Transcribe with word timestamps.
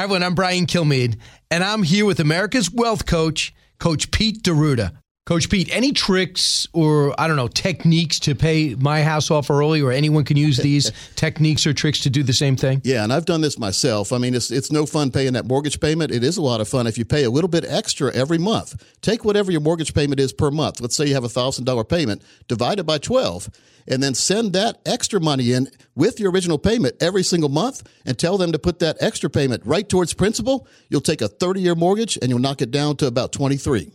Hi, 0.00 0.04
everyone. 0.04 0.22
I'm 0.22 0.34
Brian 0.34 0.64
Kilmeade, 0.64 1.18
and 1.50 1.62
I'm 1.62 1.82
here 1.82 2.06
with 2.06 2.20
America's 2.20 2.70
wealth 2.70 3.04
coach, 3.04 3.52
Coach 3.78 4.10
Pete 4.10 4.42
D'Arruda. 4.42 4.92
Coach 5.26 5.48
Pete, 5.48 5.68
any 5.70 5.92
tricks 5.92 6.66
or, 6.72 7.14
I 7.20 7.28
don't 7.28 7.36
know, 7.36 7.46
techniques 7.46 8.18
to 8.20 8.34
pay 8.34 8.74
my 8.74 9.02
house 9.02 9.30
off 9.30 9.48
early, 9.48 9.80
or 9.80 9.92
anyone 9.92 10.24
can 10.24 10.36
use 10.36 10.56
these 10.56 10.90
techniques 11.14 11.66
or 11.66 11.72
tricks 11.72 12.00
to 12.00 12.10
do 12.10 12.22
the 12.22 12.32
same 12.32 12.56
thing? 12.56 12.80
Yeah, 12.84 13.04
and 13.04 13.12
I've 13.12 13.26
done 13.26 13.40
this 13.40 13.58
myself. 13.58 14.12
I 14.12 14.18
mean, 14.18 14.34
it's, 14.34 14.50
it's 14.50 14.72
no 14.72 14.86
fun 14.86 15.12
paying 15.12 15.34
that 15.34 15.44
mortgage 15.44 15.78
payment. 15.78 16.10
It 16.10 16.24
is 16.24 16.36
a 16.36 16.42
lot 16.42 16.60
of 16.60 16.68
fun 16.68 16.86
if 16.86 16.98
you 16.98 17.04
pay 17.04 17.22
a 17.22 17.30
little 17.30 17.48
bit 17.48 17.64
extra 17.64 18.12
every 18.12 18.38
month. 18.38 18.82
Take 19.02 19.24
whatever 19.24 19.52
your 19.52 19.60
mortgage 19.60 19.94
payment 19.94 20.18
is 20.18 20.32
per 20.32 20.50
month. 20.50 20.80
Let's 20.80 20.96
say 20.96 21.06
you 21.06 21.14
have 21.14 21.22
a 21.24 21.28
$1,000 21.28 21.88
payment, 21.88 22.22
divide 22.48 22.80
it 22.80 22.84
by 22.84 22.98
12, 22.98 23.50
and 23.86 24.02
then 24.02 24.14
send 24.14 24.52
that 24.54 24.80
extra 24.84 25.20
money 25.20 25.52
in 25.52 25.68
with 25.94 26.18
your 26.18 26.32
original 26.32 26.58
payment 26.58 26.96
every 27.00 27.22
single 27.22 27.50
month 27.50 27.88
and 28.04 28.18
tell 28.18 28.36
them 28.36 28.50
to 28.50 28.58
put 28.58 28.80
that 28.80 28.96
extra 29.00 29.30
payment 29.30 29.64
right 29.64 29.88
towards 29.88 30.14
principal. 30.14 30.66
You'll 30.88 31.02
take 31.02 31.20
a 31.20 31.28
30 31.28 31.60
year 31.60 31.76
mortgage 31.76 32.18
and 32.20 32.30
you'll 32.30 32.40
knock 32.40 32.62
it 32.62 32.70
down 32.70 32.96
to 32.96 33.06
about 33.06 33.32
23. 33.32 33.92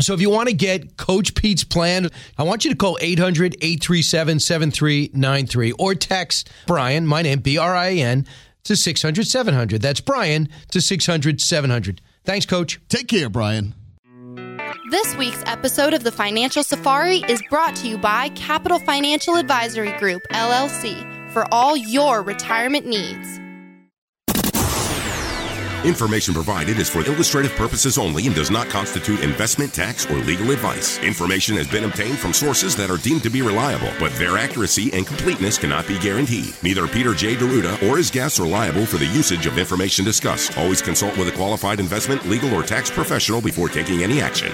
So 0.00 0.12
if 0.12 0.20
you 0.20 0.28
want 0.28 0.48
to 0.48 0.54
get 0.54 0.96
Coach 0.96 1.34
Pete's 1.34 1.62
plan, 1.62 2.08
I 2.36 2.42
want 2.42 2.64
you 2.64 2.70
to 2.70 2.76
call 2.76 2.98
800 3.00 3.54
837 3.60 4.40
7393 4.40 5.72
or 5.72 5.94
text 5.94 6.50
Brian, 6.66 7.06
my 7.06 7.22
name, 7.22 7.38
B 7.38 7.58
R 7.58 7.74
I 7.74 7.92
N, 7.92 8.26
to 8.64 8.76
600 8.76 9.26
700. 9.26 9.80
That's 9.80 10.00
Brian 10.00 10.48
to 10.72 10.80
600 10.80 11.40
700. 11.40 12.00
Thanks, 12.24 12.46
Coach. 12.46 12.80
Take 12.88 13.08
care, 13.08 13.28
Brian. 13.28 13.74
This 14.90 15.16
week's 15.16 15.42
episode 15.46 15.94
of 15.94 16.02
the 16.02 16.12
Financial 16.12 16.62
Safari 16.62 17.18
is 17.28 17.42
brought 17.48 17.76
to 17.76 17.88
you 17.88 17.96
by 17.96 18.30
Capital 18.30 18.78
Financial 18.78 19.36
Advisory 19.36 19.92
Group, 19.98 20.22
LLC, 20.32 21.32
for 21.32 21.46
all 21.52 21.76
your 21.76 22.22
retirement 22.22 22.86
needs. 22.86 23.40
Information 25.84 26.32
provided 26.32 26.78
is 26.78 26.88
for 26.88 27.04
illustrative 27.04 27.52
purposes 27.56 27.98
only 27.98 28.26
and 28.26 28.34
does 28.34 28.50
not 28.50 28.70
constitute 28.70 29.20
investment, 29.20 29.74
tax, 29.74 30.06
or 30.06 30.16
legal 30.20 30.50
advice. 30.50 30.96
Information 31.00 31.58
has 31.58 31.68
been 31.68 31.84
obtained 31.84 32.18
from 32.18 32.32
sources 32.32 32.74
that 32.76 32.90
are 32.90 32.96
deemed 32.96 33.22
to 33.22 33.28
be 33.28 33.42
reliable, 33.42 33.90
but 34.00 34.10
their 34.14 34.38
accuracy 34.38 34.90
and 34.94 35.06
completeness 35.06 35.58
cannot 35.58 35.86
be 35.86 35.98
guaranteed. 35.98 36.54
Neither 36.62 36.88
Peter 36.88 37.12
J. 37.12 37.36
D'Arruda 37.36 37.86
or 37.86 37.98
his 37.98 38.10
guests 38.10 38.40
are 38.40 38.46
liable 38.46 38.86
for 38.86 38.96
the 38.96 39.04
usage 39.04 39.44
of 39.44 39.58
information 39.58 40.06
discussed. 40.06 40.56
Always 40.56 40.80
consult 40.80 41.18
with 41.18 41.28
a 41.28 41.32
qualified 41.32 41.80
investment, 41.80 42.26
legal, 42.30 42.54
or 42.54 42.62
tax 42.62 42.90
professional 42.90 43.42
before 43.42 43.68
taking 43.68 44.02
any 44.02 44.22
action. 44.22 44.52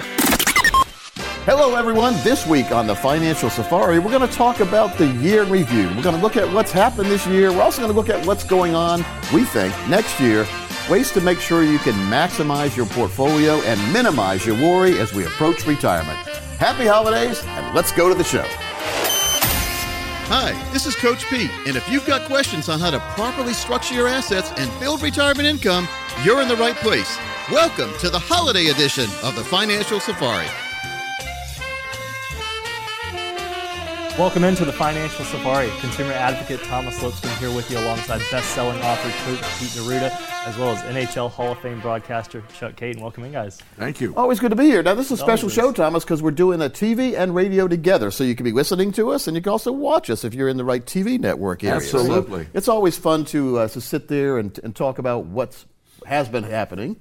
Hello, 1.47 1.77
everyone. 1.77 2.14
This 2.25 2.45
week 2.45 2.73
on 2.73 2.89
the 2.89 2.97
Financial 2.97 3.51
Safari, 3.51 4.01
we're 4.01 4.11
going 4.11 4.28
to 4.28 4.34
talk 4.34 4.58
about 4.58 4.98
the 4.98 5.06
year 5.06 5.45
review. 5.45 5.86
We're 5.95 6.03
going 6.03 6.17
to 6.17 6.23
look 6.23 6.36
at 6.36 6.53
what's 6.53 6.73
happened 6.73 7.08
this 7.08 7.25
year. 7.28 7.53
We're 7.53 7.62
also 7.62 7.83
going 7.83 7.92
to 7.92 7.97
look 7.97 8.11
at 8.11 8.27
what's 8.27 8.42
going 8.42 8.75
on, 8.75 9.05
we 9.33 9.45
think, 9.45 9.73
next 9.89 10.19
year. 10.19 10.45
Ways 10.89 11.12
to 11.12 11.20
make 11.20 11.39
sure 11.39 11.62
you 11.62 11.78
can 11.78 11.95
maximize 12.11 12.77
your 12.77 12.86
portfolio 12.86 13.61
and 13.62 13.92
minimize 13.92 14.45
your 14.45 14.56
worry 14.56 14.98
as 14.98 15.12
we 15.12 15.25
approach 15.25 15.67
retirement. 15.67 16.19
Happy 16.59 16.84
holidays, 16.84 17.45
and 17.45 17.75
let's 17.75 17.92
go 17.92 18.09
to 18.09 18.14
the 18.14 18.25
show. 18.25 18.45
Hi, 20.33 20.53
this 20.73 20.86
is 20.86 20.97
Coach 20.97 21.27
Pete, 21.27 21.51
and 21.67 21.77
if 21.77 21.89
you've 21.89 22.06
got 22.06 22.27
questions 22.27 22.69
on 22.69 22.81
how 22.81 22.91
to 22.91 22.98
properly 23.14 23.53
structure 23.53 23.95
your 23.95 24.08
assets 24.08 24.53
and 24.56 24.81
build 24.81 25.03
retirement 25.03 25.47
income, 25.47 25.86
you're 26.25 26.41
in 26.41 26.48
the 26.48 26.56
right 26.56 26.77
place. 26.77 27.19
Welcome 27.53 27.97
to 27.98 28.11
the 28.11 28.19
holiday 28.19 28.67
edition 28.67 29.08
of 29.23 29.36
the 29.36 29.45
Financial 29.45 30.01
Safari. 30.01 30.47
Welcome 34.19 34.44
into 34.44 34.66
the 34.66 34.72
Financial 34.72 35.25
Safari. 35.25 35.70
Consumer 35.80 36.12
advocate 36.12 36.62
Thomas 36.64 37.03
Lipscomb 37.03 37.30
here 37.39 37.50
with 37.55 37.70
you 37.70 37.78
alongside 37.78 38.20
best-selling 38.30 38.78
author 38.83 39.08
Coach 39.25 39.58
Pete 39.58 39.72
D'Arruda, 39.72 40.11
as 40.47 40.58
well 40.58 40.70
as 40.77 40.83
NHL 40.83 41.30
Hall 41.30 41.52
of 41.52 41.58
Fame 41.61 41.80
broadcaster 41.80 42.42
Chuck 42.52 42.77
Kaiton. 42.77 43.00
Welcome 43.00 43.25
in, 43.25 43.33
guys. 43.33 43.58
Thank 43.77 43.98
you. 43.98 44.12
Always 44.17 44.39
good 44.39 44.50
to 44.50 44.56
be 44.56 44.64
here. 44.67 44.83
Now, 44.83 44.94
this 44.94 45.06
is 45.06 45.12
a 45.12 45.17
special 45.17 45.47
Always. 45.47 45.55
show, 45.55 45.72
Thomas, 45.72 46.05
because 46.05 46.22
we're 46.22 46.33
doing 46.33 46.61
a 46.61 46.69
TV 46.69 47.17
and 47.17 47.34
radio 47.34 47.67
together. 47.67 48.11
So 48.11 48.22
you 48.22 48.34
can 48.34 48.44
be 48.44 48.52
listening 48.52 48.92
to 48.92 49.11
us 49.11 49.27
and 49.27 49.36
you 49.36 49.42
can 49.42 49.52
also 49.52 49.73
watch 49.73 50.11
us 50.11 50.23
if 50.23 50.35
you're 50.35 50.48
in 50.48 50.58
the 50.58 50.64
right 50.64 50.85
TV 50.85 51.18
network 51.18 51.64
area. 51.64 51.80
So 51.80 52.01
Absolutely. 52.01 52.46
it's 52.52 52.68
always 52.68 52.98
fun 52.98 53.24
to, 53.27 53.61
uh, 53.61 53.68
to 53.68 53.80
sit 53.80 54.08
there 54.08 54.36
and, 54.36 54.58
and 54.62 54.77
talk 54.77 54.98
about 54.98 55.24
what 55.27 55.64
has 56.05 56.29
been 56.29 56.45
happening. 56.45 56.96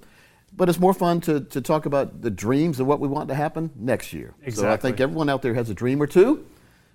But 0.56 0.70
it's 0.70 0.80
more 0.80 0.94
fun 0.94 1.20
to, 1.22 1.42
to 1.42 1.60
talk 1.60 1.86
about 1.86 2.22
the 2.22 2.30
dreams 2.32 2.80
of 2.80 2.88
what 2.88 3.02
we 3.02 3.10
want 3.10 3.28
to 3.30 3.36
happen 3.36 3.72
next 3.76 4.14
year. 4.14 4.36
So 4.52 4.72
I 4.72 4.78
think 4.78 5.02
everyone 5.02 5.28
out 5.28 5.42
there 5.42 5.54
has 5.56 5.70
a 5.70 5.74
dream 5.74 6.02
or 6.02 6.08
two. 6.08 6.46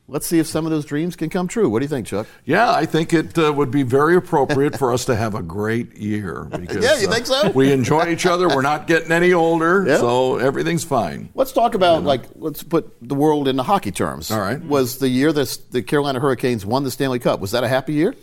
Let's 0.06 0.26
see 0.26 0.38
if 0.38 0.46
some 0.46 0.66
of 0.66 0.70
those 0.70 0.84
dreams 0.84 1.16
can 1.16 1.30
come 1.30 1.48
true. 1.48 1.70
What 1.70 1.78
do 1.78 1.84
you 1.84 1.88
think, 1.88 2.06
Chuck? 2.06 2.26
Yeah, 2.44 2.70
I 2.70 2.84
think 2.84 3.14
it 3.14 3.38
uh, 3.38 3.50
would 3.54 3.70
be 3.70 3.82
very 3.82 4.16
appropriate 4.16 4.78
for 4.78 4.92
us 4.92 5.06
to 5.06 5.16
have 5.16 5.34
a 5.34 5.42
great 5.42 5.96
year. 5.96 6.46
Because, 6.64 6.84
Yeah, 6.84 6.98
you 7.00 7.08
think 7.10 7.26
so? 7.26 7.50
we 7.54 7.72
enjoy 7.72 8.08
each 8.08 8.26
other. 8.26 8.48
We're 8.48 8.60
not 8.62 8.86
getting 8.86 9.12
any 9.12 9.32
older, 9.32 9.84
Yeah. 9.86 9.96
so 9.98 10.36
everything's 10.36 10.84
fine. 10.84 11.30
Let's 11.34 11.52
talk 11.52 11.74
about 11.74 12.04
like 12.04 12.22
let's 12.36 12.62
put 12.62 12.94
the 13.00 13.14
world 13.14 13.48
into 13.48 13.62
hockey 13.62 13.92
terms. 13.92 14.30
All 14.30 14.40
right. 14.40 14.62
Was 14.62 14.98
the 14.98 15.08
year 15.08 15.32
that 15.32 15.58
the 15.70 15.82
Carolina 15.82 16.20
Hurricanes 16.20 16.66
won 16.66 16.84
the 16.84 16.90
Stanley 16.90 17.18
Cup? 17.18 17.40
Was 17.40 17.52
that 17.52 17.64
a 17.64 17.68
happy 17.68 17.94
year? 17.94 18.14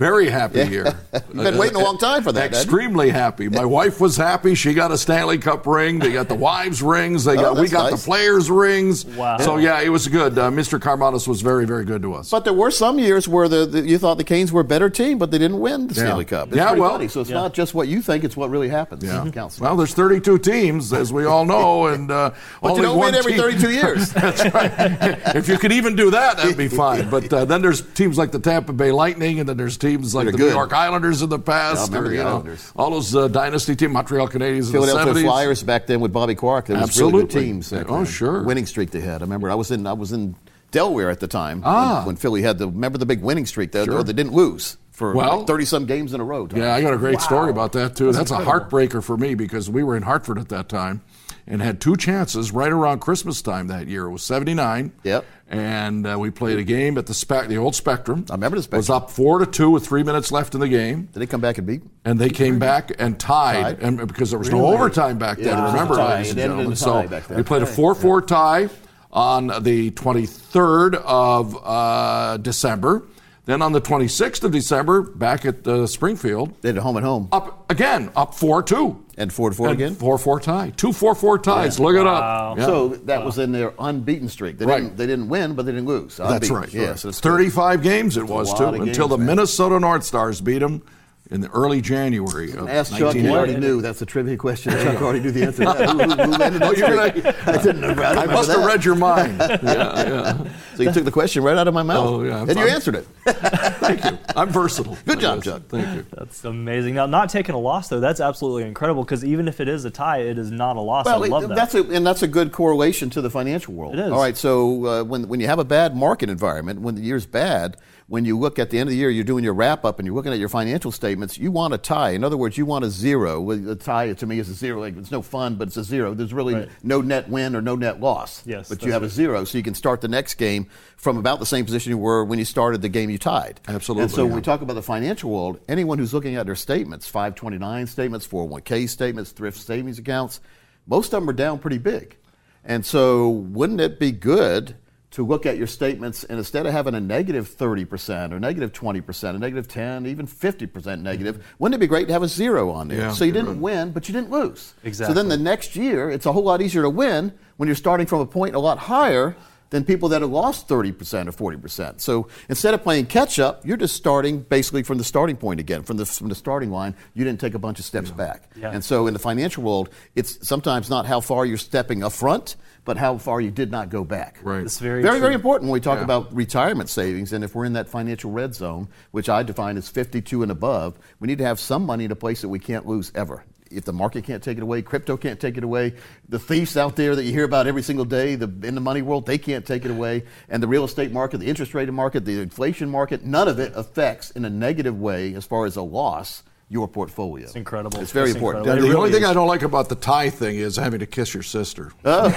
Very 0.00 0.30
happy 0.30 0.60
year. 0.64 0.98
You've 1.12 1.28
been 1.34 1.58
waiting 1.58 1.76
a 1.76 1.84
long 1.84 1.98
time 1.98 2.22
for 2.22 2.32
that. 2.32 2.40
hadn't? 2.40 2.56
Extremely 2.58 3.10
happy. 3.10 3.50
My 3.50 3.66
wife 3.66 4.00
was 4.00 4.16
happy. 4.16 4.54
She 4.54 4.72
got 4.72 4.90
a 4.90 4.96
Stanley 4.96 5.36
Cup 5.36 5.66
ring. 5.66 5.98
They 5.98 6.10
got 6.10 6.26
the 6.28 6.34
wives' 6.48 6.80
rings. 6.80 7.24
They 7.24 7.34
got 7.36 7.52
we 7.54 7.58
Oh, 7.58 7.60
that's 7.60 7.72
got 7.72 7.90
nice. 7.90 8.00
the 8.00 8.06
players' 8.10 8.50
rings. 8.50 9.04
Wow. 9.04 9.36
So 9.36 9.58
yeah, 9.58 9.78
it 9.82 9.90
was 9.90 10.08
good. 10.08 10.38
Uh, 10.38 10.50
Mr. 10.50 10.78
Karmanos 10.80 11.28
was 11.28 11.42
very 11.42 11.66
very 11.66 11.84
good 11.84 12.00
to 12.00 12.14
us. 12.14 12.30
But 12.30 12.44
there 12.44 12.54
were 12.54 12.70
some 12.70 12.98
years 12.98 13.28
where 13.28 13.46
the, 13.46 13.66
the 13.66 13.82
you 13.82 13.98
thought 13.98 14.16
the 14.16 14.24
Canes 14.24 14.50
were 14.52 14.62
a 14.62 14.64
better 14.64 14.88
team, 14.88 15.18
but 15.18 15.30
they 15.30 15.36
didn't 15.38 15.60
win 15.60 15.86
the 15.86 15.94
Stanley 15.94 16.24
Cup. 16.24 16.48
It's 16.48 16.56
Yeah, 16.56 16.72
well- 16.72 16.92
funny. 16.92 17.08
so 17.08 17.20
it's 17.20 17.28
Yeah. 17.28 17.36
not 17.36 17.52
just 17.52 17.74
what 17.74 17.86
you 17.86 18.00
think; 18.00 18.24
it's 18.24 18.38
what 18.38 18.48
really 18.48 18.70
happens. 18.70 19.04
Yeah. 19.04 19.26
It 19.26 19.34
counts. 19.34 19.60
Well, 19.60 19.76
there's 19.76 19.92
32 19.92 20.38
teams, 20.38 20.94
as 20.94 21.12
we 21.12 21.26
all 21.26 21.44
know, 21.44 21.88
and 21.88 22.10
uh, 22.10 22.30
But 22.62 22.68
you 22.68 22.70
only 22.70 22.82
don't 22.84 22.96
one 22.96 23.06
win 23.08 23.14
every 23.16 23.32
team- 23.32 23.40
32 23.42 23.70
years. 23.70 24.10
That's 24.14 24.54
right. 24.54 25.36
if 25.36 25.46
you 25.46 25.58
could 25.58 25.72
even 25.72 25.94
do 25.94 26.10
that, 26.12 26.38
that'd 26.38 26.56
be 26.56 26.68
fine. 26.68 27.10
But 27.10 27.30
uh, 27.30 27.44
then 27.44 27.60
there's 27.60 27.82
teams 27.92 28.16
like 28.16 28.32
the 28.32 28.38
Tampa 28.38 28.72
Bay 28.72 28.92
Lightning, 28.92 29.38
and 29.40 29.46
then 29.46 29.58
there's 29.58 29.76
teams 29.76 29.89
like 29.96 30.24
They're 30.24 30.32
the 30.32 30.38
good. 30.38 30.44
New 30.48 30.54
York 30.54 30.72
Islanders 30.72 31.22
in 31.22 31.28
the 31.28 31.38
past, 31.38 31.80
I 31.82 31.84
remember 31.86 32.06
or, 32.06 32.10
the 32.10 32.16
you 32.16 32.22
know, 32.22 32.28
Islanders. 32.30 32.72
all 32.76 32.90
those 32.90 33.14
uh, 33.14 33.28
dynasty 33.28 33.76
teams, 33.76 33.92
Montreal 33.92 34.28
Canadiens 34.28 34.66
in 34.66 34.72
Philadelphia 34.72 35.12
the 35.14 35.20
70s. 35.20 35.24
Flyers 35.24 35.62
back 35.62 35.86
then 35.86 36.00
with 36.00 36.12
Bobby 36.12 36.34
Clarke. 36.34 36.66
There 36.66 36.78
was 36.78 36.98
really 36.98 37.12
good 37.12 37.22
Absolutely. 37.24 37.42
teams. 37.52 37.70
back 37.70 37.86
Oh, 37.90 37.96
then. 37.98 38.04
sure. 38.06 38.42
Winning 38.44 38.66
streak 38.66 38.90
they 38.90 39.00
had. 39.00 39.22
I 39.22 39.24
remember 39.24 39.50
I 39.50 39.54
was 39.54 39.70
in 39.70 39.86
I 39.86 39.92
was 39.92 40.12
in 40.12 40.34
Delaware 40.70 41.10
at 41.10 41.20
the 41.20 41.26
time 41.28 41.62
Ah. 41.64 41.98
when, 41.98 42.06
when 42.06 42.16
Philly 42.16 42.42
had 42.42 42.58
the 42.58 42.66
remember 42.68 42.98
the 42.98 43.06
big 43.06 43.22
winning 43.22 43.46
streak. 43.46 43.72
They, 43.72 43.84
Sure. 43.84 44.02
they 44.02 44.12
didn't 44.12 44.32
lose 44.34 44.76
for 44.92 45.14
Well- 45.14 45.44
thirty 45.44 45.64
some 45.64 45.86
games 45.86 46.14
in 46.14 46.20
a 46.20 46.24
row. 46.24 46.46
Tom. 46.46 46.60
Yeah, 46.60 46.74
I 46.74 46.80
got 46.82 46.92
a 46.94 46.98
great 46.98 47.20
story 47.20 47.50
about 47.50 47.72
that 47.72 47.96
too. 47.96 48.12
That's, 48.12 48.30
a 48.30 48.36
heartbreaker 48.36 49.02
for 49.02 49.16
me 49.16 49.34
because 49.34 49.68
we 49.70 49.82
were 49.82 49.96
in 49.96 50.02
Hartford 50.04 50.38
at 50.38 50.48
that 50.50 50.68
time 50.68 51.00
and 51.46 51.60
had 51.60 51.80
two 51.80 51.96
chances 51.96 52.52
right 52.52 52.70
around 52.70 53.00
Christmas 53.00 53.42
time 53.42 53.66
that 53.68 53.88
year. 53.88 54.04
It 54.06 54.10
was 54.12 54.22
'79. 54.22 54.92
Yep. 55.02 55.24
And 55.50 56.06
uh, 56.06 56.16
we 56.16 56.30
played 56.30 56.60
a 56.60 56.62
game 56.62 56.96
at 56.96 57.06
the 57.06 57.14
spec, 57.14 57.48
the 57.48 57.56
old 57.58 57.74
Spectrum. 57.74 58.24
I 58.30 58.34
remember 58.34 58.60
the 58.60 58.68
It 58.72 58.76
was 58.76 58.88
up 58.88 59.10
four 59.10 59.40
to 59.40 59.46
two 59.46 59.68
with 59.70 59.84
three 59.84 60.04
minutes 60.04 60.30
left 60.30 60.54
in 60.54 60.60
the 60.60 60.68
game. 60.68 61.08
Did 61.12 61.18
they 61.18 61.26
come 61.26 61.40
back 61.40 61.58
and 61.58 61.66
beat? 61.66 61.82
And 62.04 62.20
they 62.20 62.30
came 62.30 62.60
back 62.60 62.92
and 63.00 63.18
tied, 63.18 63.62
Tied? 63.62 63.78
and 63.80 64.06
because 64.06 64.30
there 64.30 64.38
was 64.38 64.48
no 64.48 64.64
overtime 64.66 65.18
back 65.18 65.38
then. 65.38 65.48
Yeah, 65.48 65.68
a 65.68 65.72
remember, 65.72 65.94
ladies 65.96 66.30
and 66.30 66.38
gentlemen. 66.38 66.76
So 66.76 67.02
we 67.34 67.42
played 67.42 67.62
a 67.62 67.66
four-four 67.66 68.22
tie 68.22 68.68
on 69.12 69.48
the 69.64 69.90
23rd 69.90 70.94
of 71.04 71.58
uh, 71.64 72.36
December. 72.36 73.02
Then 73.46 73.62
on 73.62 73.72
the 73.72 73.80
26th 73.80 74.44
of 74.44 74.52
December, 74.52 75.02
back 75.02 75.44
at 75.44 75.66
uh, 75.66 75.84
Springfield, 75.88 76.54
They 76.62 76.70
did 76.72 76.80
home 76.80 76.96
and 76.96 77.04
home 77.04 77.28
up 77.32 77.68
again, 77.68 78.12
up 78.14 78.34
four-two. 78.34 79.04
And 79.20 79.32
four 79.32 79.50
to 79.50 79.56
four 79.56 79.68
again. 79.68 79.94
Four-four 79.94 80.40
tie, 80.40 80.70
two 80.76 80.92
four-four 80.92 81.38
ties. 81.38 81.78
Look 81.78 81.94
it 81.94 82.06
up. 82.06 82.58
Yeah. 82.58 82.66
So 82.66 82.88
that 82.88 83.24
was 83.24 83.38
in 83.38 83.52
their 83.52 83.72
unbeaten 83.78 84.28
streak. 84.28 84.58
They 84.58 84.66
Right. 84.66 84.80
didn't 84.82 84.96
they 84.96 85.06
didn't 85.06 85.28
win, 85.28 85.54
but 85.54 85.66
they 85.66 85.72
didn't 85.72 85.86
lose. 85.86 86.16
That's 86.16 86.32
Unbeaten. 86.32 86.56
right. 86.56 86.72
Yeah, 86.72 86.86
right. 86.88 86.98
so 86.98 87.08
it's 87.10 87.20
35 87.20 87.82
games 87.82 88.16
it 88.16 88.24
was 88.26 88.48
lot 88.48 88.58
too, 88.58 88.64
of 88.64 88.74
until 88.88 89.08
the 89.08 89.18
man. 89.18 89.26
Minnesota 89.26 89.78
North 89.78 90.04
Stars 90.04 90.40
beat 90.40 90.58
them 90.58 90.82
in 91.30 91.40
the 91.42 91.48
early 91.50 91.80
January 91.80 92.50
of 92.54 92.68
Ask 92.68 92.90
Chuck. 92.90 93.14
He 93.14 93.22
1980. 93.22 93.28
already 93.28 93.56
knew. 93.56 93.80
That's 93.80 94.02
a 94.02 94.06
trivia 94.06 94.36
question. 94.36 94.72
Chuck 94.72 95.00
already 95.00 95.20
knew 95.20 95.30
the 95.30 95.44
answer. 95.44 95.64
to 95.64 95.72
that. 95.72 95.88
Who, 95.90 95.98
who, 95.98 96.22
who 96.24 96.30
landed 96.38 96.62
Oh, 96.64 96.72
that 96.74 97.14
gonna- 97.14 97.34
I 97.58 97.62
didn't 97.62 97.80
know. 97.82 97.88
I, 97.88 97.92
I 97.92 98.10
remember 98.10 98.32
must 98.32 98.50
have 98.50 98.64
read 98.64 98.84
your 98.84 98.96
mind. 98.96 99.36
yeah, 99.38 99.56
yeah. 99.62 100.44
So 100.74 100.82
you 100.82 100.90
took 100.92 101.04
the 101.04 101.12
question 101.12 101.44
right 101.44 101.56
out 101.56 101.68
of 101.68 101.74
my 101.74 101.84
mouth. 101.84 102.04
Oh, 102.08 102.22
yeah, 102.24 102.40
And 102.42 102.56
you 102.58 102.66
answered 102.66 102.96
it. 102.96 103.06
Thank 103.26 104.04
you. 104.04 104.18
I'm 104.36 104.48
versatile. 104.50 104.96
Good 105.06 105.18
I 105.18 105.20
job, 105.20 105.36
guess. 105.42 105.44
Chuck. 105.52 105.62
Thank 105.68 105.96
you. 105.96 106.06
That's 106.12 106.44
amazing. 106.44 106.94
Now, 106.94 107.06
not 107.06 107.28
taking 107.30 107.54
a 107.54 107.58
loss 107.58 107.88
though, 107.88 108.00
that's 108.00 108.20
absolutely 108.20 108.64
incredible 108.64 109.04
because 109.04 109.24
even 109.24 109.48
if 109.48 109.60
it 109.60 109.68
is 109.68 109.84
a 109.84 109.90
tie, 109.90 110.18
it 110.18 110.38
is 110.38 110.50
not 110.50 110.76
a 110.76 110.80
loss. 110.80 111.06
I 111.06 111.18
Well, 111.18 111.30
love 111.30 111.44
it- 111.44 111.48
that. 111.48 111.54
that's 111.56 111.74
a, 111.74 111.82
and 111.84 112.06
that's 112.06 112.22
a 112.22 112.28
good 112.28 112.52
correlation 112.52 113.10
to 113.10 113.20
the 113.20 113.30
financial 113.30 113.74
world. 113.74 113.94
It 113.94 114.00
is. 114.00 114.12
All 114.12 114.18
right, 114.18 114.36
so 114.36 114.86
uh, 114.86 115.04
when 115.04 115.28
when 115.28 115.40
you 115.40 115.46
have 115.46 115.58
a 115.58 115.64
bad 115.64 115.96
market 115.96 116.28
environment, 116.30 116.80
when 116.80 116.94
the 116.94 117.02
year's 117.02 117.26
bad, 117.26 117.76
when 118.10 118.24
you 118.24 118.36
look 118.36 118.58
at 118.58 118.70
the 118.70 118.78
end 118.80 118.88
of 118.88 118.90
the 118.90 118.96
year, 118.96 119.08
you're 119.08 119.22
doing 119.22 119.44
your 119.44 119.54
wrap 119.54 119.84
up 119.84 120.00
and 120.00 120.04
you're 120.06 120.16
looking 120.16 120.32
at 120.32 120.38
your 120.40 120.48
financial 120.48 120.90
statements, 120.90 121.38
you 121.38 121.52
want 121.52 121.72
a 121.72 121.78
tie. 121.78 122.10
In 122.10 122.24
other 122.24 122.36
words, 122.36 122.58
you 122.58 122.66
want 122.66 122.84
a 122.84 122.90
zero. 122.90 123.40
Well, 123.40 123.70
A 123.70 123.76
tie 123.76 124.12
to 124.14 124.26
me 124.26 124.40
is 124.40 124.48
a 124.48 124.52
zero. 124.52 124.80
Like, 124.80 124.96
it's 124.96 125.12
no 125.12 125.22
fun, 125.22 125.54
but 125.54 125.68
it's 125.68 125.76
a 125.76 125.84
zero. 125.84 126.12
There's 126.12 126.34
really 126.34 126.54
Right. 126.54 126.68
no 126.82 127.00
net 127.02 127.28
win 127.28 127.54
or 127.54 127.62
no 127.62 127.76
net 127.76 128.00
loss. 128.00 128.42
Yes, 128.44 128.68
but 128.68 128.82
you 128.82 128.88
that's 128.90 128.94
have 128.94 129.02
a 129.04 129.08
zero, 129.08 129.44
so 129.44 129.56
you 129.56 129.62
can 129.62 129.74
start 129.74 130.00
the 130.00 130.08
next 130.08 130.34
game 130.34 130.66
from 130.96 131.18
about 131.18 131.38
the 131.38 131.46
same 131.46 131.64
position 131.64 131.90
you 131.90 131.98
were 131.98 132.24
when 132.24 132.40
you 132.40 132.44
started 132.44 132.82
the 132.82 132.88
game 132.88 133.10
you 133.10 133.18
tied. 133.18 133.60
Absolutely, 133.68 134.02
And 134.02 134.10
so 134.10 134.26
when 134.26 134.34
we 134.34 134.42
talk 134.42 134.60
about 134.60 134.74
the 134.74 134.82
financial 134.82 135.30
world, 135.30 135.60
anyone 135.68 135.98
who's 135.98 136.12
looking 136.12 136.34
at 136.34 136.46
their 136.46 136.56
statements, 136.56 137.06
529 137.06 137.86
statements, 137.86 138.26
401k 138.26 138.88
statements, 138.88 139.30
thrift 139.30 139.56
savings 139.56 140.00
accounts, 140.00 140.40
most 140.84 141.14
of 141.14 141.20
them 141.20 141.30
are 141.30 141.32
down 141.32 141.60
pretty 141.60 141.78
big. 141.78 142.16
And 142.64 142.84
so 142.84 143.28
wouldn't 143.28 143.80
it 143.80 144.00
be 144.00 144.10
good 144.10 144.74
to 145.12 145.26
look 145.26 145.44
at 145.44 145.58
your 145.58 145.66
statements 145.66 146.22
and 146.24 146.38
instead 146.38 146.66
of 146.66 146.72
having 146.72 146.94
a 146.94 147.00
negative 147.00 147.48
30% 147.48 148.32
or 148.32 148.38
negative 148.38 148.72
20%, 148.72 149.34
a 149.34 149.38
negative 149.38 149.66
10, 149.66 150.06
even 150.06 150.26
50% 150.26 151.00
negative, 151.02 151.36
mm-hmm. 151.36 151.54
wouldn't 151.58 151.74
it 151.74 151.78
be 151.78 151.88
great 151.88 152.06
to 152.06 152.12
have 152.12 152.22
a 152.22 152.28
zero 152.28 152.70
on 152.70 152.88
there? 152.88 152.98
Yeah, 152.98 153.12
so 153.12 153.24
you 153.24 153.32
didn't 153.32 153.48
would. 153.48 153.60
win, 153.60 153.90
but 153.90 154.08
you 154.08 154.14
didn't 154.14 154.30
lose. 154.30 154.74
exactly. 154.84 155.14
So 155.14 155.20
then 155.20 155.28
the 155.28 155.42
next 155.42 155.74
year, 155.74 156.10
it's 156.10 156.26
a 156.26 156.32
whole 156.32 156.44
lot 156.44 156.62
easier 156.62 156.82
to 156.82 156.90
win 156.90 157.32
when 157.56 157.66
you're 157.66 157.76
starting 157.76 158.06
from 158.06 158.20
a 158.20 158.26
point 158.26 158.54
a 158.54 158.60
lot 158.60 158.78
higher 158.78 159.36
than 159.70 159.84
people 159.84 160.08
that 160.10 160.20
have 160.20 160.30
lost 160.30 160.68
30% 160.68 161.40
or 161.40 161.56
40%. 161.56 162.00
So 162.00 162.28
instead 162.48 162.74
of 162.74 162.82
playing 162.82 163.06
catch 163.06 163.38
up, 163.38 163.64
you're 163.64 163.76
just 163.76 163.96
starting 163.96 164.40
basically 164.40 164.82
from 164.82 164.98
the 164.98 165.04
starting 165.04 165.36
point 165.36 165.60
again, 165.60 165.84
from 165.84 165.96
the, 165.96 166.04
from 166.04 166.28
the 166.28 166.34
starting 166.34 166.70
line. 166.70 166.94
You 167.14 167.24
didn't 167.24 167.40
take 167.40 167.54
a 167.54 167.58
bunch 167.58 167.78
of 167.78 167.84
steps 167.84 168.10
back. 168.10 168.50
Yeah. 168.56 168.72
And 168.72 168.84
so 168.84 169.06
in 169.06 169.12
the 169.12 169.20
financial 169.20 169.62
world, 169.62 169.88
it's 170.16 170.46
sometimes 170.46 170.90
not 170.90 171.06
how 171.06 171.20
far 171.20 171.46
you're 171.46 171.56
stepping 171.56 172.02
up 172.02 172.12
front, 172.12 172.56
but 172.90 172.96
how 172.96 173.16
far 173.16 173.40
you 173.40 173.52
did 173.52 173.70
not 173.70 173.88
go 173.88 174.02
back. 174.02 174.40
Right. 174.42 174.64
It's 174.64 174.80
very 174.80 175.00
Very, 175.00 175.12
true. 175.14 175.20
very 175.20 175.34
important 175.34 175.68
when 175.70 175.74
we 175.74 175.80
talk 175.80 175.98
Yeah. 175.98 176.04
about 176.06 176.34
retirement 176.34 176.88
savings. 176.88 177.32
And 177.32 177.44
if 177.44 177.54
we're 177.54 177.64
in 177.64 177.74
that 177.74 177.88
financial 177.88 178.32
red 178.32 178.52
zone, 178.52 178.88
which 179.12 179.28
I 179.28 179.44
define 179.44 179.76
as 179.76 179.88
52 179.88 180.42
and 180.42 180.50
above, 180.50 180.98
we 181.20 181.28
need 181.28 181.38
to 181.38 181.44
have 181.44 181.60
some 181.60 181.86
money 181.86 182.04
in 182.04 182.10
a 182.10 182.16
place 182.16 182.40
that 182.40 182.48
we 182.48 182.58
can't 182.58 182.88
lose 182.88 183.12
ever. 183.14 183.44
If 183.70 183.84
the 183.84 183.92
market 183.92 184.24
can't 184.24 184.42
take 184.42 184.56
it 184.58 184.64
away, 184.64 184.82
crypto 184.82 185.16
can't 185.16 185.38
take 185.38 185.56
it 185.56 185.62
away, 185.62 185.94
the 186.28 186.40
thieves 186.40 186.76
out 186.76 186.96
there 186.96 187.14
that 187.14 187.22
you 187.22 187.30
hear 187.30 187.44
about 187.44 187.68
every 187.68 187.82
single 187.82 188.04
day, 188.04 188.34
the, 188.34 188.50
in 188.66 188.74
the 188.74 188.80
money 188.80 189.02
world, 189.02 189.24
they 189.24 189.38
can't 189.38 189.64
take 189.64 189.84
it 189.84 189.92
away. 189.92 190.24
And 190.48 190.60
the 190.60 190.66
real 190.66 190.82
estate 190.82 191.12
market, 191.12 191.38
the 191.38 191.46
interest 191.46 191.72
rate 191.74 191.88
market, 191.92 192.24
the 192.24 192.40
inflation 192.40 192.90
market, 192.90 193.24
none 193.24 193.46
of 193.46 193.60
it 193.60 193.70
affects 193.76 194.32
in 194.32 194.44
a 194.44 194.50
negative 194.50 194.98
way 194.98 195.32
as 195.34 195.44
far 195.44 195.64
as 195.64 195.76
a 195.76 195.82
loss 195.82 196.42
your 196.72 196.86
portfolio. 196.86 197.44
It's 197.46 197.56
incredible. 197.56 197.98
It's 198.00 198.12
very 198.12 198.28
It's 198.28 198.36
important. 198.36 198.64
incredible. 198.64 198.86
the 198.88 198.92
It 198.92 198.96
only 198.96 199.08
really 199.10 199.12
thing 199.18 199.24
is. 199.24 199.30
I 199.30 199.34
don't 199.34 199.48
like 199.48 199.62
about 199.62 199.88
the 199.88 199.96
tie 199.96 200.30
thing 200.30 200.54
is 200.56 200.76
having 200.76 201.00
to 201.00 201.06
kiss 201.06 201.34
your 201.34 201.42
sister. 201.42 201.90
Oh. 202.04 202.30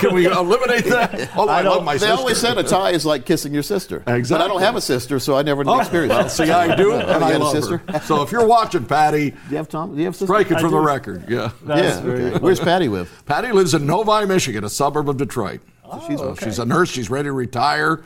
Can 0.00 0.14
we 0.14 0.26
eliminate 0.26 0.84
that? 0.86 1.30
Oh, 1.36 1.48
I, 1.48 1.62
love 1.62 1.84
my 1.84 1.94
they 1.94 1.98
sister. 1.98 2.14
They 2.14 2.18
always 2.20 2.38
said 2.40 2.58
a 2.58 2.62
tie 2.62 2.90
is 2.90 3.06
like 3.06 3.24
kissing 3.24 3.54
your 3.54 3.62
sister. 3.62 3.98
Exactly. 4.06 4.34
But 4.36 4.40
I 4.44 4.48
don't 4.48 4.60
have 4.62 4.76
a 4.76 4.80
sister, 4.80 5.18
so 5.18 5.36
I 5.36 5.42
never 5.42 5.62
Oh, 5.66 5.78
experienced 5.80 6.14
well, 6.14 6.24
that. 6.24 6.30
see, 6.30 6.50
I 6.50 6.74
do, 6.76 6.92
Oh, 6.92 6.98
and 6.98 7.10
I 7.24 7.32
got 7.32 7.40
a 7.40 7.44
love 7.44 7.52
sister? 7.52 7.82
her. 7.88 8.00
So 8.00 8.22
if 8.22 8.32
you're 8.32 8.46
watching, 8.46 8.84
Patty, 8.84 9.30
Do 9.30 9.36
you 9.50 9.56
have 9.56 9.68
Tom? 9.68 9.92
Do 9.92 9.98
you 9.98 10.04
have 10.06 10.14
a 10.14 10.16
sister? 10.16 10.26
strike 10.26 10.50
it 10.50 10.56
I 10.56 10.60
from 10.60 10.72
the 10.72 10.78
record. 10.80 11.24
Yeah. 11.28 11.50
That's 11.62 12.04
yeah. 12.04 12.10
Okay. 12.12 12.38
Where's 12.38 12.60
Patty 12.60 12.88
live? 12.88 13.10
Patty 13.26 13.52
lives 13.52 13.74
in 13.74 13.86
Novi, 13.86 14.26
Michigan, 14.26 14.64
a 14.64 14.68
suburb 14.70 15.08
of 15.08 15.16
Detroit. 15.16 15.60
Oh, 15.84 16.04
she's 16.08 16.18
So 16.18 16.24
okay. 16.30 16.46
She's 16.46 16.58
a 16.58 16.64
nurse. 16.64 16.90
She's 16.90 17.10
ready 17.10 17.28
to 17.28 17.32
retire. 17.32 18.04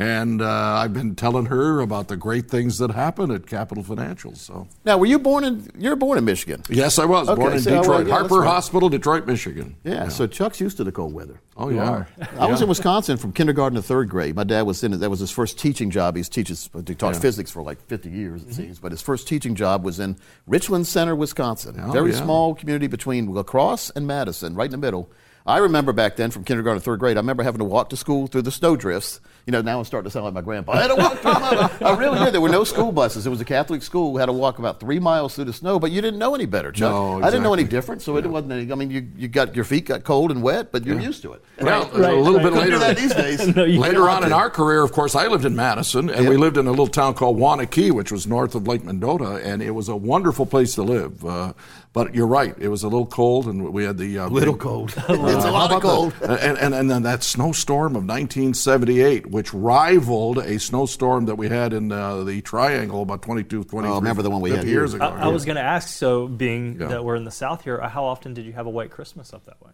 And 0.00 0.40
uh, 0.40 0.46
I've 0.48 0.92
been 0.92 1.16
telling 1.16 1.46
her 1.46 1.80
about 1.80 2.06
the 2.06 2.16
great 2.16 2.48
things 2.48 2.78
that 2.78 2.92
happen 2.92 3.32
at 3.32 3.48
Capital 3.48 3.82
Financial. 3.82 4.32
So 4.36 4.68
Now, 4.84 4.96
were 4.96 5.06
you 5.06 5.18
born 5.18 5.42
in? 5.42 5.68
You're 5.76 5.96
born 5.96 6.18
in 6.18 6.24
Michigan. 6.24 6.62
yes, 6.68 7.00
I 7.00 7.04
was 7.04 7.28
Okay, 7.28 7.40
born 7.40 7.54
in 7.54 7.60
so, 7.60 7.80
Detroit, 7.80 8.06
yeah, 8.06 8.14
Harper 8.14 8.36
right. 8.38 8.46
Hospital, 8.46 8.88
Detroit, 8.88 9.26
Michigan. 9.26 9.74
Yeah, 9.82 10.06
So 10.06 10.28
Chuck's 10.28 10.60
used 10.60 10.76
to 10.76 10.84
the 10.84 10.92
cold 10.92 11.12
weather. 11.14 11.40
Oh 11.56 11.68
You 11.70 11.76
yeah. 11.78 12.04
I 12.38 12.46
was 12.46 12.62
in 12.62 12.68
Wisconsin 12.68 13.16
from 13.16 13.32
kindergarten 13.32 13.74
to 13.74 13.82
third 13.82 14.08
grade. 14.08 14.36
My 14.36 14.44
dad 14.44 14.62
was 14.62 14.84
in 14.84 14.92
it. 14.92 14.98
That 14.98 15.10
was 15.10 15.18
his 15.18 15.32
first 15.32 15.58
teaching 15.58 15.90
job. 15.90 16.14
He's 16.14 16.28
teaches 16.28 16.70
he 16.86 16.94
taught 16.94 17.16
physics 17.16 17.50
for 17.50 17.64
like 17.64 17.84
50 17.88 18.08
years, 18.08 18.42
Mm-hmm. 18.42 18.50
it 18.50 18.54
seems. 18.54 18.78
But 18.78 18.92
his 18.92 19.02
first 19.02 19.26
teaching 19.26 19.56
job 19.56 19.82
was 19.84 19.98
in 19.98 20.16
Richland 20.46 20.86
Center, 20.86 21.16
Wisconsin. 21.16 21.74
Oh, 21.84 21.90
Very 21.90 22.12
yeah. 22.12 22.22
small 22.22 22.54
community 22.54 22.86
between 22.86 23.34
La 23.34 23.42
Crosse 23.42 23.90
and 23.90 24.06
Madison, 24.06 24.54
right 24.54 24.66
in 24.66 24.70
the 24.70 24.76
middle. 24.78 25.10
I 25.44 25.58
remember 25.58 25.92
back 25.92 26.14
then 26.16 26.30
from 26.30 26.44
kindergarten 26.44 26.78
to 26.80 26.84
third 26.84 27.00
grade, 27.00 27.16
I 27.16 27.20
remember 27.20 27.42
having 27.42 27.60
to 27.60 27.64
walk 27.64 27.88
to 27.88 27.96
school 27.96 28.26
through 28.28 28.42
the 28.42 28.52
snow 28.52 28.76
drifts. 28.76 29.18
You 29.48 29.52
know, 29.52 29.62
now 29.62 29.78
I'm 29.78 29.84
starting 29.86 30.04
to 30.04 30.10
sound 30.10 30.26
like 30.26 30.34
my 30.34 30.42
grandpa. 30.42 30.72
I 30.72 30.82
had 30.82 30.88
to 30.88 30.94
walk 30.96 31.14
through 31.20 31.32
them. 31.32 31.70
I 31.80 31.96
really 31.96 32.18
did. 32.22 32.34
There 32.34 32.40
were 32.42 32.50
no 32.50 32.64
school 32.64 32.92
buses. 32.92 33.26
It 33.26 33.30
was 33.30 33.40
a 33.40 33.46
Catholic 33.46 33.82
school. 33.82 34.12
We 34.12 34.20
had 34.20 34.26
to 34.26 34.32
walk 34.34 34.58
about 34.58 34.78
three 34.78 34.98
miles 34.98 35.34
through 35.34 35.46
the 35.46 35.54
snow, 35.54 35.78
but 35.78 35.90
you 35.90 36.02
didn't 36.02 36.18
know 36.18 36.34
any 36.34 36.44
better, 36.44 36.70
Chuck. 36.70 36.92
No, 36.92 37.22
I 37.22 37.30
didn't 37.30 37.44
know 37.44 37.54
any 37.54 37.62
exactly. 37.62 37.78
different, 37.78 38.02
so 38.02 38.18
it 38.18 38.26
wasn't 38.26 38.52
any. 38.52 38.70
I 38.70 38.74
mean, 38.74 38.90
you, 38.90 39.08
you 39.16 39.26
got 39.26 39.56
your 39.56 39.64
feet 39.64 39.86
got 39.86 40.04
cold 40.04 40.30
and 40.32 40.42
wet, 40.42 40.70
but 40.70 40.84
you're 40.84 41.00
used 41.00 41.22
to 41.22 41.32
it. 41.32 41.42
Well, 41.62 41.88
Right, 41.94 42.12
a 42.12 42.16
little 42.16 42.34
right. 42.34 42.42
bit 42.42 42.52
Couldn't 42.52 42.58
later. 42.58 42.78
that 42.78 42.96
these 42.98 43.14
days. 43.14 43.38
No, 43.56 43.64
Later 43.64 44.02
on 44.02 44.08
want 44.08 44.24
in 44.26 44.34
our 44.34 44.50
career, 44.50 44.82
of 44.82 44.92
course, 44.92 45.14
I 45.14 45.28
lived 45.28 45.46
in 45.46 45.56
Madison, 45.56 46.10
and 46.10 46.24
Yeah. 46.24 46.28
we 46.30 46.36
lived 46.36 46.58
in 46.58 46.66
a 46.66 46.70
little 46.70 46.86
town 46.86 47.14
called 47.14 47.38
Waunakee, 47.38 47.90
which 47.90 48.12
was 48.12 48.26
north 48.26 48.54
of 48.54 48.68
Lake 48.68 48.84
Mendota, 48.84 49.36
and 49.42 49.62
it 49.62 49.70
was 49.70 49.88
a 49.88 49.96
wonderful 49.96 50.44
place 50.44 50.74
to 50.74 50.82
live. 50.82 51.24
Uh, 51.24 51.54
but 51.94 52.14
you're 52.14 52.26
right; 52.26 52.54
it 52.58 52.68
was 52.68 52.82
a 52.82 52.88
little 52.88 53.06
cold, 53.06 53.46
and 53.46 53.72
we 53.72 53.82
had 53.84 53.96
the 53.96 54.18
uh, 54.18 54.28
Little 54.28 54.52
big- 54.52 54.60
cold. 54.60 54.94
Uh, 54.98 55.04
it's 55.08 55.44
a 55.46 55.50
lot 55.50 55.72
of 55.72 55.80
cold. 55.80 56.12
that? 56.20 56.38
And, 56.44 56.58
and, 56.58 56.74
and 56.74 56.90
then 56.90 57.02
that 57.04 57.22
snowstorm 57.22 57.96
of 57.96 58.04
1978, 58.04 59.26
which 59.38 59.54
rivaled 59.54 60.38
a 60.38 60.58
snowstorm 60.58 61.26
that 61.26 61.36
we 61.36 61.48
had 61.48 61.72
in 61.72 61.92
uh, 61.92 62.24
the 62.24 62.40
Triangle 62.42 63.02
about 63.02 63.22
22, 63.22 63.62
23 63.62 63.88
Oh, 63.88 63.94
remember 64.00 64.20
the 64.22 64.30
one 64.30 64.40
we 64.40 64.50
50 64.50 64.66
had 64.66 64.68
years 64.68 64.90
here. 64.94 64.96
ago. 65.00 65.14
I, 65.16 65.26
I 65.26 65.28
was 65.28 65.44
going 65.44 65.54
to 65.54 65.62
ask. 65.62 65.88
So, 65.90 66.26
being 66.26 66.76
Yeah. 66.80 66.88
that 66.88 67.04
we're 67.04 67.14
in 67.14 67.22
the 67.24 67.30
South 67.30 67.62
here, 67.62 67.80
how 67.80 68.04
often 68.04 68.34
did 68.34 68.44
you 68.46 68.52
have 68.52 68.66
a 68.66 68.70
white 68.70 68.90
Christmas 68.90 69.32
up 69.32 69.44
that 69.46 69.62
way? 69.64 69.70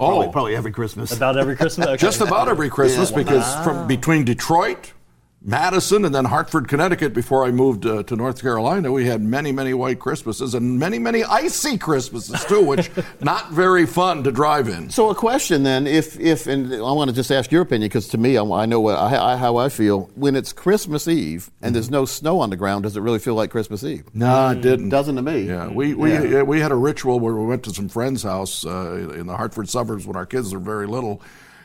Probably, 0.00 0.26
oh, 0.26 0.30
probably 0.32 0.56
every 0.56 0.72
Christmas. 0.72 1.12
About 1.16 1.38
every 1.38 1.54
Christmas. 1.54 1.86
Okay. 1.90 1.96
just 1.96 2.20
about 2.20 2.48
every 2.48 2.68
Christmas 2.70 3.12
Yeah. 3.12 3.18
because 3.18 3.64
from 3.64 3.86
between 3.86 4.24
Detroit, 4.24 4.92
Madison, 5.46 6.06
and 6.06 6.14
then 6.14 6.24
Hartford, 6.24 6.68
Connecticut, 6.68 7.12
before 7.12 7.44
I 7.44 7.50
moved 7.50 7.84
uh, 7.84 8.02
to 8.04 8.16
North 8.16 8.40
Carolina, 8.40 8.90
we 8.90 9.04
had 9.06 9.20
many, 9.22 9.52
many 9.52 9.74
white 9.74 9.98
Christmases 9.98 10.54
and 10.54 10.78
many, 10.78 10.98
many 10.98 11.22
icy 11.22 11.76
Christmases 11.76 12.44
too, 12.46 12.64
which 12.64 12.90
not 13.20 13.50
very 13.50 13.84
fun 13.84 14.24
to 14.24 14.32
drive 14.32 14.68
in. 14.68 14.88
So 14.88 15.10
a 15.10 15.14
question 15.14 15.62
then, 15.62 15.86
if 15.86 16.18
if 16.18 16.46
and 16.46 16.72
I 16.72 16.78
want 16.92 17.10
to 17.10 17.14
just 17.14 17.30
ask 17.30 17.52
your 17.52 17.60
opinion 17.60 17.88
because 17.88 18.08
to 18.08 18.18
me 18.18 18.38
I, 18.38 18.42
I 18.42 18.64
know 18.64 18.80
what 18.80 18.96
I, 18.96 19.34
I, 19.34 19.36
how 19.36 19.58
I 19.58 19.68
feel 19.68 20.10
when 20.14 20.34
it's 20.34 20.52
Christmas 20.54 21.06
Eve 21.08 21.50
and 21.60 21.74
there's 21.74 21.90
no 21.90 22.06
snow 22.06 22.40
on 22.40 22.48
the 22.48 22.56
ground. 22.56 22.84
Does 22.84 22.96
it 22.96 23.00
really 23.00 23.18
feel 23.18 23.34
like 23.34 23.50
Christmas 23.50 23.84
Eve? 23.84 24.04
No, 24.14 24.48
it 24.48 24.62
didn't. 24.62 24.88
Doesn't 24.88 25.16
to 25.16 25.22
me. 25.22 25.42
Yeah, 25.42 25.68
we 25.68 25.92
we 25.92 26.12
Yeah. 26.12 26.40
uh, 26.40 26.44
we 26.44 26.60
had 26.60 26.72
a 26.72 26.76
ritual 26.76 27.20
where 27.20 27.34
we 27.34 27.44
went 27.44 27.62
to 27.64 27.70
some 27.74 27.90
friend's 27.90 28.22
house 28.22 28.64
uh, 28.64 29.10
in 29.14 29.26
the 29.26 29.36
Hartford 29.36 29.68
suburbs 29.68 30.06
when 30.06 30.16
our 30.16 30.24
kids 30.26 30.54
were 30.54 30.58
very 30.60 30.86
little, 30.86 31.20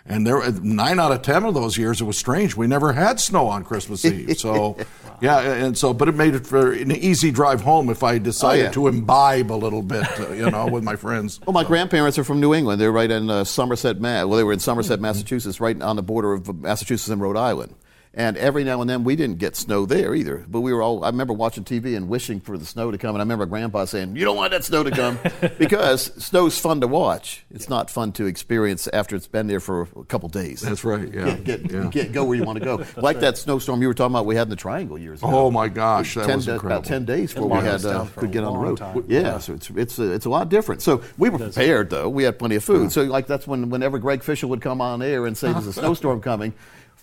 and 0.09 0.27
there 0.27 0.51
nine 0.61 0.99
out 0.99 1.11
of 1.13 1.21
ten 1.21 1.45
of 1.45 1.53
those 1.53 1.77
years 1.77 2.01
it 2.01 2.03
was 2.05 2.17
strange. 2.17 2.57
We 2.57 2.67
never 2.67 2.91
had 2.91 3.19
snow 3.19 3.47
on 3.47 3.63
Christmas 3.63 4.03
Eve, 4.05 4.37
so 4.37 4.75
yeah, 5.21 5.39
and 5.39 5.77
so 5.77 5.93
but 5.93 6.09
it 6.09 6.15
made 6.15 6.35
it 6.35 6.45
for 6.47 6.71
an 6.73 6.91
easy 6.91 7.31
drive 7.31 7.61
home 7.61 7.89
if 7.89 8.03
I 8.03 8.17
decided 8.17 8.61
Oh, 8.61 8.63
yeah. 8.65 8.71
to 8.71 8.87
imbibe 8.87 9.51
a 9.51 9.55
little 9.55 9.81
bit, 9.83 10.05
uh, 10.19 10.31
you 10.31 10.49
know, 10.49 10.67
with 10.67 10.83
my 10.83 10.95
friends. 10.95 11.39
Well, 11.45 11.53
my 11.53 11.63
grandparents 11.63 12.17
are 12.17 12.23
from 12.23 12.39
New 12.39 12.53
England. 12.53 12.81
They're 12.81 12.91
right 12.91 13.09
in 13.11 13.29
uh, 13.29 13.43
Somerset, 13.43 14.01
Mass. 14.01 14.25
Well, 14.25 14.37
they 14.37 14.43
were 14.43 14.53
in 14.53 14.59
Somerset, 14.59 14.99
Massachusetts, 14.99 15.59
right 15.61 15.79
on 15.81 15.95
the 15.95 16.03
border 16.03 16.33
of 16.33 16.59
Massachusetts 16.61 17.09
and 17.09 17.21
Rhode 17.21 17.37
Island. 17.37 17.75
And 18.11 18.37
every 18.37 18.63
now 18.63 18.81
and 18.81 18.89
then 18.89 19.03
we 19.03 19.15
didn't 19.15 19.37
get 19.37 19.55
snow 19.55 19.85
there 19.85 20.15
either. 20.15 20.43
But 20.47 20.61
we 20.61 20.73
were 20.73 20.81
all, 20.81 21.05
I 21.05 21.09
remember 21.09 21.31
watching 21.33 21.63
TV 21.63 21.95
and 21.95 22.09
wishing 22.09 22.39
for 22.39 22.57
the 22.57 22.65
snow 22.65 22.89
to 22.89 22.97
come. 22.97 23.11
And 23.11 23.19
I 23.19 23.23
remember 23.23 23.45
Grandpa 23.45 23.85
saying, 23.85 24.15
You 24.15 24.25
don't 24.25 24.35
want 24.35 24.49
that 24.51 24.63
snow 24.63 24.81
to 24.83 24.89
come. 24.89 25.19
because 25.59 26.05
snow's 26.23 26.57
fun 26.57 26.81
to 26.81 26.87
watch. 26.87 27.45
It's 27.51 27.69
not 27.69 27.91
fun 27.91 28.11
to 28.13 28.25
experience 28.25 28.87
after 28.91 29.15
it's 29.15 29.27
been 29.27 29.45
there 29.45 29.59
for 29.59 29.87
a 29.95 30.03
couple 30.05 30.27
days. 30.27 30.61
That's 30.61 30.83
right. 30.83 31.07
Yeah, 31.13 31.35
Get, 31.35 31.43
get, 31.43 31.71
yeah. 31.71 31.87
get, 31.91 32.11
go 32.11 32.23
where 32.25 32.35
you 32.35 32.43
want 32.43 32.57
to 32.59 32.65
go. 32.65 32.83
Like 32.97 33.19
that 33.21 33.37
snowstorm 33.37 33.81
you 33.81 33.87
were 33.87 33.93
talking 33.93 34.13
about 34.15 34.25
we 34.25 34.35
had 34.35 34.43
in 34.47 34.49
the 34.49 34.55
Triangle 34.55 34.97
years 34.97 35.19
ago. 35.21 35.29
Oh 35.31 35.51
my 35.51 35.67
gosh, 35.69 36.15
that 36.15 36.25
10 36.25 36.35
was 36.35 36.47
incredible. 36.47 36.77
About 36.77 36.85
ten 36.85 37.05
days 37.05 37.33
before 37.33 37.49
we 37.49 37.57
had 37.59 37.85
uh, 37.85 38.05
could 38.15 38.31
get 38.31 38.43
on 38.43 38.53
the 38.53 38.59
road. 38.59 38.77
time. 38.79 39.03
Yeah, 39.07 39.37
so 39.37 39.53
it's 39.53 39.69
it's 39.69 39.99
a, 39.99 40.11
it's 40.11 40.25
a 40.25 40.29
lot 40.29 40.49
different. 40.49 40.81
So 40.81 41.01
we 41.17 41.29
were 41.29 41.37
prepared 41.37 41.89
though. 41.91 42.09
We 42.09 42.23
had 42.23 42.37
plenty 42.39 42.55
of 42.55 42.63
food. 42.63 42.91
So 42.91 43.03
like 43.03 43.27
that's 43.27 43.47
when 43.47 43.69
whenever 43.69 43.99
Greg 43.99 44.23
Fishel 44.23 44.49
would 44.49 44.61
come 44.61 44.81
on 44.81 45.01
air 45.01 45.25
and 45.27 45.37
say 45.37 45.51
there's 45.53 45.67
a 45.67 45.73
snowstorm 45.79 46.19
coming, 46.21 46.53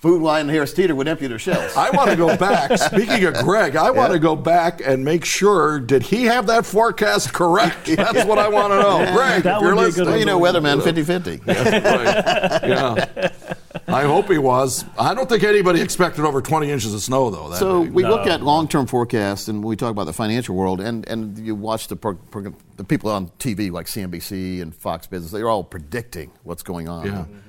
Food 0.00 0.20
Lion 0.22 0.42
and 0.42 0.50
Harris 0.50 0.72
Teeter 0.74 0.94
would 0.94 1.08
empty 1.08 1.26
their 1.26 1.38
shelves. 1.38 1.74
I 1.76 1.90
want 1.90 2.10
to 2.10 2.16
go 2.16 2.36
back. 2.36 2.78
Speaking 2.92 3.24
of 3.24 3.34
Greg, 3.42 3.76
I 3.76 3.90
want 3.90 4.12
to 4.12 4.18
go 4.18 4.36
back 4.36 4.80
and 4.84 5.04
make 5.04 5.24
sure 5.24 5.80
did 5.80 6.02
he 6.02 6.24
have 6.24 6.46
that 6.48 6.66
forecast 6.66 7.32
correct? 7.32 7.86
That's 7.96 8.24
what 8.26 8.38
I 8.38 8.48
want 8.48 8.72
to 8.72 8.80
know. 8.80 9.12
Greg, 9.16 9.42
That 9.44 9.56
if 9.56 9.62
you're 9.62 9.72
a 9.72 9.74
good 9.74 9.80
listening. 9.84 10.06
well, 10.08 10.18
you 10.18 10.24
know, 10.26 10.38
weatherman 10.38 10.80
50-50. 10.80 11.46
Right. 11.46 12.68
Yeah. 12.68 13.32
I 13.88 14.02
hope 14.02 14.28
he 14.30 14.38
was. 14.38 14.84
I 14.98 15.14
don't 15.14 15.28
think 15.28 15.42
anybody 15.44 15.80
expected 15.80 16.24
over 16.24 16.40
20 16.42 16.70
inches 16.70 16.92
of 16.94 17.00
snow, 17.00 17.30
though. 17.30 17.48
That 17.50 17.58
So 17.58 17.84
day. 17.84 17.90
we 17.90 18.04
look 18.04 18.26
at 18.26 18.42
long-term 18.42 18.86
forecasts, 18.86 19.48
and 19.48 19.62
we 19.64 19.76
talk 19.76 19.90
about 19.90 20.04
the 20.04 20.12
financial 20.12 20.56
world, 20.56 20.80
and, 20.80 21.08
and 21.08 21.38
you 21.38 21.54
watch 21.54 21.88
the 21.88 21.96
pro, 21.96 22.14
pro, 22.16 22.52
the 22.76 22.84
people 22.84 23.10
on 23.10 23.28
TV 23.38 23.70
like 23.70 23.86
CNBC 23.86 24.60
and 24.60 24.74
Fox 24.74 25.06
Business. 25.06 25.30
They're 25.32 25.48
all 25.48 25.64
predicting 25.64 26.30
what's 26.42 26.62
going 26.62 26.88
on. 26.88 27.06
Yeah. 27.06 27.24
And 27.24 27.42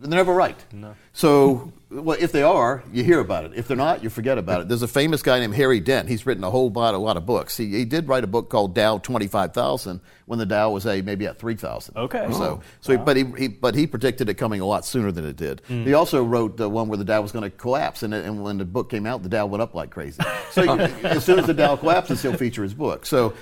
they're 0.00 0.10
never 0.10 0.32
right. 0.34 0.56
No. 0.72 0.94
So 1.12 1.72
Well, 1.90 2.16
if 2.20 2.32
they 2.32 2.42
are, 2.42 2.82
you 2.92 3.02
hear 3.04 3.20
about 3.20 3.44
it. 3.46 3.52
If 3.54 3.68
they're 3.68 3.76
not, 3.76 4.02
you 4.02 4.10
forget 4.10 4.38
about 4.38 4.60
it. 4.60 4.68
There's 4.68 4.82
a 4.82 4.88
famous 4.88 5.22
guy 5.22 5.38
named 5.40 5.54
Harry 5.54 5.80
Dent. 5.80 6.08
He's 6.08 6.26
written 6.26 6.42
a 6.44 6.50
whole 6.50 6.68
lot, 6.70 6.94
a 6.94 6.98
lot 6.98 7.16
of 7.16 7.24
books. 7.24 7.56
He, 7.56 7.66
he 7.70 7.84
did 7.84 8.08
write 8.08 8.24
a 8.24 8.26
book 8.26 8.50
called 8.50 8.74
Dow 8.74 8.98
25,000 8.98 10.00
when 10.26 10.38
the 10.38 10.46
Dow 10.46 10.70
was 10.70 10.84
a 10.86 11.00
maybe 11.02 11.26
at 11.26 11.38
3,000. 11.38 11.96
Okay. 11.96 12.26
So, 12.32 12.42
Oh, 12.42 12.62
so 12.80 12.92
he, 12.92 12.98
but 12.98 13.16
he, 13.16 13.24
he 13.38 13.48
but 13.48 13.74
he 13.74 13.86
predicted 13.86 14.28
it 14.28 14.34
coming 14.34 14.60
a 14.60 14.66
lot 14.66 14.84
sooner 14.84 15.12
than 15.12 15.24
it 15.24 15.36
did. 15.36 15.62
Hmm. 15.68 15.84
He 15.84 15.94
also 15.94 16.22
wrote 16.24 16.56
the 16.56 16.68
one 16.68 16.88
where 16.88 16.98
the 16.98 17.04
Dow 17.04 17.22
was 17.22 17.32
going 17.32 17.44
to 17.44 17.56
collapse, 17.56 18.02
and, 18.02 18.12
it, 18.12 18.24
and 18.24 18.42
when 18.42 18.58
the 18.58 18.64
book 18.64 18.90
came 18.90 19.06
out, 19.06 19.22
the 19.22 19.28
Dow 19.28 19.46
went 19.46 19.62
up 19.62 19.74
like 19.74 19.90
crazy. 19.90 20.22
So 20.50 20.62
you- 20.74 20.80
as 21.04 21.24
soon 21.24 21.38
as 21.38 21.46
the 21.46 21.54
Dow 21.54 21.76
collapses, 21.76 22.20
he'll 22.22 22.36
feature 22.36 22.62
his 22.64 22.74
book. 22.74 23.06
So. 23.06 23.32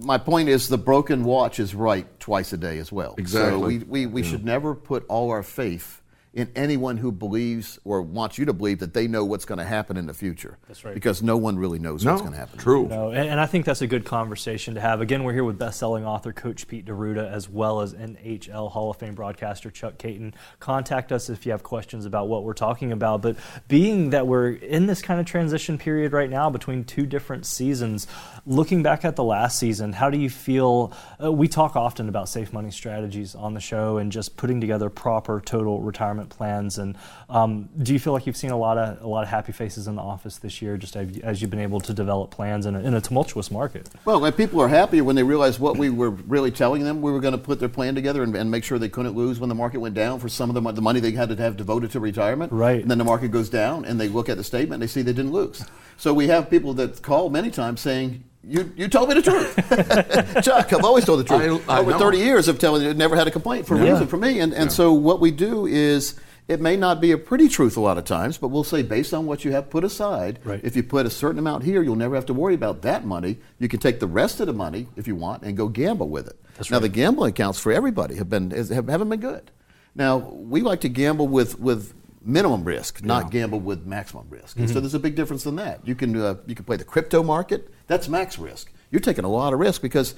My 0.00 0.18
point 0.18 0.48
is, 0.48 0.68
the 0.68 0.78
broken 0.78 1.24
watch 1.24 1.58
is 1.58 1.74
right 1.74 2.06
twice 2.20 2.52
a 2.52 2.56
day 2.56 2.78
as 2.78 2.92
well. 2.92 3.12
So 3.12 3.20
Exactly. 3.20 3.78
we, 3.78 3.84
we, 3.84 4.06
we 4.06 4.22
should 4.22 4.44
never 4.44 4.74
put 4.74 5.04
all 5.08 5.30
our 5.30 5.42
faith 5.42 6.02
in 6.38 6.50
anyone 6.54 6.96
who 6.96 7.10
believes 7.10 7.78
or 7.84 8.00
wants 8.00 8.38
you 8.38 8.44
to 8.44 8.52
believe 8.52 8.78
that 8.78 8.94
they 8.94 9.08
know 9.08 9.24
what's 9.24 9.44
going 9.44 9.58
to 9.58 9.64
happen 9.64 9.96
in 9.96 10.06
the 10.06 10.14
future. 10.14 10.56
That's 10.68 10.84
right. 10.84 10.94
Because 10.94 11.22
no 11.22 11.36
one 11.36 11.58
really 11.58 11.78
knows 11.78 12.04
No, 12.04 12.12
what's 12.12 12.22
going 12.22 12.32
to 12.34 12.38
happen. 12.38 12.58
true. 12.58 12.86
No, 12.88 13.10
and, 13.10 13.28
and 13.28 13.40
I 13.40 13.46
think 13.46 13.64
that's 13.64 13.82
a 13.82 13.86
good 13.86 14.04
conversation 14.04 14.74
to 14.74 14.80
have. 14.80 15.00
Again, 15.00 15.24
we're 15.24 15.32
here 15.32 15.44
with 15.44 15.58
best-selling 15.58 16.04
author 16.06 16.32
Coach 16.32 16.66
Pete 16.68 16.84
D'Arruda, 16.84 17.30
as 17.30 17.48
well 17.48 17.80
as 17.80 17.92
NHL 17.94 18.70
Hall 18.70 18.90
of 18.90 18.96
Fame 18.98 19.14
broadcaster 19.14 19.70
Chuck 19.70 19.98
Kaiton. 19.98 20.32
Contact 20.60 21.10
us 21.12 21.28
if 21.28 21.44
you 21.44 21.52
have 21.52 21.62
questions 21.62 22.06
about 22.06 22.28
what 22.28 22.44
we're 22.44 22.52
talking 22.54 22.92
about. 22.92 23.20
But 23.22 23.36
being 23.66 24.10
that 24.10 24.26
we're 24.26 24.50
in 24.52 24.86
this 24.86 25.02
kind 25.02 25.18
of 25.20 25.26
transition 25.26 25.76
period 25.78 26.12
right 26.12 26.30
now 26.30 26.50
between 26.50 26.84
two 26.84 27.04
different 27.06 27.46
seasons, 27.46 28.06
looking 28.46 28.82
back 28.82 29.04
at 29.04 29.16
the 29.16 29.24
last 29.24 29.58
season, 29.58 29.92
how 29.92 30.08
do 30.10 30.18
you 30.18 30.30
feel? 30.30 30.92
Uh, 31.22 31.32
we 31.32 31.48
talk 31.48 31.74
often 31.76 32.08
about 32.08 32.28
safe 32.28 32.52
money 32.52 32.70
strategies 32.70 33.34
on 33.34 33.54
the 33.54 33.60
show 33.60 33.98
and 33.98 34.12
just 34.12 34.36
putting 34.36 34.60
together 34.60 34.88
proper 34.88 35.40
total 35.40 35.80
retirement 35.80 36.27
plans. 36.28 36.78
And 36.78 36.96
um, 37.28 37.68
do 37.82 37.92
you 37.92 37.98
feel 37.98 38.12
like 38.12 38.26
you've 38.26 38.36
seen 38.36 38.50
a 38.50 38.56
lot 38.56 38.78
of 38.78 39.02
a 39.02 39.06
lot 39.06 39.22
of 39.22 39.28
happy 39.28 39.52
faces 39.52 39.86
in 39.88 39.96
the 39.96 40.02
office 40.02 40.38
this 40.38 40.62
year, 40.62 40.76
just 40.76 40.96
as 40.96 41.40
you've 41.40 41.50
been 41.50 41.60
able 41.60 41.80
to 41.80 41.92
develop 41.92 42.30
plans 42.30 42.66
in 42.66 42.74
a, 42.74 42.80
in 42.80 42.94
a 42.94 43.00
tumultuous 43.00 43.50
market? 43.50 43.88
Well, 44.04 44.30
people 44.32 44.60
are 44.60 44.68
happier 44.68 45.04
when 45.04 45.16
they 45.16 45.22
realize 45.22 45.58
what 45.58 45.76
we 45.76 45.90
were 45.90 46.10
really 46.10 46.50
telling 46.50 46.84
them. 46.84 47.02
We 47.02 47.12
were 47.12 47.20
going 47.20 47.32
to 47.32 47.38
put 47.38 47.58
their 47.60 47.68
plan 47.68 47.94
together 47.94 48.22
and, 48.22 48.34
and 48.36 48.50
make 48.50 48.64
sure 48.64 48.78
they 48.78 48.88
couldn't 48.88 49.14
lose 49.14 49.40
when 49.40 49.48
the 49.48 49.54
market 49.54 49.78
went 49.78 49.94
down 49.94 50.20
for 50.20 50.28
some 50.28 50.50
of 50.50 50.54
the, 50.54 50.72
the 50.72 50.82
money 50.82 51.00
they 51.00 51.12
had 51.12 51.28
to 51.28 51.36
have 51.36 51.56
devoted 51.56 51.90
to 51.92 52.00
retirement. 52.00 52.52
Right. 52.52 52.80
And 52.80 52.90
then 52.90 52.98
the 52.98 53.04
market 53.04 53.28
goes 53.28 53.48
down 53.48 53.84
and 53.84 54.00
they 54.00 54.08
look 54.08 54.28
at 54.28 54.36
the 54.36 54.44
statement 54.44 54.74
and 54.74 54.82
they 54.82 54.92
see 54.92 55.02
they 55.02 55.12
didn't 55.12 55.32
lose. 55.32 55.64
So 55.96 56.14
we 56.14 56.28
have 56.28 56.48
people 56.48 56.74
that 56.74 57.02
call 57.02 57.30
many 57.30 57.50
times 57.50 57.80
saying, 57.80 58.24
you, 58.48 58.72
you 58.76 58.88
told 58.88 59.08
me 59.10 59.14
the 59.14 59.22
truth. 59.22 60.42
Chuck, 60.44 60.72
I've 60.72 60.84
always 60.84 61.04
told 61.04 61.20
the 61.20 61.24
truth. 61.24 61.68
I- 61.68 61.76
I 61.76 61.80
Over 61.80 61.90
know. 61.92 61.98
30 61.98 62.18
years 62.18 62.48
of 62.48 62.58
telling 62.58 62.82
you, 62.82 62.94
never 62.94 63.14
had 63.16 63.26
a 63.28 63.30
complaint 63.30 63.66
for 63.66 63.74
a 63.76 63.84
Yeah. 63.84 63.92
reason 63.92 64.06
for 64.06 64.16
me. 64.16 64.40
And, 64.40 64.52
and 64.54 64.72
so 64.72 64.92
what 64.92 65.20
we 65.20 65.30
do 65.30 65.66
is, 65.66 66.14
it 66.48 66.62
may 66.62 66.76
not 66.78 66.98
be 67.02 67.12
a 67.12 67.18
pretty 67.18 67.46
truth 67.46 67.76
a 67.76 67.80
lot 67.80 67.98
of 67.98 68.04
times, 68.06 68.38
but 68.38 68.48
we'll 68.48 68.64
say 68.64 68.82
based 68.82 69.12
on 69.12 69.26
what 69.26 69.44
you 69.44 69.52
have 69.52 69.68
put 69.68 69.84
aside, 69.84 70.38
Right. 70.44 70.60
if 70.64 70.74
you 70.76 70.82
put 70.82 71.04
a 71.04 71.10
certain 71.10 71.38
amount 71.38 71.62
here, 71.64 71.82
you'll 71.82 71.94
never 71.94 72.14
have 72.14 72.24
to 72.26 72.32
worry 72.32 72.54
about 72.54 72.80
that 72.82 73.04
money. 73.04 73.36
You 73.58 73.68
can 73.68 73.80
take 73.80 74.00
the 74.00 74.06
rest 74.06 74.40
of 74.40 74.46
the 74.46 74.54
money 74.54 74.88
if 74.96 75.06
you 75.06 75.14
want 75.14 75.42
and 75.42 75.56
go 75.58 75.68
gamble 75.68 76.08
with 76.08 76.26
it. 76.26 76.40
That's 76.56 76.70
now 76.70 76.76
right. 76.78 76.82
the 76.82 76.88
gambling 76.88 77.30
accounts 77.30 77.58
for 77.60 77.70
everybody 77.70 78.16
have 78.16 78.30
been 78.30 78.50
have, 78.52 78.88
haven't 78.88 79.10
been 79.10 79.20
good. 79.20 79.50
Now 79.94 80.16
we 80.16 80.62
like 80.62 80.80
to 80.82 80.88
gamble 80.88 81.28
with 81.28 81.60
with 81.60 81.92
minimum 82.24 82.64
risk, 82.64 83.04
not 83.04 83.30
gamble 83.30 83.60
with 83.60 83.84
maximum 83.86 84.26
risk. 84.30 84.56
And 84.56 84.66
Mm-hmm. 84.66 84.74
so 84.74 84.80
there's 84.80 84.94
a 84.94 84.98
big 84.98 85.16
difference 85.16 85.44
in 85.46 85.56
that. 85.56 85.86
You 85.86 85.94
can 85.94 86.16
uh, 86.16 86.36
you 86.46 86.54
can 86.54 86.64
play 86.64 86.76
the 86.76 86.84
crypto 86.84 87.22
market. 87.22 87.70
That's 87.88 88.08
max 88.08 88.38
risk. 88.38 88.70
You're 88.90 89.00
taking 89.00 89.24
a 89.24 89.28
lot 89.28 89.52
of 89.52 89.58
risk 89.58 89.82
because. 89.82 90.14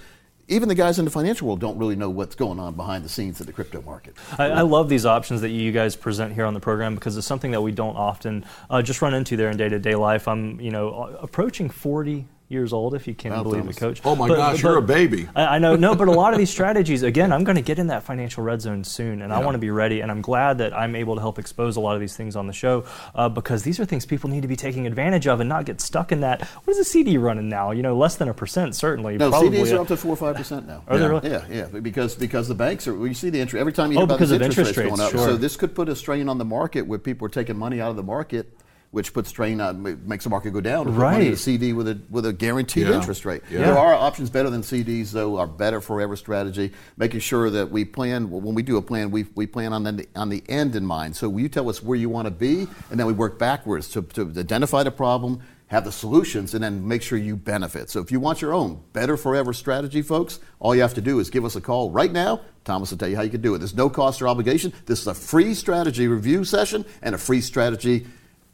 Even 0.49 0.69
the 0.69 0.75
guys 0.75 0.99
in 0.99 1.05
the 1.05 1.13
financial 1.13 1.47
world 1.47 1.61
don't 1.61 1.79
really 1.79 1.95
know 1.95 2.11
what's 2.11 2.35
going 2.35 2.59
on 2.59 2.75
behind 2.75 3.05
the 3.05 3.09
scenes 3.09 3.39
of 3.39 3.47
the 3.47 3.53
crypto 3.53 3.83
market. 3.83 4.17
I, 4.37 4.47
I 4.47 4.61
love 4.63 4.89
these 4.89 5.07
options 5.07 5.43
that 5.43 5.51
you 5.51 5.71
guys 5.71 5.95
present 5.95 6.33
here 6.33 6.45
on 6.45 6.55
the 6.55 6.59
program 6.61 6.97
because 6.97 7.17
it's 7.17 7.25
something 7.25 7.53
that 7.53 7.61
we 7.61 7.71
don't 7.71 7.95
often 7.95 8.45
uh, 8.69 8.83
just 8.83 9.01
run 9.01 9.15
into 9.15 9.37
there 9.37 9.49
in 9.51 9.57
day-to-day 9.57 9.95
life. 9.95 10.27
I'm, 10.27 10.61
you 10.61 10.73
know, 10.73 11.17
approaching 11.21 11.71
40 11.71 12.27
years 12.51 12.73
old, 12.73 12.95
if 12.95 13.07
you 13.07 13.15
can 13.15 13.33
Wow, 13.33 13.43
believe 13.45 13.63
Thomas. 13.63 13.77
it, 13.77 13.81
Coach. 13.81 14.01
Oh 14.05 14.17
my 14.17 14.27
gosh, 14.29 14.63
you're 14.63 14.77
a 14.77 14.83
baby. 14.83 15.29
I, 15.37 15.57
I 15.57 15.59
know, 15.59 15.77
no, 15.77 15.95
but 15.95 16.09
a 16.09 16.11
lot 16.11 16.33
of 16.33 16.39
these 16.39 16.51
strategies, 16.59 17.03
again, 17.05 17.33
I'm 17.33 17.45
going 17.45 17.57
to 17.57 17.63
get 17.63 17.79
in 17.79 17.87
that 17.87 18.03
financial 18.03 18.43
red 18.43 18.61
zone 18.61 18.83
soon, 18.85 19.23
and 19.23 19.33
I 19.33 19.43
want 19.45 19.55
to 19.55 19.59
be 19.59 19.71
ready. 19.71 20.01
And 20.01 20.11
I'm 20.11 20.21
glad 20.21 20.59
that 20.59 20.77
I'm 20.77 20.97
able 20.97 21.15
to 21.15 21.21
help 21.21 21.39
expose 21.39 21.77
a 21.77 21.81
lot 21.81 21.95
of 21.95 22.01
these 22.01 22.17
things 22.17 22.35
on 22.35 22.47
the 22.49 22.53
show 22.53 22.85
uh, 23.15 23.29
because 23.29 23.63
these 23.63 23.79
are 23.79 23.85
things 23.85 24.05
people 24.05 24.29
need 24.29 24.43
to 24.43 24.49
be 24.49 24.57
taking 24.57 24.87
advantage 24.87 25.29
of 25.29 25.39
and 25.41 25.49
not 25.49 25.65
get 25.65 25.81
stuck 25.81 26.11
in 26.11 26.21
that. 26.21 26.43
What 26.43 26.69
is 26.73 26.79
a 26.79 26.85
CD 26.85 27.17
running 27.19 27.49
now? 27.49 27.71
You 27.71 27.83
know, 27.83 27.97
less 27.97 28.17
than 28.17 28.29
a 28.29 28.35
percent, 28.35 28.75
certainly. 28.75 29.17
No, 29.17 29.31
CDs 29.31 29.73
are 29.77 29.81
up 29.83 29.89
to 29.89 29.97
four 29.97 30.13
or 30.13 30.17
five 30.17 30.35
percent 30.37 30.67
now. 30.67 30.83
Are 30.89 30.99
they 30.99 31.05
yeah. 31.05 31.09
really? 31.11 31.31
Yeah, 31.31 31.45
yeah, 31.73 31.81
because 31.81 32.17
because 32.17 32.49
the 32.49 32.55
banks 32.57 32.89
are. 32.89 32.95
Well, 32.95 33.07
you 33.07 33.15
see 33.15 33.31
the 33.31 33.39
interest 33.41 33.61
every 33.61 33.73
time 33.73 33.93
you 33.93 33.99
Oh, 34.01 34.03
about 34.03 34.17
because 34.17 34.31
these 34.31 34.37
of 34.37 34.43
interest, 34.43 34.71
interest 34.71 34.79
rates, 34.91 34.97
going 34.99 35.07
up. 35.07 35.13
sure. 35.13 35.29
So 35.31 35.37
this 35.37 35.57
could 35.57 35.75
put 35.75 35.89
a 35.89 35.95
strain 35.95 36.29
on 36.29 36.39
the 36.39 36.45
market 36.45 36.83
where 36.83 36.99
people 36.99 37.27
are 37.27 37.31
taking 37.31 37.57
money 37.57 37.81
out 37.81 37.91
of 37.91 37.97
the 37.97 38.03
market, 38.03 38.53
which 38.91 39.13
puts 39.13 39.29
strain 39.29 39.61
on 39.61 39.83
makes 40.07 40.25
the 40.25 40.31
market 40.31 40.51
go 40.53 40.61
down. 40.61 40.87
to 40.87 40.91
put 40.93 40.99
money 40.99 41.17
in 41.17 41.25
Right. 41.27 41.35
a 41.35 41.37
CD 41.37 41.73
with 41.73 41.87
a 41.89 41.99
with 42.11 42.27
a 42.27 42.33
guaranteed 42.33 42.89
Yeah. 42.89 42.95
interest 42.97 43.25
rate. 43.25 43.43
Yeah. 43.51 43.59
There 43.67 43.79
are 43.79 43.95
options 43.95 44.31
better 44.31 44.51
than 44.51 44.63
CDs, 44.63 45.13
though. 45.13 45.37
Our 45.37 45.47
better 45.47 45.81
forever 45.81 46.17
strategy, 46.17 46.73
making 46.97 47.21
sure 47.21 47.51
that 47.51 47.71
we 47.71 47.85
plan 47.85 48.31
when 48.31 48.55
we 48.55 48.63
do 48.63 48.77
a 48.79 48.83
plan, 48.83 49.11
we, 49.11 49.27
we 49.35 49.47
plan 49.47 49.73
on 49.73 49.85
the 49.85 50.07
on 50.17 50.29
the 50.29 50.43
end 50.49 50.75
in 50.75 50.85
mind. 50.85 51.15
So 51.15 51.37
you 51.37 51.49
tell 51.49 51.69
us 51.69 51.83
where 51.83 51.97
you 51.97 52.09
want 52.09 52.27
to 52.27 52.33
be, 52.33 52.67
and 52.91 52.99
then 52.99 53.07
we 53.07 53.13
work 53.13 53.39
backwards 53.39 53.89
to, 53.91 54.03
to 54.03 54.23
identify 54.37 54.83
the 54.83 54.91
problem 54.91 55.41
have 55.69 55.85
the 55.85 55.93
solutions 55.93 56.53
and 56.53 56.65
then 56.65 56.89
make 56.89 57.01
sure 57.01 57.17
you 57.17 57.37
benefit. 57.37 57.89
So 57.89 58.01
if 58.01 58.11
you 58.11 58.19
want 58.19 58.43
your 58.43 58.53
own 58.53 58.81
better 58.93 59.17
forever 59.17 59.53
strategy, 59.53 60.03
folks, 60.03 60.41
all 60.59 60.75
you 60.75 60.83
have 60.83 60.95
to 60.95 61.01
do 61.01 61.21
is 61.21 61.31
give 61.31 61.45
us 61.45 61.55
a 61.55 61.61
call 61.61 61.93
right 61.93 62.11
now. 62.11 62.41
Thomas 62.65 62.91
will 62.91 62.99
tell 62.99 63.09
you 63.09 63.15
how 63.15 63.23
you 63.23 63.31
can 63.31 63.41
do 63.41 63.55
it. 63.55 63.59
There's 63.59 63.77
no 63.77 63.89
cost 63.89 64.21
or 64.21 64.27
obligation. 64.27 64.73
This 64.87 65.01
is 65.01 65.07
a 65.07 65.15
free 65.15 65.55
strategy 65.55 66.09
review 66.09 66.43
session 66.43 66.85
and 67.03 67.15
a 67.15 67.19
free 67.19 67.41
strategy 67.41 68.05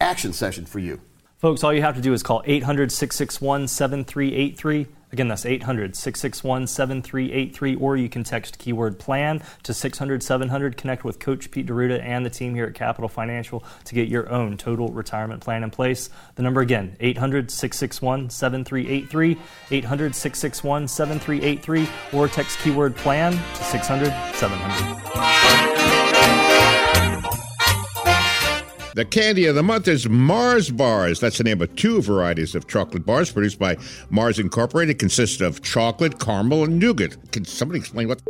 action 0.01 0.33
session 0.33 0.67
for 0.67 0.79
you. 0.79 1.01
Folks, 1.39 1.63
all 1.63 1.73
you 1.73 1.83
have 1.83 1.97
to 1.97 2.01
do 2.01 2.15
is 2.15 2.23
call 2.23 2.43
800 2.47 2.91
661 2.91 3.69
7383. 3.69 4.87
Again, 5.13 5.29
that's 5.29 5.47
800 5.47 5.95
661 5.95 6.67
7383, 6.67 7.77
or 7.77 7.97
you 7.97 8.09
can 8.09 8.25
text 8.25 8.59
keyword 8.59 8.99
plan 8.99 9.43
to 9.63 9.73
600 9.73 10.23
700. 10.23 10.77
Connect 10.77 11.05
with 11.05 11.19
Coach 11.19 11.51
Pete 11.51 11.67
D'Arruda 11.67 12.03
and 12.03 12.25
the 12.25 12.31
team 12.31 12.55
here 12.55 12.65
at 12.65 12.75
Capital 12.75 13.09
Financial 13.09 13.63
to 13.85 13.95
get 13.95 14.09
your 14.09 14.29
own 14.31 14.57
total 14.57 14.89
retirement 14.89 15.43
plan 15.43 15.63
in 15.63 15.71
place. 15.71 16.11
The 16.35 16.43
number 16.43 16.63
again, 16.63 16.97
800 17.01 17.51
661 17.51 18.31
7383, 18.31 19.39
800 19.71 20.15
661 20.15 20.89
7383, 20.89 21.89
or 22.13 22.29
text 22.29 22.59
keyword 22.61 22.97
plan 22.97 23.33
to 23.33 23.65
600 23.65 24.09
700. 24.35 25.76
The 28.97 29.05
candy 29.05 29.45
of 29.45 29.55
the 29.55 29.63
month 29.63 29.89
is 29.89 30.09
Mars 30.09 30.71
Bars. 30.71 31.21
That's 31.21 31.37
the 31.37 31.45
name 31.45 31.61
of 31.61 31.77
two 31.77 32.01
varieties 32.01 32.55
of 32.55 32.67
chocolate 32.67 33.05
bars 33.05 33.31
produced 33.31 33.59
by 33.59 33.77
Mars 34.09 34.39
Incorporated. 34.39 34.97
It 34.97 34.99
consists 34.99 35.43
of 35.43 35.61
chocolate, 35.61 36.19
caramel, 36.19 36.65
and 36.65 36.79
nougat. 36.79 37.31
Can 37.31 37.45
somebody 37.45 37.79
explain 37.79 38.09
what 38.09 38.23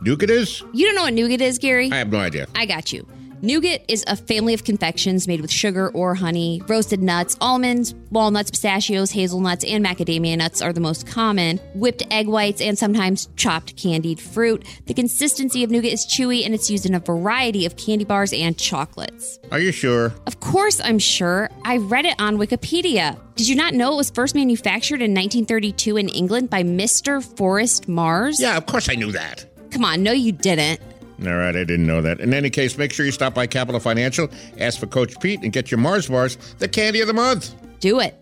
nougat 0.00 0.30
is? 0.30 0.62
You 0.72 0.86
don't 0.86 0.94
know 0.94 1.02
what 1.02 1.14
nougat 1.14 1.40
is, 1.40 1.58
Gary? 1.58 1.90
I 1.90 1.96
have 1.96 2.12
no 2.12 2.20
idea. 2.20 2.46
I 2.54 2.66
got 2.66 2.92
you. 2.92 3.04
Nougat 3.44 3.84
is 3.88 4.04
a 4.06 4.14
family 4.14 4.54
of 4.54 4.62
confections 4.62 5.26
made 5.26 5.40
with 5.40 5.50
sugar 5.50 5.88
or 5.88 6.14
honey. 6.14 6.62
Roasted 6.68 7.02
nuts, 7.02 7.36
almonds, 7.40 7.92
walnuts, 8.12 8.52
pistachios, 8.52 9.10
hazelnuts, 9.10 9.64
and 9.64 9.84
macadamia 9.84 10.38
nuts 10.38 10.62
are 10.62 10.72
the 10.72 10.78
most 10.78 11.08
common. 11.08 11.58
Whipped 11.74 12.04
egg 12.12 12.28
whites 12.28 12.60
and 12.60 12.78
sometimes 12.78 13.28
chopped 13.34 13.76
candied 13.76 14.20
fruit. 14.20 14.64
The 14.86 14.94
consistency 14.94 15.64
of 15.64 15.72
nougat 15.72 15.92
is 15.92 16.06
chewy 16.06 16.44
and 16.44 16.54
it's 16.54 16.70
used 16.70 16.86
in 16.86 16.94
a 16.94 17.00
variety 17.00 17.66
of 17.66 17.74
candy 17.74 18.04
bars 18.04 18.32
and 18.32 18.56
chocolates. 18.56 19.40
Are 19.50 19.58
you 19.58 19.72
sure? 19.72 20.14
Of 20.28 20.38
course, 20.38 20.80
I'm 20.80 21.00
sure. 21.00 21.50
I 21.64 21.78
read 21.78 22.04
it 22.04 22.14
on 22.20 22.36
Wikipedia. 22.36 23.18
Did 23.34 23.48
you 23.48 23.56
not 23.56 23.74
know 23.74 23.94
it 23.94 23.96
was 23.96 24.10
first 24.10 24.36
manufactured 24.36 25.02
in 25.02 25.14
1932 25.14 25.96
in 25.96 26.08
England 26.10 26.48
by 26.48 26.62
Mr. 26.62 27.20
Forrest 27.36 27.88
Mars? 27.88 28.40
Yeah, 28.40 28.56
of 28.56 28.66
course 28.66 28.88
I 28.88 28.94
knew 28.94 29.10
that. 29.10 29.46
Come 29.72 29.84
on, 29.84 30.04
no, 30.04 30.12
you 30.12 30.30
didn't. 30.30 30.80
All 31.24 31.36
right, 31.36 31.54
I 31.54 31.64
didn't 31.64 31.86
know 31.86 32.02
that. 32.02 32.20
In 32.20 32.34
any 32.34 32.50
case, 32.50 32.76
make 32.76 32.92
sure 32.92 33.06
you 33.06 33.12
stop 33.12 33.32
by 33.34 33.46
Capital 33.46 33.80
Financial, 33.80 34.28
ask 34.58 34.80
for 34.80 34.86
Coach 34.86 35.18
Pete, 35.20 35.42
and 35.42 35.52
get 35.52 35.70
your 35.70 35.78
Mars 35.78 36.08
Bars, 36.08 36.36
the 36.58 36.66
candy 36.68 37.00
of 37.00 37.06
the 37.06 37.12
month. 37.14 37.54
Do 37.80 38.00
it. 38.00 38.16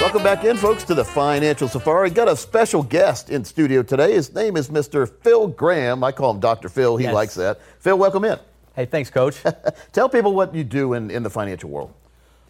Welcome 0.00 0.22
back 0.24 0.44
in, 0.44 0.56
folks, 0.56 0.82
to 0.84 0.94
the 0.94 1.04
Financial 1.04 1.68
Safari. 1.68 2.10
Got 2.10 2.28
a 2.28 2.36
special 2.36 2.82
guest 2.82 3.30
in 3.30 3.44
studio 3.44 3.82
today. 3.82 4.12
His 4.14 4.34
name 4.34 4.56
is 4.56 4.68
Mr. 4.68 5.08
Phil 5.22 5.46
Graham. 5.48 6.02
I 6.02 6.10
call 6.12 6.32
him 6.32 6.40
Dr. 6.40 6.68
Phil. 6.68 6.96
He 6.96 7.04
Yes. 7.04 7.14
likes 7.14 7.34
that. 7.36 7.60
Phil, 7.78 7.96
welcome 7.96 8.24
in. 8.24 8.38
Hey, 8.74 8.86
thanks, 8.86 9.08
Coach. 9.10 9.36
Tell 9.92 10.08
people 10.08 10.34
what 10.34 10.54
you 10.54 10.64
do 10.64 10.94
in, 10.94 11.10
in 11.10 11.22
the 11.22 11.30
financial 11.30 11.70
world. 11.70 11.92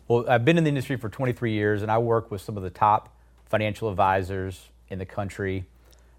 well, 0.09 0.25
I've 0.29 0.45
been 0.45 0.59
in 0.59 0.65
the 0.65 0.69
industry 0.69 0.97
for 0.97 1.09
23 1.09 1.53
years, 1.53 1.83
and 1.83 1.91
I 1.91 1.99
work 1.99 2.31
with 2.31 2.41
some 2.41 2.57
of 2.57 2.63
the 2.63 2.71
top 2.71 3.15
financial 3.47 3.89
advisors 3.91 4.69
in 4.89 4.99
the 4.99 5.07
country. 5.07 5.67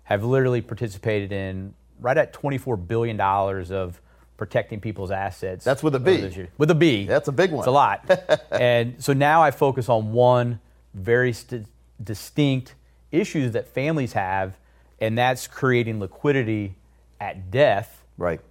Have 0.04 0.24
literally 0.24 0.62
participated 0.62 1.32
in 1.32 1.74
right 2.00 2.18
at 2.18 2.34
24 2.34 2.78
billion 2.78 3.18
dollars 3.18 3.72
of 3.72 4.02
protecting 4.38 4.80
people's 4.80 5.12
assets. 5.12 5.64
That's 5.64 5.84
with 5.84 5.94
a 5.96 6.00
B. 6.00 6.48
With 6.58 6.72
a 6.72 6.76
B. 6.76 7.06
That's 7.06 7.28
a 7.28 7.32
big 7.32 7.52
one. 7.52 7.60
It's 7.60 7.68
a 7.68 7.72
lot. 7.72 8.10
and 8.52 8.96
so 9.04 9.14
now 9.14 9.44
I 9.44 9.52
focus 9.52 9.88
on 9.88 10.12
one 10.14 10.60
very 10.96 11.32
st- 11.32 11.68
distinct 12.04 12.74
issue 13.12 13.50
that 13.52 13.68
families 13.68 14.14
have, 14.14 14.58
and 15.00 15.18
that's 15.18 15.46
creating 15.48 16.00
liquidity 16.00 16.76
at 17.20 17.52
death 17.52 18.04
Right. 18.18 18.42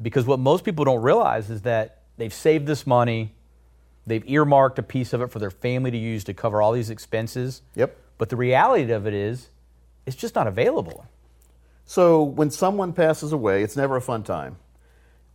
because 0.00 0.24
what 0.26 0.38
most 0.40 0.64
people 0.64 0.84
don't 0.86 1.02
realize 1.02 1.50
is 1.50 1.62
that 1.62 2.02
they've 2.16 2.32
saved 2.32 2.66
this 2.66 2.86
money, 2.86 3.34
they've 4.06 4.24
earmarked 4.28 4.78
a 4.78 4.82
piece 4.82 5.12
of 5.12 5.20
it 5.20 5.30
for 5.30 5.38
their 5.38 5.50
family 5.50 5.90
to 5.90 5.98
use 5.98 6.24
to 6.24 6.34
cover 6.34 6.62
all 6.62 6.72
these 6.72 6.88
expenses. 6.88 7.60
Yep. 7.74 7.94
But 8.16 8.30
the 8.30 8.36
reality 8.36 8.90
of 8.90 9.06
it 9.06 9.12
is, 9.14 9.48
it's 10.06 10.16
just 10.16 10.34
not 10.34 10.46
available. 10.46 11.04
So 11.84 12.22
when 12.22 12.50
someone 12.50 12.92
passes 12.92 13.32
away, 13.32 13.62
it's 13.62 13.76
never 13.76 13.96
a 13.96 14.00
fun 14.00 14.22
time. 14.22 14.56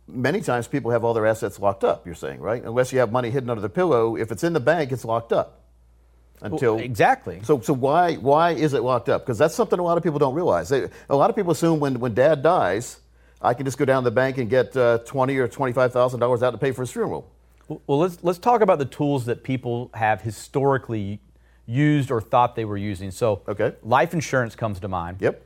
Many 0.08 0.40
times 0.40 0.66
people 0.68 0.90
have 0.90 1.04
all 1.04 1.14
their 1.14 1.26
assets 1.26 1.58
locked 1.58 1.84
up, 1.84 2.04
you're 2.04 2.14
saying, 2.14 2.40
right? 2.40 2.62
Unless 2.62 2.92
you 2.92 2.98
have 2.98 3.12
money 3.12 3.30
hidden 3.30 3.48
under 3.48 3.62
the 3.62 3.68
pillow, 3.68 4.16
if 4.16 4.32
it's 4.32 4.44
in 4.44 4.52
the 4.52 4.60
bank, 4.60 4.92
it's 4.92 5.04
locked 5.04 5.32
up. 5.32 5.60
Until 6.42 6.74
Well, 6.74 6.84
exactly. 6.84 7.40
So, 7.44 7.60
so 7.60 7.72
why 7.72 8.16
why 8.16 8.50
is 8.50 8.74
it 8.74 8.82
locked 8.82 9.08
up? 9.08 9.22
Because 9.22 9.38
that's 9.38 9.54
something 9.54 9.78
a 9.78 9.82
lot 9.82 9.96
of 9.96 10.02
people 10.02 10.18
don't 10.18 10.34
realize. 10.34 10.68
They, 10.68 10.88
a 11.08 11.16
lot 11.16 11.30
of 11.30 11.36
people 11.36 11.52
assume 11.52 11.78
when, 11.78 12.00
when 12.00 12.14
dad 12.14 12.42
dies, 12.42 12.98
I 13.40 13.54
can 13.54 13.64
just 13.64 13.78
go 13.78 13.84
down 13.84 14.02
to 14.02 14.10
the 14.10 14.14
bank 14.14 14.38
and 14.38 14.50
get 14.50 14.76
uh, 14.76 14.98
twenty 15.04 15.36
or 15.38 15.46
twenty 15.46 15.72
five 15.72 15.92
thousand 15.92 16.18
dollars 16.18 16.42
out 16.42 16.50
to 16.50 16.58
pay 16.58 16.72
for 16.72 16.82
his 16.82 16.90
funeral. 16.90 17.30
Well, 17.68 17.98
let's 18.00 18.18
let's 18.22 18.38
talk 18.38 18.60
about 18.60 18.80
the 18.80 18.84
tools 18.84 19.26
that 19.26 19.44
people 19.44 19.90
have 19.94 20.20
historically 20.20 21.20
used 21.66 22.10
or 22.10 22.20
thought 22.20 22.56
they 22.56 22.64
were 22.64 22.76
using. 22.76 23.10
So, 23.10 23.42
Okay. 23.48 23.74
life 23.82 24.12
insurance 24.14 24.54
comes 24.56 24.80
to 24.80 24.88
mind. 24.88 25.18
Yep. 25.20 25.42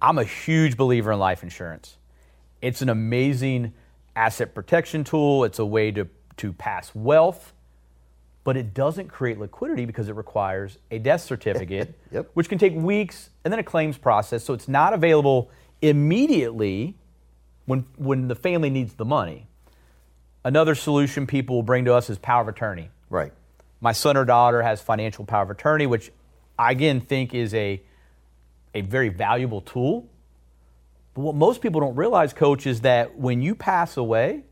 I'm 0.00 0.18
a 0.18 0.24
huge 0.24 0.76
believer 0.76 1.12
in 1.12 1.18
life 1.18 1.42
insurance. 1.42 1.96
It's 2.62 2.82
an 2.82 2.88
amazing 2.88 3.72
asset 4.16 4.54
protection 4.54 5.02
tool. 5.04 5.44
It's 5.44 5.58
a 5.58 5.66
way 5.66 5.90
to 5.92 6.06
to 6.36 6.52
pass 6.52 6.92
wealth, 6.96 7.52
but 8.42 8.56
it 8.56 8.74
doesn't 8.74 9.06
create 9.08 9.38
liquidity 9.38 9.84
because 9.84 10.08
it 10.08 10.16
requires 10.16 10.78
a 10.90 10.98
death 10.98 11.20
certificate, 11.20 11.94
Yep. 12.10 12.30
which 12.34 12.48
can 12.48 12.58
take 12.58 12.74
weeks 12.74 13.30
and 13.44 13.52
then 13.52 13.60
a 13.60 13.62
claims 13.62 13.96
process. 13.98 14.42
So 14.44 14.52
it's 14.52 14.66
not 14.68 14.92
available 14.94 15.50
immediately 15.80 16.96
when 17.66 17.84
when 17.96 18.28
the 18.28 18.34
family 18.34 18.68
needs 18.70 18.94
the 18.94 19.04
money. 19.04 19.46
Another 20.44 20.74
solution 20.74 21.26
people 21.26 21.56
will 21.56 21.62
bring 21.62 21.84
to 21.86 21.94
us 21.94 22.10
is 22.10 22.18
power 22.18 22.42
of 22.42 22.48
attorney. 22.48 22.90
Right. 23.08 23.32
My 23.84 23.92
son 23.92 24.16
or 24.16 24.24
daughter 24.24 24.62
has 24.62 24.80
financial 24.80 25.26
power 25.26 25.42
of 25.42 25.50
attorney, 25.50 25.86
which 25.86 26.10
I 26.58 26.72
again 26.72 27.02
think 27.02 27.34
is 27.34 27.52
a 27.52 27.82
a 28.74 28.80
very 28.80 29.10
valuable 29.10 29.60
tool. 29.60 30.08
But 31.12 31.20
what 31.20 31.34
most 31.34 31.60
people 31.60 31.82
don't 31.82 31.94
realize, 31.94 32.32
coach, 32.32 32.66
is 32.66 32.80
that 32.80 33.18
when 33.18 33.42
you 33.42 33.54
pass 33.54 33.98
away, 33.98 34.44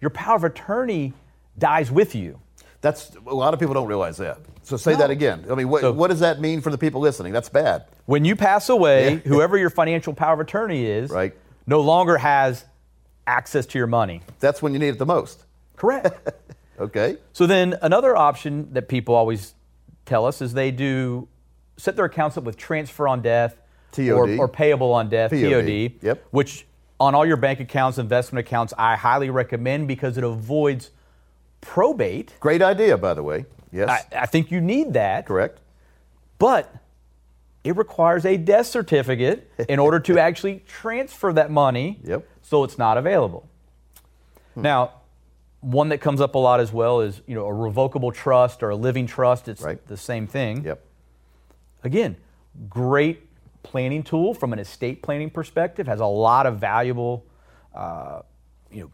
your 0.00 0.10
power 0.10 0.34
of 0.34 0.42
attorney 0.42 1.12
dies 1.56 1.92
with 1.92 2.16
you. 2.16 2.40
That's 2.80 3.12
a 3.24 3.32
lot 3.32 3.54
of 3.54 3.60
people 3.60 3.72
don't 3.72 3.86
realize 3.86 4.16
that. 4.16 4.38
So 4.64 4.76
say 4.76 4.96
that 4.96 5.10
again. 5.10 5.46
I 5.48 5.54
mean, 5.54 5.68
what, 5.68 5.82
So- 5.82 5.92
what 5.92 6.08
does 6.10 6.18
that 6.20 6.40
mean 6.40 6.60
for 6.60 6.70
the 6.70 6.76
people 6.76 7.00
listening? 7.00 7.32
That's 7.32 7.48
bad. 7.48 7.84
When 8.06 8.24
you 8.24 8.34
pass 8.34 8.68
away, 8.68 9.12
Yeah. 9.12 9.16
whoever 9.26 9.56
your 9.56 9.70
financial 9.70 10.12
power 10.12 10.34
of 10.34 10.40
attorney 10.40 10.84
is, 10.86 11.08
Right. 11.08 11.34
no 11.68 11.80
longer 11.80 12.18
has 12.18 12.64
access 13.28 13.64
to 13.66 13.78
your 13.78 13.86
money. 13.86 14.22
That's 14.40 14.60
when 14.60 14.72
you 14.72 14.80
need 14.80 14.88
it 14.88 14.98
the 14.98 15.06
most. 15.06 15.44
Correct. 15.76 16.32
Okay. 16.82 17.16
So 17.32 17.46
then 17.46 17.78
another 17.82 18.16
option 18.16 18.72
that 18.74 18.88
people 18.88 19.14
always 19.14 19.54
tell 20.04 20.26
us 20.26 20.42
is 20.42 20.52
they 20.52 20.70
do 20.70 21.28
set 21.76 21.96
their 21.96 22.04
accounts 22.04 22.36
up 22.36 22.44
with 22.44 22.56
transfer 22.56 23.08
on 23.08 23.22
death 23.22 23.56
TOD. 23.92 24.08
Or, 24.08 24.36
or 24.36 24.48
payable 24.48 24.92
on 24.92 25.08
death, 25.08 25.30
POD, 25.30 25.50
POD. 25.50 25.92
yep. 26.02 26.26
Which 26.30 26.66
on 26.98 27.14
all 27.14 27.26
your 27.26 27.36
bank 27.36 27.60
accounts, 27.60 27.98
investment 27.98 28.46
accounts, 28.46 28.72
I 28.76 28.96
highly 28.96 29.30
recommend 29.30 29.86
because 29.86 30.16
it 30.16 30.24
avoids 30.24 30.90
probate. 31.60 32.34
Great 32.40 32.62
idea, 32.62 32.96
by 32.96 33.14
the 33.14 33.22
way. 33.22 33.44
Yes. 33.70 33.88
I, 33.88 34.22
I 34.22 34.26
think 34.26 34.50
you 34.50 34.60
need 34.60 34.94
that. 34.94 35.26
Correct. 35.26 35.58
But 36.38 36.74
it 37.64 37.76
requires 37.76 38.24
a 38.24 38.36
death 38.36 38.66
certificate 38.66 39.50
in 39.68 39.78
order 39.78 40.00
to 40.00 40.18
actually 40.20 40.62
transfer 40.66 41.32
that 41.32 41.50
money. 41.50 42.00
Yep. 42.04 42.28
So 42.42 42.64
it's 42.64 42.78
not 42.78 42.98
available. 42.98 43.48
Hmm. 44.54 44.62
Now, 44.62 44.92
one 45.62 45.88
that 45.88 45.98
comes 45.98 46.20
up 46.20 46.34
a 46.34 46.38
lot 46.38 46.60
as 46.60 46.72
well 46.72 47.00
is 47.00 47.22
you 47.26 47.34
know 47.34 47.46
a 47.46 47.52
revocable 47.52 48.12
trust 48.12 48.62
or 48.62 48.70
a 48.70 48.76
living 48.76 49.06
trust. 49.06 49.48
It's 49.48 49.62
Right. 49.62 49.84
the 49.86 49.96
same 49.96 50.26
thing. 50.26 50.64
Yep. 50.64 50.84
Again, 51.84 52.16
great 52.68 53.28
planning 53.62 54.02
tool 54.02 54.34
from 54.34 54.52
an 54.52 54.58
estate 54.58 55.02
planning 55.02 55.30
perspective. 55.30 55.86
Has 55.86 56.00
a 56.00 56.06
lot 56.06 56.46
of 56.46 56.58
valuable, 56.58 57.24
uh, 57.74 58.22
you 58.70 58.82
know, 58.82 58.90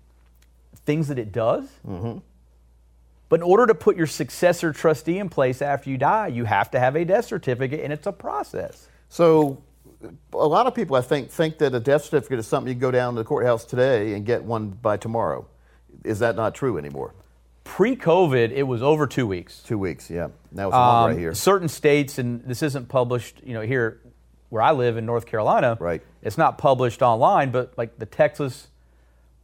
things 0.86 1.08
that 1.08 1.18
it 1.18 1.32
does. 1.32 1.64
Mm-hmm. 1.86 2.18
But 3.30 3.40
in 3.40 3.42
order 3.42 3.66
to 3.66 3.74
put 3.74 3.96
your 3.96 4.06
successor 4.06 4.72
trustee 4.72 5.18
in 5.18 5.28
place 5.28 5.60
after 5.60 5.90
you 5.90 5.98
die, 5.98 6.28
you 6.28 6.44
have 6.44 6.70
to 6.70 6.80
have 6.80 6.96
a 6.96 7.04
death 7.04 7.26
certificate, 7.26 7.80
and 7.80 7.92
it's 7.92 8.06
a 8.06 8.12
process. 8.12 8.88
So, 9.10 9.62
a 10.32 10.46
lot 10.46 10.66
of 10.66 10.74
people, 10.74 10.96
I 10.96 11.02
think, 11.02 11.30
think 11.30 11.58
that 11.58 11.74
a 11.74 11.80
death 11.80 12.04
certificate 12.04 12.38
is 12.38 12.46
something 12.46 12.72
you 12.72 12.78
go 12.78 12.90
down 12.90 13.14
to 13.14 13.20
the 13.20 13.24
courthouse 13.24 13.64
today 13.66 14.14
and 14.14 14.24
get 14.24 14.44
one 14.44 14.68
by 14.70 14.96
tomorrow. 14.96 15.46
Is 16.04 16.18
that 16.20 16.36
not 16.36 16.54
true 16.54 16.78
anymore? 16.78 17.14
Pre-COVID, 17.64 18.50
it 18.50 18.62
was 18.62 18.82
over 18.82 19.06
two 19.06 19.26
weeks. 19.26 19.62
Two 19.62 19.78
weeks, 19.78 20.10
yeah. 20.10 20.28
Now 20.52 20.68
it's 20.68 20.74
Um, 20.74 21.10
right 21.10 21.18
here. 21.18 21.34
Certain 21.34 21.68
states, 21.68 22.18
and 22.18 22.42
this 22.44 22.62
isn't 22.62 22.88
published, 22.88 23.40
you 23.44 23.52
know, 23.54 23.60
here 23.60 24.00
where 24.48 24.62
I 24.62 24.72
live 24.72 24.96
in 24.96 25.04
North 25.04 25.26
Carolina. 25.26 25.76
Right. 25.78 26.02
It's 26.22 26.38
not 26.38 26.56
published 26.56 27.02
online, 27.02 27.50
but 27.50 27.74
like 27.76 27.98
the 27.98 28.06
Texas 28.06 28.68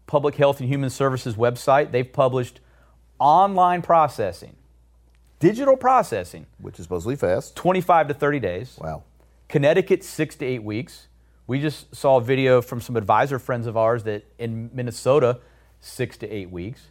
Public 0.06 0.36
Health 0.36 0.60
and 0.60 0.68
Human 0.68 0.90
Services 0.90 1.34
website, 1.34 1.90
they've 1.92 2.10
published 2.10 2.60
online 3.18 3.82
processing, 3.82 4.56
digital 5.38 5.76
processing, 5.76 6.46
Which 6.58 6.78
is 6.78 6.84
supposedly 6.84 7.16
fast. 7.16 7.54
25 7.56 8.08
to 8.08 8.14
30 8.14 8.40
days. 8.40 8.78
Wow. 8.80 9.02
Connecticut, 9.48 10.02
six 10.02 10.34
to 10.36 10.46
eight 10.46 10.62
weeks. 10.62 11.08
We 11.46 11.60
just 11.60 11.94
saw 11.94 12.16
a 12.16 12.20
video 12.22 12.62
from 12.62 12.80
some 12.80 12.96
advisor 12.96 13.38
friends 13.38 13.66
of 13.66 13.76
ours 13.76 14.04
that 14.04 14.24
in 14.38 14.70
Minnesota, 14.72 15.40
six 15.84 16.16
to 16.18 16.28
eight 16.28 16.50
weeks. 16.50 16.88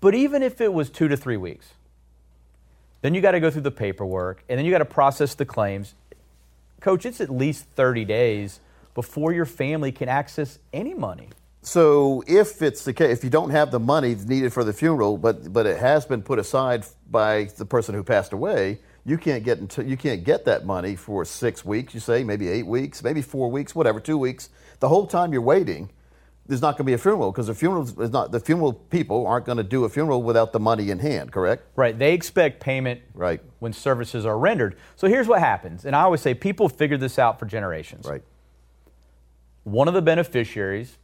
But 0.00 0.14
even 0.14 0.42
if 0.42 0.60
it 0.60 0.72
was 0.72 0.88
two 0.88 1.08
to 1.08 1.16
three 1.16 1.36
weeks, 1.36 1.74
then 3.02 3.14
you 3.14 3.20
got 3.20 3.32
to 3.32 3.40
go 3.40 3.50
through 3.50 3.62
the 3.62 3.70
paperwork 3.70 4.42
and 4.48 4.58
then 4.58 4.64
you 4.64 4.70
got 4.70 4.78
to 4.78 4.84
process 4.84 5.34
the 5.34 5.44
claims. 5.44 5.94
Coach, 6.80 7.04
it's 7.04 7.20
at 7.20 7.30
least 7.30 7.66
30 7.74 8.04
days 8.04 8.60
before 8.94 9.32
your 9.32 9.44
family 9.44 9.92
can 9.92 10.08
access 10.08 10.58
any 10.72 10.94
money. 10.94 11.28
So, 11.62 12.24
if 12.26 12.62
it's 12.62 12.84
the 12.84 12.94
case, 12.94 13.18
if 13.18 13.22
you 13.22 13.28
don't 13.28 13.50
have 13.50 13.70
the 13.70 13.78
money 13.78 14.14
needed 14.14 14.50
for 14.50 14.64
the 14.64 14.72
funeral, 14.72 15.18
but 15.18 15.52
but 15.52 15.66
it 15.66 15.76
has 15.76 16.06
been 16.06 16.22
put 16.22 16.38
aside 16.38 16.86
by 17.10 17.44
the 17.58 17.66
person 17.66 17.94
who 17.94 18.02
passed 18.02 18.32
away, 18.32 18.78
you 19.04 19.18
can't 19.18 19.44
get 19.44 19.76
you 19.76 19.98
can't 19.98 20.24
get 20.24 20.46
that 20.46 20.64
money 20.64 20.96
for 20.96 21.22
six 21.26 21.62
weeks. 21.62 21.92
You 21.92 22.00
say 22.00 22.24
maybe 22.24 22.48
eight 22.48 22.66
weeks, 22.66 23.02
maybe 23.02 23.20
four 23.20 23.50
weeks, 23.50 23.74
whatever, 23.74 24.00
two 24.00 24.16
weeks. 24.16 24.48
The 24.78 24.88
whole 24.88 25.06
time 25.06 25.34
you're 25.34 25.42
waiting, 25.42 25.90
there's 26.50 26.60
not 26.60 26.72
going 26.72 26.84
to 26.84 26.90
be 26.90 26.92
a 26.92 26.98
funeral 26.98 27.32
because 27.32 27.46
the 27.46 27.54
funeral 27.54 27.84
is 28.02 28.10
not 28.10 28.32
the 28.32 28.40
funeral 28.40 28.72
people 28.74 29.26
aren't 29.26 29.46
going 29.46 29.56
to 29.58 29.64
do 29.64 29.84
a 29.84 29.88
funeral 29.88 30.22
without 30.22 30.52
the 30.52 30.60
money 30.60 30.90
in 30.90 30.98
hand. 30.98 31.32
Correct? 31.32 31.62
Right. 31.76 31.98
They 31.98 32.12
expect 32.12 32.60
payment 32.60 33.00
Right. 33.14 33.40
when 33.60 33.72
services 33.72 34.26
are 34.26 34.36
rendered. 34.38 34.76
So 34.96 35.06
here's 35.08 35.26
what 35.28 35.38
happens. 35.40 35.84
And 35.86 35.96
I 35.96 36.02
always 36.02 36.20
say 36.20 36.34
people 36.34 36.68
figured 36.68 37.00
this 37.00 37.18
out 37.18 37.38
for 37.38 37.46
generations. 37.46 38.06
Right. 38.06 38.22
one 39.64 39.88
of 39.88 39.94
the 39.94 40.02
beneficiaries 40.02 40.98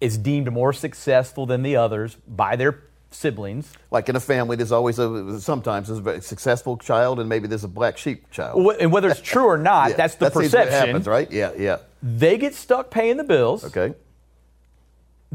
is 0.00 0.18
deemed 0.18 0.52
more 0.52 0.72
successful 0.72 1.46
than 1.46 1.62
the 1.62 1.74
others 1.76 2.16
by 2.28 2.54
their 2.54 2.82
siblings. 3.10 3.72
Like 3.90 4.08
in 4.10 4.16
a 4.16 4.20
family, 4.20 4.56
there's 4.56 4.72
always 4.72 4.98
a 4.98 5.40
sometimes 5.40 5.88
there's 5.88 5.98
a 5.98 6.02
very 6.02 6.20
successful 6.20 6.76
child 6.76 7.18
and 7.18 7.28
maybe 7.28 7.48
there's 7.48 7.64
a 7.64 7.68
black 7.68 7.96
sheep 7.96 8.30
child. 8.30 8.62
Wh- 8.62 8.80
And 8.80 8.92
whether 8.92 9.08
it's 9.08 9.20
true 9.22 9.44
or 9.46 9.56
not, 9.58 9.90
Yeah, 9.90 9.96
that's 9.96 10.16
the 10.16 10.26
what 10.26 10.34
perception. 10.34 10.72
happens, 10.72 11.06
right? 11.06 11.30
Yeah, 11.32 11.52
yeah. 11.58 11.78
They 12.02 12.36
get 12.36 12.54
stuck 12.54 12.90
paying 12.90 13.16
the 13.16 13.24
bills. 13.24 13.64
Okay. 13.64 13.94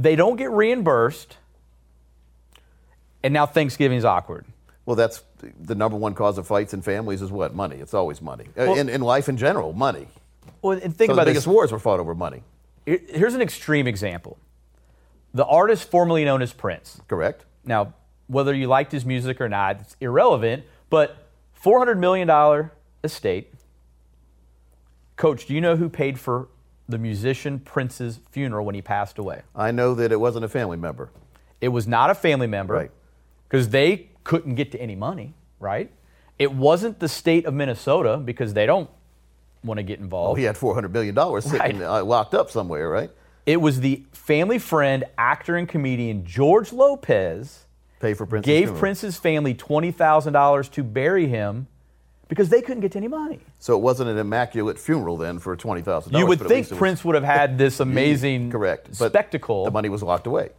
They 0.02 0.16
don't 0.16 0.36
get 0.36 0.50
reimbursed. 0.52 1.38
And 3.24 3.34
now 3.34 3.46
Thanksgiving 3.46 4.00
is 4.00 4.06
awkward. 4.06 4.46
Well, 4.86 4.96
that's 4.96 5.22
the 5.60 5.76
number 5.76 5.96
one 5.96 6.16
cause 6.16 6.40
of 6.40 6.48
fights 6.48 6.74
in 6.74 6.82
families 6.82 7.22
is 7.22 7.32
what? 7.32 7.54
Money. 7.54 7.76
It's 7.78 7.94
always 7.94 8.20
money. 8.22 8.46
Uh, 8.58 8.66
Well- 8.66 8.78
in, 8.78 8.90
in 8.90 9.02
life 9.02 9.30
in 9.30 9.38
general, 9.38 9.74
money. 9.74 10.08
Well, 10.64 10.80
and 10.80 10.96
think 10.96 11.10
so 11.10 11.14
about 11.14 11.28
the 11.28 11.34
this. 11.34 11.46
wars 11.46 11.72
were 11.72 11.78
fought 11.80 12.00
over 12.00 12.16
money. 12.16 12.42
Here's 12.86 13.36
an 13.36 13.42
extreme 13.42 13.86
example. 13.88 14.38
The 15.36 15.46
artist 15.46 15.90
formerly 15.90 16.26
known 16.26 16.42
as 16.42 16.52
Prince. 16.52 17.00
Correct. 17.08 17.46
Now, 17.64 17.94
whether 18.28 18.54
you 18.56 18.68
liked 18.68 18.92
his 18.92 19.06
music 19.06 19.40
or 19.40 19.50
not, 19.50 19.82
it's 19.82 19.96
irrelevant, 20.02 20.64
but 20.90 21.28
$400 21.64 21.98
million 22.00 22.70
estate. 23.04 23.54
Coach, 25.16 25.46
do 25.46 25.54
you 25.54 25.62
know 25.62 25.76
who 25.76 25.90
paid 25.90 26.20
for 26.20 26.48
the 26.92 26.98
musician 26.98 27.60
Prince's 27.60 28.20
funeral 28.32 28.66
when 28.66 28.76
he 28.76 28.82
passed 28.82 29.18
away? 29.18 29.42
I 29.56 29.72
know 29.72 29.96
that 29.96 30.12
it 30.12 30.20
wasn't 30.20 30.46
a 30.46 30.50
family 30.50 30.78
member. 30.78 31.10
It 31.60 31.70
was 31.70 31.88
not 31.88 32.10
a 32.10 32.16
family 32.16 32.48
member. 32.48 32.74
Right. 32.74 32.92
Because 33.48 33.70
they 33.70 34.10
couldn't 34.24 34.56
get 34.56 34.72
to 34.74 34.80
any 34.82 34.96
money, 34.96 35.34
right? 35.60 35.92
It 36.40 36.54
wasn't 36.54 37.00
the 37.00 37.08
state 37.10 37.46
of 37.46 37.54
Minnesota 37.54 38.18
because 38.18 38.54
they 38.54 38.66
don't 38.66 38.90
want 39.64 39.78
to 39.78 39.84
get 39.84 40.00
involved. 40.00 40.32
Oh, 40.32 40.36
he 40.36 40.44
had 40.46 40.58
four 40.58 40.74
hundred 40.74 40.94
million 40.94 41.14
dollars 41.14 41.46
sitting 41.46 41.80
Right. 41.80 42.02
uh, 42.02 42.04
locked 42.04 42.34
up 42.34 42.50
somewhere, 42.50 42.90
right? 42.90 43.12
It 43.46 43.58
was 43.62 43.80
the 43.82 44.04
family 44.12 44.58
friend, 44.60 45.04
actor, 45.18 45.56
and 45.56 45.68
comedian 45.68 46.26
George 46.26 46.72
Lopez 46.72 47.66
Pay 48.00 48.14
for 48.14 48.26
Prince's 48.26 48.46
gave 48.46 48.64
funeral. 48.66 48.80
Prince's 48.80 49.18
family 49.18 49.54
$20,000 49.54 50.72
to 50.72 50.84
bury 50.84 51.28
him 51.28 51.68
because 52.32 52.48
they 52.48 52.62
couldn't 52.62 52.80
get 52.80 52.96
any 52.96 53.10
money. 53.10 53.41
So 53.60 53.76
it 53.76 53.82
wasn't 53.82 54.10
an 54.10 54.17
immaculate 54.17 54.80
funeral 54.80 55.17
then 55.17 55.38
for 55.38 55.54
twenty 55.58 55.82
thousand. 55.82 56.13
dollars. 56.13 56.24
You 56.24 56.28
would 56.28 56.39
think 56.39 56.70
Prince 56.70 57.04
would 57.04 57.15
have 57.15 57.26
had 57.26 57.58
this 57.58 57.82
amazing 57.82 58.52
correct 58.52 58.98
but 58.98 59.10
spectacle. 59.12 59.65
The 59.65 59.72
money 59.72 59.89
was 59.89 60.02
locked 60.02 60.28
away. 60.28 60.52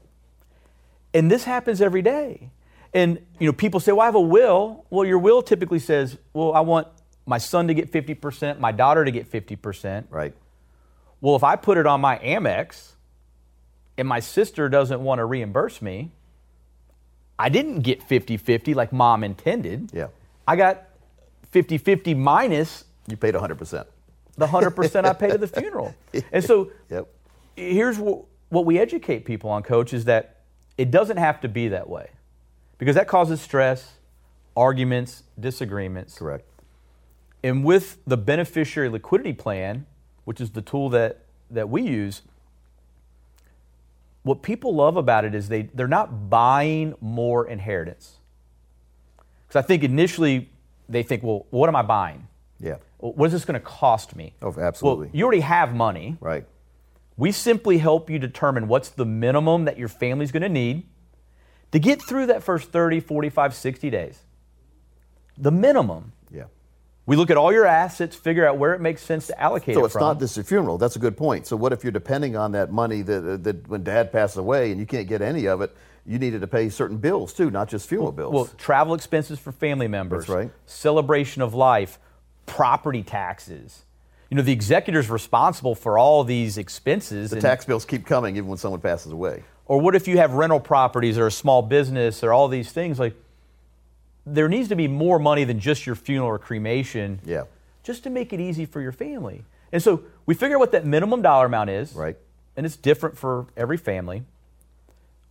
And 1.15 1.31
this 1.31 1.45
happens 1.45 1.81
every 1.81 2.03
day. 2.03 2.51
And 2.93 3.25
you 3.39 3.47
know, 3.47 3.55
people 3.55 3.81
say, 3.81 3.91
"Well, 3.91 4.03
I 4.03 4.05
have 4.05 4.15
a 4.17 4.21
will." 4.21 4.85
Well, 4.91 5.07
your 5.07 5.19
will 5.19 5.41
typically 5.41 5.79
says, 5.79 6.19
"Well, 6.35 6.53
I 6.53 6.61
want 6.61 6.89
my 7.25 7.39
son 7.39 7.69
to 7.69 7.75
get 7.75 7.91
50%, 7.91 8.59
my 8.59 8.71
daughter 8.71 9.03
to 9.03 9.11
get 9.11 9.33
50%." 9.33 10.05
Right. 10.11 10.35
Well, 11.23 11.37
if 11.37 11.43
I 11.43 11.57
put 11.57 11.79
it 11.79 11.87
on 11.87 12.03
my 12.03 12.19
Amex 12.19 12.93
and 13.97 14.07
my 14.07 14.21
sister 14.21 14.69
doesn't 14.69 15.01
want 15.01 15.21
to 15.21 15.25
reimburse 15.25 15.81
me, 15.81 16.11
I 17.39 17.49
didn't 17.49 17.81
get 17.81 18.07
50-50 18.07 18.75
like 18.75 18.93
mom 18.93 19.25
intended. 19.25 19.91
Yeah. 19.95 20.09
I 20.47 20.57
got 20.57 20.83
50-50 21.53 22.17
minus 22.17 22.85
You 23.09 23.17
paid 23.17 23.35
hundred 23.35 23.57
percent. 23.59 23.87
the 24.37 24.47
100% 24.47 25.05
I 25.05 25.13
paid 25.13 25.33
at 25.33 25.41
the 25.41 25.47
funeral. 25.61 25.95
And 26.33 26.43
so 26.45 26.71
Yep. 26.91 27.07
here's 27.57 27.99
what, 27.99 28.25
what 28.49 28.65
we 28.65 28.79
educate 28.79 29.25
people 29.25 29.51
on, 29.51 29.63
coach, 29.63 29.93
is 29.93 30.05
that 30.07 30.37
it 30.79 30.91
doesn't 30.91 31.19
have 31.19 31.41
to 31.43 31.49
be 31.49 31.69
that 31.69 31.89
way 31.89 32.11
because 32.79 32.95
that 32.97 33.07
causes 33.07 33.41
stress, 33.41 33.93
arguments, 34.57 35.23
disagreements. 35.39 36.19
Correct. 36.19 36.45
And 37.45 37.65
with 37.65 37.99
the 38.07 38.17
beneficiary 38.17 38.89
liquidity 38.89 39.33
plan, 39.33 39.87
which 40.25 40.41
is 40.41 40.51
the 40.51 40.63
tool 40.63 40.89
that, 40.91 41.19
that 41.51 41.69
we 41.69 41.83
use, 41.83 42.23
what 44.23 44.43
people 44.43 44.75
love 44.75 44.97
about 44.97 45.25
it 45.25 45.35
is 45.35 45.49
they, 45.49 45.63
they're 45.75 45.89
not 45.89 46.31
buying 46.31 46.95
more 47.01 47.47
inheritance. 47.47 48.19
Because 49.49 49.65
I 49.65 49.67
think 49.67 49.83
initially 49.83 50.49
they 50.89 51.03
think, 51.03 51.23
well, 51.23 51.47
what 51.51 51.69
am 51.69 51.77
I 51.77 51.83
buying? 51.83 52.27
Yeah. 52.61 52.77
What 52.99 53.27
is 53.27 53.33
this 53.33 53.45
going 53.45 53.59
to 53.61 53.67
cost 53.67 54.15
me? 54.15 54.35
Oh, 54.41 54.55
absolutely. 54.59 55.07
Well, 55.07 55.17
you 55.17 55.25
already 55.25 55.41
have 55.41 55.75
money. 55.75 56.17
Right. 56.21 56.47
We 57.17 57.33
simply 57.33 57.79
help 57.79 58.09
you 58.09 58.19
determine 58.19 58.69
what's 58.69 58.89
the 58.89 59.05
minimum 59.05 59.65
that 59.65 59.79
your 59.79 59.89
family's 59.89 60.33
going 60.33 60.43
to 60.43 60.49
need 60.49 60.85
to 61.73 61.79
get 61.79 62.01
through 62.01 62.27
that 62.27 62.43
first 62.43 62.71
30, 62.71 63.01
45, 63.01 63.55
60 63.55 63.91
days. 63.91 64.21
The 65.37 65.51
minimum. 65.51 66.13
Yeah. 66.31 66.45
We 67.07 67.17
look 67.17 67.31
at 67.31 67.37
all 67.37 67.53
your 67.53 67.67
assets, 67.67 68.15
figure 68.15 68.47
out 68.47 68.59
where 68.59 68.75
it 68.75 68.81
makes 68.81 69.03
sense 69.03 69.27
to 69.27 69.41
allocate 69.41 69.75
So 69.75 69.83
it 69.83 69.87
it's 69.87 69.97
not 69.97 70.21
just 70.21 70.39
a 70.39 70.45
funeral. 70.45 70.79
That's 70.79 70.95
a 70.95 71.01
good 71.01 71.17
point. 71.17 71.47
So 71.47 71.57
what 71.57 71.73
if 71.73 71.83
you're 71.83 71.91
depending 71.91 72.37
on 72.37 72.53
that 72.53 72.71
money 72.71 73.03
that, 73.03 73.43
that 73.43 73.69
when 73.69 73.83
Dad 73.83 74.13
passes 74.13 74.37
away 74.37 74.71
and 74.71 74.79
you 74.79 74.87
can't 74.87 75.09
get 75.09 75.21
any 75.21 75.49
of 75.49 75.61
it? 75.63 75.75
You 76.05 76.19
needed 76.19 76.41
to 76.41 76.47
pay 76.47 76.69
certain 76.69 76.97
bills 76.97 77.33
too, 77.33 77.51
not 77.51 77.69
just 77.69 77.89
funeral 77.89 78.13
bills. 78.13 78.33
well, 78.35 78.47
travel 78.59 78.95
expenses 78.95 79.39
for 79.39 79.53
family 79.53 79.87
members, 79.89 80.27
That's 80.27 80.31
right. 80.37 80.51
celebration 80.67 81.43
of 81.43 81.55
life, 81.55 81.99
property 82.47 83.03
taxes. 83.03 83.85
You 84.31 84.37
know, 84.37 84.43
the 84.43 84.53
executor's 84.53 85.11
responsible 85.11 85.75
for 85.75 85.99
all 85.99 86.25
these 86.25 86.59
expenses. 86.59 87.31
the 87.31 87.41
tax 87.41 87.65
bills 87.65 87.85
keep 87.85 88.07
coming 88.07 88.37
even 88.37 88.49
when 88.49 88.59
someone 88.59 88.81
passes 88.81 89.13
away. 89.13 89.45
Or 89.67 89.81
what 89.81 89.95
if 89.95 90.09
you 90.09 90.17
have 90.19 90.33
rental 90.33 90.59
properties 90.59 91.19
or 91.19 91.27
a 91.27 91.31
small 91.31 91.63
business 91.63 92.25
or 92.25 92.33
all 92.33 92.49
these 92.49 92.73
things? 92.73 92.99
Like, 92.99 93.15
there 94.27 94.49
needs 94.49 94.69
to 94.71 94.77
be 94.77 94.89
more 94.89 95.19
money 95.19 95.45
than 95.45 95.61
just 95.61 95.87
your 95.87 95.95
funeral 95.95 96.31
or 96.31 96.39
cremation. 96.39 97.21
Yeah. 97.25 97.45
Just 97.83 98.05
to 98.05 98.11
make 98.11 98.33
it 98.33 98.41
easy 98.41 98.65
for 98.67 98.81
your 98.81 98.93
family. 98.93 99.45
And 99.71 99.83
so 99.83 100.03
we 100.27 100.35
figure 100.35 100.57
out 100.57 100.61
what 100.61 100.73
that 100.73 100.85
minimum 100.87 101.23
dollar 101.23 101.47
amount 101.47 101.71
is. 101.71 101.93
Right. 101.95 102.17
And 102.57 102.67
it's 102.67 102.77
different 102.77 103.17
for 103.19 103.47
every 103.57 103.77
family. 103.77 104.25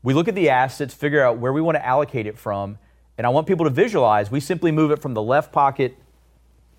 We 0.04 0.14
look 0.14 0.28
at 0.28 0.36
the 0.36 0.50
assets, 0.50 0.94
figure 0.94 1.24
out 1.24 1.38
where 1.38 1.54
we 1.54 1.62
want 1.62 1.76
to 1.76 1.86
allocate 1.86 2.26
it 2.26 2.38
from. 2.38 2.78
And 3.18 3.28
I 3.28 3.30
want 3.30 3.48
people 3.48 3.66
to 3.66 3.70
visualize 3.70 4.32
we 4.32 4.40
simply 4.40 4.72
move 4.72 4.92
it 4.92 5.00
from 5.00 5.14
the 5.14 5.22
left 5.22 5.52
pocket 5.52 5.96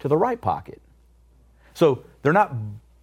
to 0.00 0.08
the 0.08 0.16
right 0.16 0.40
pocket. 0.40 0.80
So 1.74 2.04
they're 2.22 2.32
not 2.32 2.54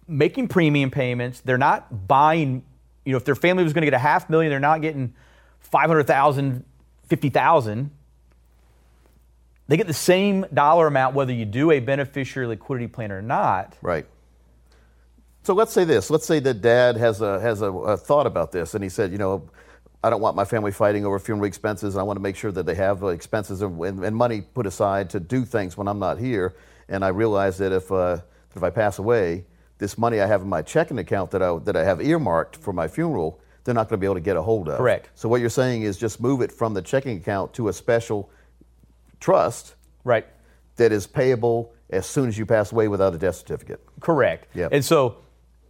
making 0.06 0.48
premium 0.48 0.90
payments. 0.90 1.40
They're 1.40 1.58
not 1.58 2.06
buying, 2.06 2.62
you 3.04 3.12
know, 3.12 3.16
if 3.16 3.24
their 3.24 3.34
family 3.34 3.64
was 3.64 3.72
going 3.72 3.82
to 3.82 3.86
get 3.86 3.94
a 3.94 3.98
half 3.98 4.28
million, 4.28 4.50
they're 4.50 4.60
not 4.60 4.82
getting 4.82 5.14
500,000, 5.60 6.64
50,000. 7.06 7.90
They 9.68 9.76
get 9.76 9.86
the 9.86 9.94
same 9.94 10.44
dollar 10.52 10.88
amount 10.88 11.14
whether 11.14 11.32
you 11.32 11.44
do 11.44 11.70
a 11.70 11.80
beneficiary 11.80 12.48
liquidity 12.48 12.88
plan 12.88 13.12
or 13.12 13.22
not. 13.22 13.76
Right. 13.80 14.04
So 15.44 15.54
let's 15.54 15.72
say 15.72 15.84
this. 15.84 16.10
Let's 16.10 16.26
say 16.26 16.40
that 16.40 16.60
Dad 16.60 16.96
has 16.96 17.20
a 17.20 17.40
has 17.40 17.62
a, 17.62 17.72
a 17.72 17.96
thought 17.96 18.26
about 18.26 18.52
this, 18.52 18.74
and 18.74 18.84
he 18.84 18.90
said, 18.90 19.10
you 19.12 19.18
know, 19.18 19.48
I 20.02 20.10
don't 20.10 20.20
want 20.20 20.34
my 20.34 20.44
family 20.44 20.72
fighting 20.72 21.04
over 21.04 21.18
funeral 21.18 21.46
expenses. 21.46 21.96
I 21.96 22.02
want 22.02 22.16
to 22.16 22.22
make 22.22 22.36
sure 22.36 22.50
that 22.52 22.64
they 22.64 22.74
have 22.74 23.02
expenses 23.02 23.60
and, 23.60 24.04
and, 24.04 24.16
money 24.16 24.40
put 24.40 24.66
aside 24.66 25.10
to 25.10 25.20
do 25.20 25.44
things 25.44 25.76
when 25.76 25.88
I'm 25.88 25.98
not 25.98 26.18
here. 26.18 26.54
And 26.88 27.04
I 27.04 27.08
realize 27.08 27.58
that 27.58 27.72
if 27.72 27.92
uh, 27.92 28.18
if 28.56 28.62
I 28.62 28.70
pass 28.70 28.98
away, 28.98 29.44
this 29.78 29.98
money 29.98 30.20
I 30.20 30.26
have 30.26 30.42
in 30.42 30.48
my 30.48 30.62
checking 30.62 30.98
account 30.98 31.30
that 31.32 31.42
I 31.42 31.56
that 31.58 31.76
I 31.76 31.84
have 31.84 32.00
earmarked 32.00 32.56
for 32.56 32.72
my 32.72 32.88
funeral, 32.88 33.40
they're 33.64 33.74
not 33.74 33.88
going 33.88 33.98
to 33.98 34.00
be 34.00 34.06
able 34.06 34.14
to 34.14 34.20
get 34.20 34.36
a 34.36 34.42
hold 34.42 34.68
of. 34.68 34.78
Correct. 34.78 35.10
So 35.14 35.28
what 35.28 35.40
you're 35.40 35.50
saying 35.50 35.82
is 35.82 35.98
just 35.98 36.20
move 36.20 36.40
it 36.40 36.50
from 36.50 36.74
the 36.74 36.82
checking 36.82 37.18
account 37.18 37.52
to 37.54 37.68
a 37.68 37.72
special 37.72 38.30
trust 39.20 39.74
Right. 40.02 40.26
that 40.76 40.92
is 40.92 41.06
payable 41.06 41.74
as 41.90 42.06
soon 42.06 42.28
as 42.28 42.38
you 42.38 42.46
pass 42.46 42.72
away 42.72 42.88
without 42.88 43.14
a 43.14 43.18
death 43.18 43.36
certificate. 43.36 43.84
Correct. 44.00 44.46
Yep. 44.54 44.72
And 44.72 44.84
so 44.84 45.16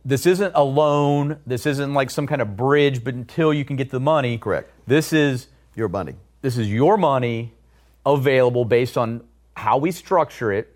this 0.05 0.27
isn't 0.27 0.53
a 0.55 0.65
loan. 0.65 1.39
This 1.47 1.67
isn't 1.67 1.93
like 1.95 2.11
some 2.11 2.27
kind 2.27 2.41
of 2.43 2.57
bridge, 2.57 3.05
but 3.05 3.15
until 3.15 3.53
you 3.53 3.65
can 3.65 3.77
get 3.77 3.91
the 3.91 4.01
money. 4.01 4.39
Correct. 4.39 4.71
This 4.87 5.13
is 5.13 5.49
Your 5.77 5.89
money. 5.89 6.15
this 6.43 6.57
is 6.59 6.71
your 6.73 6.97
money 6.97 7.53
available 8.07 8.65
based 8.65 8.97
on 8.97 9.23
how 9.57 9.77
we 9.79 9.91
structure 9.93 10.53
it. 10.53 10.75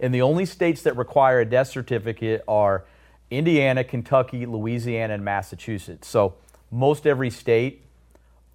And 0.00 0.12
the 0.14 0.22
only 0.22 0.46
states 0.46 0.82
that 0.82 0.96
require 0.96 1.40
a 1.40 1.44
death 1.44 1.68
certificate 1.68 2.42
are 2.48 2.84
Indiana, 3.30 3.84
Kentucky, 3.84 4.46
Louisiana, 4.46 5.14
and 5.14 5.24
Massachusetts. 5.24 6.08
So 6.08 6.34
most 6.70 7.06
every 7.06 7.30
state, 7.30 7.84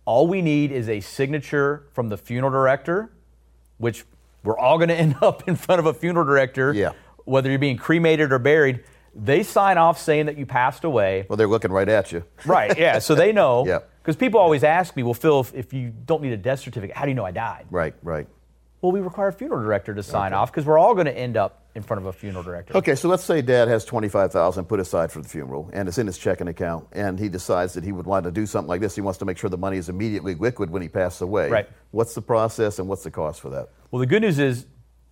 all 0.05 0.27
we 0.27 0.41
need 0.41 0.71
is 0.71 0.89
a 0.89 0.99
signature 0.99 1.83
from 1.93 2.09
the 2.09 2.17
funeral 2.17 2.51
director, 2.51 3.11
which 3.77 4.03
we're 4.43 4.57
all 4.57 4.77
going 4.77 4.89
to 4.95 4.95
end 4.95 5.15
up 5.21 5.47
in 5.47 5.55
front 5.55 5.79
of 5.79 5.85
a 5.85 5.93
funeral 5.93 6.25
director, 6.25 6.73
Yeah. 6.73 6.91
whether 7.25 7.49
you're 7.49 7.59
being 7.59 7.77
cremated 7.77 8.31
or 8.31 8.39
buried. 8.39 8.83
They 9.17 9.43
sign 9.43 9.77
off 9.77 9.99
saying 9.99 10.27
that 10.27 10.37
you 10.37 10.45
passed 10.45 10.83
away. 10.83 11.25
Well, 11.27 11.37
they're 11.37 11.47
looking 11.47 11.71
right 11.71 11.89
at 11.89 12.11
you. 12.11 12.23
Right, 12.45 12.77
yeah. 12.77 12.99
So 12.99 13.15
they 13.15 13.31
know. 13.33 13.65
Yeah. 13.67 13.79
Because 14.01 14.15
people 14.15 14.39
always 14.39 14.63
ask 14.63 14.95
me, 14.95 15.03
well, 15.03 15.13
Phil, 15.13 15.41
if, 15.41 15.53
if 15.53 15.73
you 15.73 15.91
don't 16.05 16.21
need 16.21 16.31
a 16.31 16.37
death 16.37 16.61
certificate, 16.61 16.95
how 16.95 17.03
do 17.03 17.09
you 17.09 17.15
know 17.15 17.25
I 17.25 17.31
died? 17.31 17.65
Right, 17.69 17.93
right. 18.01 18.25
Well, 18.79 18.93
we 18.93 19.01
require 19.01 19.27
a 19.27 19.33
funeral 19.33 19.61
director 19.61 19.93
to 19.93 20.01
sign 20.01 20.31
off 20.31 20.49
because 20.49 20.65
we're 20.65 20.77
all 20.77 20.93
going 20.93 21.07
to 21.07 21.17
end 21.17 21.35
up 21.35 21.63
in 21.75 21.83
front 21.83 21.99
of 22.01 22.05
a 22.07 22.13
funeral 22.13 22.41
director. 22.41 22.77
Okay, 22.77 22.95
so 22.95 23.09
let's 23.09 23.23
say 23.25 23.41
Dad 23.41 23.67
has 23.67 23.83
twenty-five 23.83 24.31
thousand 24.31 24.65
put 24.65 24.79
aside 24.79 25.11
for 25.11 25.19
the 25.21 25.27
funeral, 25.27 25.69
and 25.73 25.89
it's 25.89 25.97
in 25.97 26.07
his 26.07 26.17
checking 26.17 26.47
account, 26.47 26.87
and 26.93 27.19
he 27.19 27.27
decides 27.27 27.73
that 27.73 27.83
he 27.83 27.91
would 27.91 28.05
want 28.05 28.23
to 28.25 28.31
do 28.31 28.45
something 28.45 28.69
like 28.69 28.79
this. 28.79 28.95
He 28.95 29.01
wants 29.01 29.17
to 29.19 29.25
make 29.25 29.37
sure 29.37 29.49
the 29.49 29.57
money 29.57 29.77
is 29.77 29.89
immediately 29.89 30.35
liquid 30.35 30.69
when 30.69 30.81
he 30.81 30.87
passes 30.87 31.21
away. 31.21 31.49
Right. 31.49 31.69
What's 31.91 32.15
the 32.15 32.21
process, 32.21 32.79
and 32.79 32.87
what's 32.87 33.03
the 33.03 33.11
cost 33.11 33.41
for 33.41 33.49
that? 33.49 33.69
Well, 33.91 33.99
the 33.99 34.05
good 34.05 34.21
news 34.21 34.39
is 34.39 34.67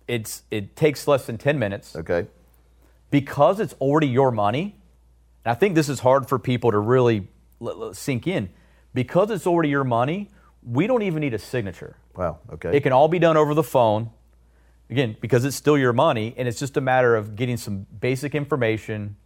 it's 0.08 0.42
it 0.50 0.74
takes 0.76 1.06
less 1.06 1.26
than 1.26 1.36
10 1.36 1.58
minutes 1.58 1.96
Okay. 1.96 2.26
Because 3.10 3.60
it's 3.60 3.74
already 3.74 4.08
your 4.08 4.30
money. 4.30 4.76
I 5.44 5.54
think 5.54 5.74
this 5.74 5.88
is 5.88 6.00
hard 6.00 6.28
for 6.28 6.38
people 6.38 6.72
to 6.72 6.78
really 6.78 7.28
sink 7.92 8.26
in. 8.26 8.50
Because 8.94 9.30
it's 9.30 9.46
already 9.46 9.68
your 9.68 9.84
money, 9.84 10.30
we 10.62 10.86
don't 10.86 11.02
even 11.02 11.20
need 11.20 11.34
a 11.34 11.38
signature. 11.38 11.96
Wow. 12.16 12.38
Okay. 12.52 12.76
It 12.76 12.82
can 12.82 12.92
all 12.92 13.08
be 13.08 13.18
done 13.18 13.36
over 13.36 13.54
the 13.54 13.62
phone. 13.62 14.10
Again, 14.88 15.16
because 15.20 15.44
it's 15.44 15.56
still 15.56 15.76
your 15.76 15.92
money, 15.92 16.32
and 16.36 16.46
it's 16.46 16.58
just 16.58 16.76
a 16.76 16.80
matter 16.80 17.16
of 17.16 17.34
getting 17.34 17.56
some 17.56 17.86
basic 18.00 18.34
information, 18.34 19.16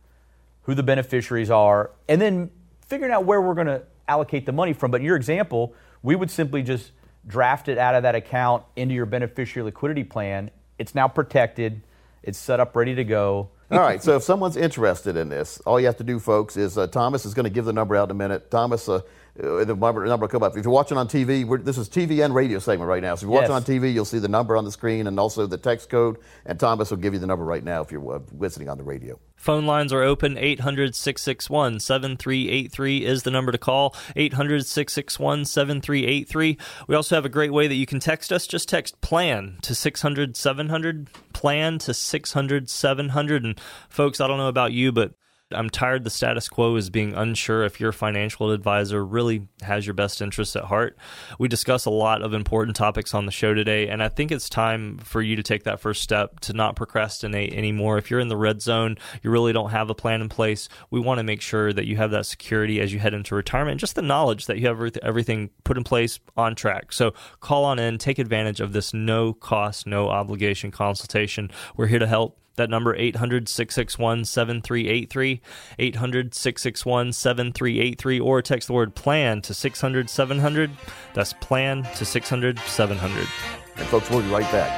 who 0.63 0.75
the 0.75 0.83
beneficiaries 0.83 1.51
are, 1.51 1.91
and 2.09 2.21
then 2.21 2.51
figuring 2.87 3.13
out 3.13 3.25
where 3.25 3.41
we're 3.41 3.55
going 3.55 3.67
to 3.67 3.83
allocate 4.09 4.47
the 4.47 4.53
money 4.53 4.73
from. 4.73 4.91
But 4.91 5.01
in 5.01 5.07
your 5.07 5.17
example, 5.17 5.75
we 6.03 6.17
would 6.17 6.31
simply 6.31 6.63
just 6.63 6.93
draft 7.27 7.69
it 7.69 7.79
out 7.79 7.95
of 7.95 8.03
that 8.03 8.15
account 8.15 8.65
into 8.77 8.95
your 8.95 9.07
beneficiary 9.07 9.65
liquidity 9.65 10.05
plan. 10.05 10.51
It's 10.79 10.95
now 10.95 11.09
protected, 11.09 11.83
it's 12.23 12.39
set 12.39 12.59
up 12.59 12.75
ready 12.75 12.95
to 12.95 13.05
go. 13.05 13.51
All 13.71 13.79
right. 13.79 14.03
So 14.03 14.17
if 14.17 14.23
someone's 14.25 14.57
interested 14.57 15.17
in 15.17 15.29
this, 15.29 15.61
all 15.61 15.79
you 15.79 15.87
have 15.87 15.97
to 15.99 16.05
do, 16.05 16.19
folks, 16.19 16.57
is 16.57 16.77
uh, 16.77 16.89
Thomas 16.89 17.25
is 17.25 17.35
going 17.35 17.45
to 17.45 17.51
give 17.51 17.65
the 17.65 17.73
number 17.73 17.95
out 17.95 18.09
in 18.09 18.11
a 18.11 18.19
minute. 18.19 18.51
Thomas, 18.51 18.89
uh, 18.89 18.97
uh, 19.43 19.65
the 19.65 19.77
number, 19.77 20.05
number 20.07 20.25
will 20.25 20.29
come 20.29 20.43
up. 20.43 20.57
If 20.57 20.65
you're 20.65 20.73
watching 20.73 20.99
on 20.99 21.07
TV, 21.07 21.47
we're, 21.47 21.59
this 21.59 21.79
is 21.79 21.89
TV 21.89 22.25
and 22.25 22.35
radio 22.35 22.59
segment 22.59 22.89
right 22.89 23.03
now. 23.03 23.15
So 23.15 23.27
if 23.27 23.31
you're 23.31 23.41
watching 23.41 23.55
on 23.55 23.63
TV, 23.63 23.93
you'll 23.95 24.05
see 24.05 24.19
the 24.19 24.29
number 24.29 24.57
on 24.57 24.65
the 24.65 24.73
screen 24.73 25.07
and 25.07 25.21
also 25.21 25.47
the 25.47 25.57
text 25.57 25.89
code. 25.89 26.19
And 26.47 26.59
Thomas 26.59 26.91
will 26.91 26.99
give 26.99 27.15
you 27.15 27.21
the 27.21 27.29
number 27.29 27.45
right 27.45 27.63
now 27.63 27.81
if 27.81 27.93
you're 27.93 28.17
uh, 28.17 28.21
listening 28.37 28.69
on 28.69 28.77
the 28.77 28.85
radio. 28.85 29.19
Phone 29.37 29.65
lines 29.65 29.93
are 29.93 30.03
open. 30.03 30.37
800 30.37 30.95
661 30.95 31.81
7383 31.81 33.07
is 33.07 33.23
the 33.23 33.31
number 33.31 33.53
to 33.53 33.59
call. 33.59 33.95
800 34.17 34.67
661 34.67 35.47
7383. 35.47 36.59
We 36.89 36.95
also 36.95 37.15
have 37.15 37.25
a 37.25 37.31
great 37.31 37.53
way 37.53 37.67
that 37.67 37.77
you 37.77 37.87
can 37.87 38.01
text 38.01 38.33
us. 38.33 38.47
Just 38.47 38.69
text 38.69 39.01
PLAN 39.01 39.59
to 39.63 39.75
600 39.75 40.37
700. 40.37 41.09
PLAN 41.41 41.79
to 41.79 41.95
600 41.95 42.69
700. 42.69 43.45
And 43.45 43.61
folks, 43.89 44.21
I 44.21 44.27
don't 44.27 44.37
know 44.37 44.49
about 44.49 44.73
you, 44.73 44.93
but 44.93 45.15
I'm 45.53 45.71
tired 45.71 46.05
the 46.05 46.11
status 46.11 46.49
quo 46.49 46.77
is 46.77 46.91
being 46.91 47.15
unsure 47.15 47.65
if 47.65 47.81
your 47.81 47.93
financial 47.93 48.53
advisor 48.53 49.05
really 49.05 49.49
has 49.63 49.87
your 49.87 49.95
best 49.95 50.23
interests 50.23 50.55
at 50.57 50.65
heart. 50.65 50.97
We 51.39 51.49
discuss 51.49 51.87
a 51.87 51.91
lot 51.91 52.23
of 52.23 52.35
important 52.35 52.77
topics 52.77 53.15
on 53.15 53.27
the 53.27 53.33
show 53.33 53.55
today, 53.55 53.89
and 53.89 54.03
I 54.03 54.09
think 54.09 54.31
it's 54.31 54.49
time 54.49 54.99
for 54.99 55.21
you 55.21 55.37
to 55.37 55.43
take 55.43 55.65
that 55.65 55.81
first 55.81 56.03
step 56.03 56.41
to 56.41 56.53
not 56.53 56.77
procrastinate 56.77 57.53
anymore. 57.53 57.99
If 57.99 58.11
you're 58.11 58.21
in 58.21 58.29
the 58.29 58.37
red 58.37 58.63
zone, 58.63 58.97
you 59.23 59.31
really 59.31 59.53
don't 59.53 59.71
have 59.71 59.91
a 59.91 59.95
plan 59.95 60.21
in 60.21 60.29
place, 60.29 60.69
we 60.91 61.01
want 61.01 61.19
to 61.19 61.25
make 61.25 61.41
sure 61.41 61.73
that 61.73 61.87
you 61.87 61.97
have 61.97 62.13
that 62.13 62.27
security 62.27 62.81
as 62.81 62.93
you 62.93 62.99
head 62.99 63.15
into 63.15 63.35
retirement 63.35 63.81
just 63.81 63.95
the 63.95 64.03
knowledge 64.03 64.47
that 64.47 64.59
you 64.59 64.67
have 64.67 64.97
everything 65.03 65.51
put 65.65 65.77
in 65.77 65.85
place 65.85 66.21
on 66.37 66.55
track. 66.55 66.93
So 66.93 67.13
call 67.41 67.65
on 67.65 67.79
in, 67.79 67.99
take 67.99 68.19
advantage 68.19 68.61
of 68.61 68.73
this 68.73 68.95
no 68.95 69.33
cost, 69.33 69.87
no 69.87 70.09
obligation 70.09 70.71
consultation. 70.71 71.51
We're 71.77 71.87
here 71.87 71.99
to 71.99 72.07
help. 72.07 72.40
That 72.57 72.69
number 72.71 72.95
800 72.95 73.49
661 73.49 74.25
7383, 74.25 75.41
800 75.79 76.35
661 76.35 77.13
7383, 77.13 78.21
or 78.21 78.43
text 78.43 78.67
the 78.69 78.75
word 78.75 78.95
plan 78.95 79.41
to 79.43 79.55
600 79.55 80.11
700. 80.11 80.71
That's 81.15 81.33
plan 81.35 81.85
to 81.97 82.05
600 82.05 82.59
700. 82.59 83.29
And 83.77 83.87
folks, 83.89 84.11
we'll 84.11 84.23
be 84.23 84.29
right 84.29 84.51
back 84.53 84.71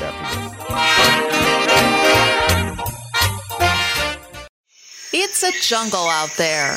after 0.00 0.38
this. 0.38 0.54
It's 5.12 5.42
a 5.42 5.52
jungle 5.60 6.08
out 6.08 6.30
there. 6.36 6.76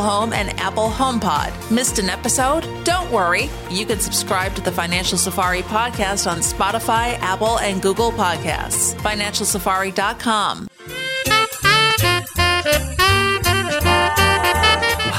Home, 0.00 0.32
and 0.32 0.50
Apple 0.60 0.88
HomePod. 0.88 1.70
Missed 1.70 1.98
an 1.98 2.08
episode? 2.08 2.68
Don't 2.84 3.10
worry. 3.10 3.48
You 3.70 3.86
can 3.86 4.00
subscribe 4.00 4.54
to 4.54 4.60
the 4.60 4.72
Financial 4.72 5.18
Safari 5.18 5.62
podcast 5.62 6.30
on 6.30 6.38
Spotify, 6.38 7.18
Apple, 7.20 7.58
and 7.60 7.80
Google 7.80 8.12
Podcasts. 8.12 8.94
FinancialSafari.com. 8.96 10.68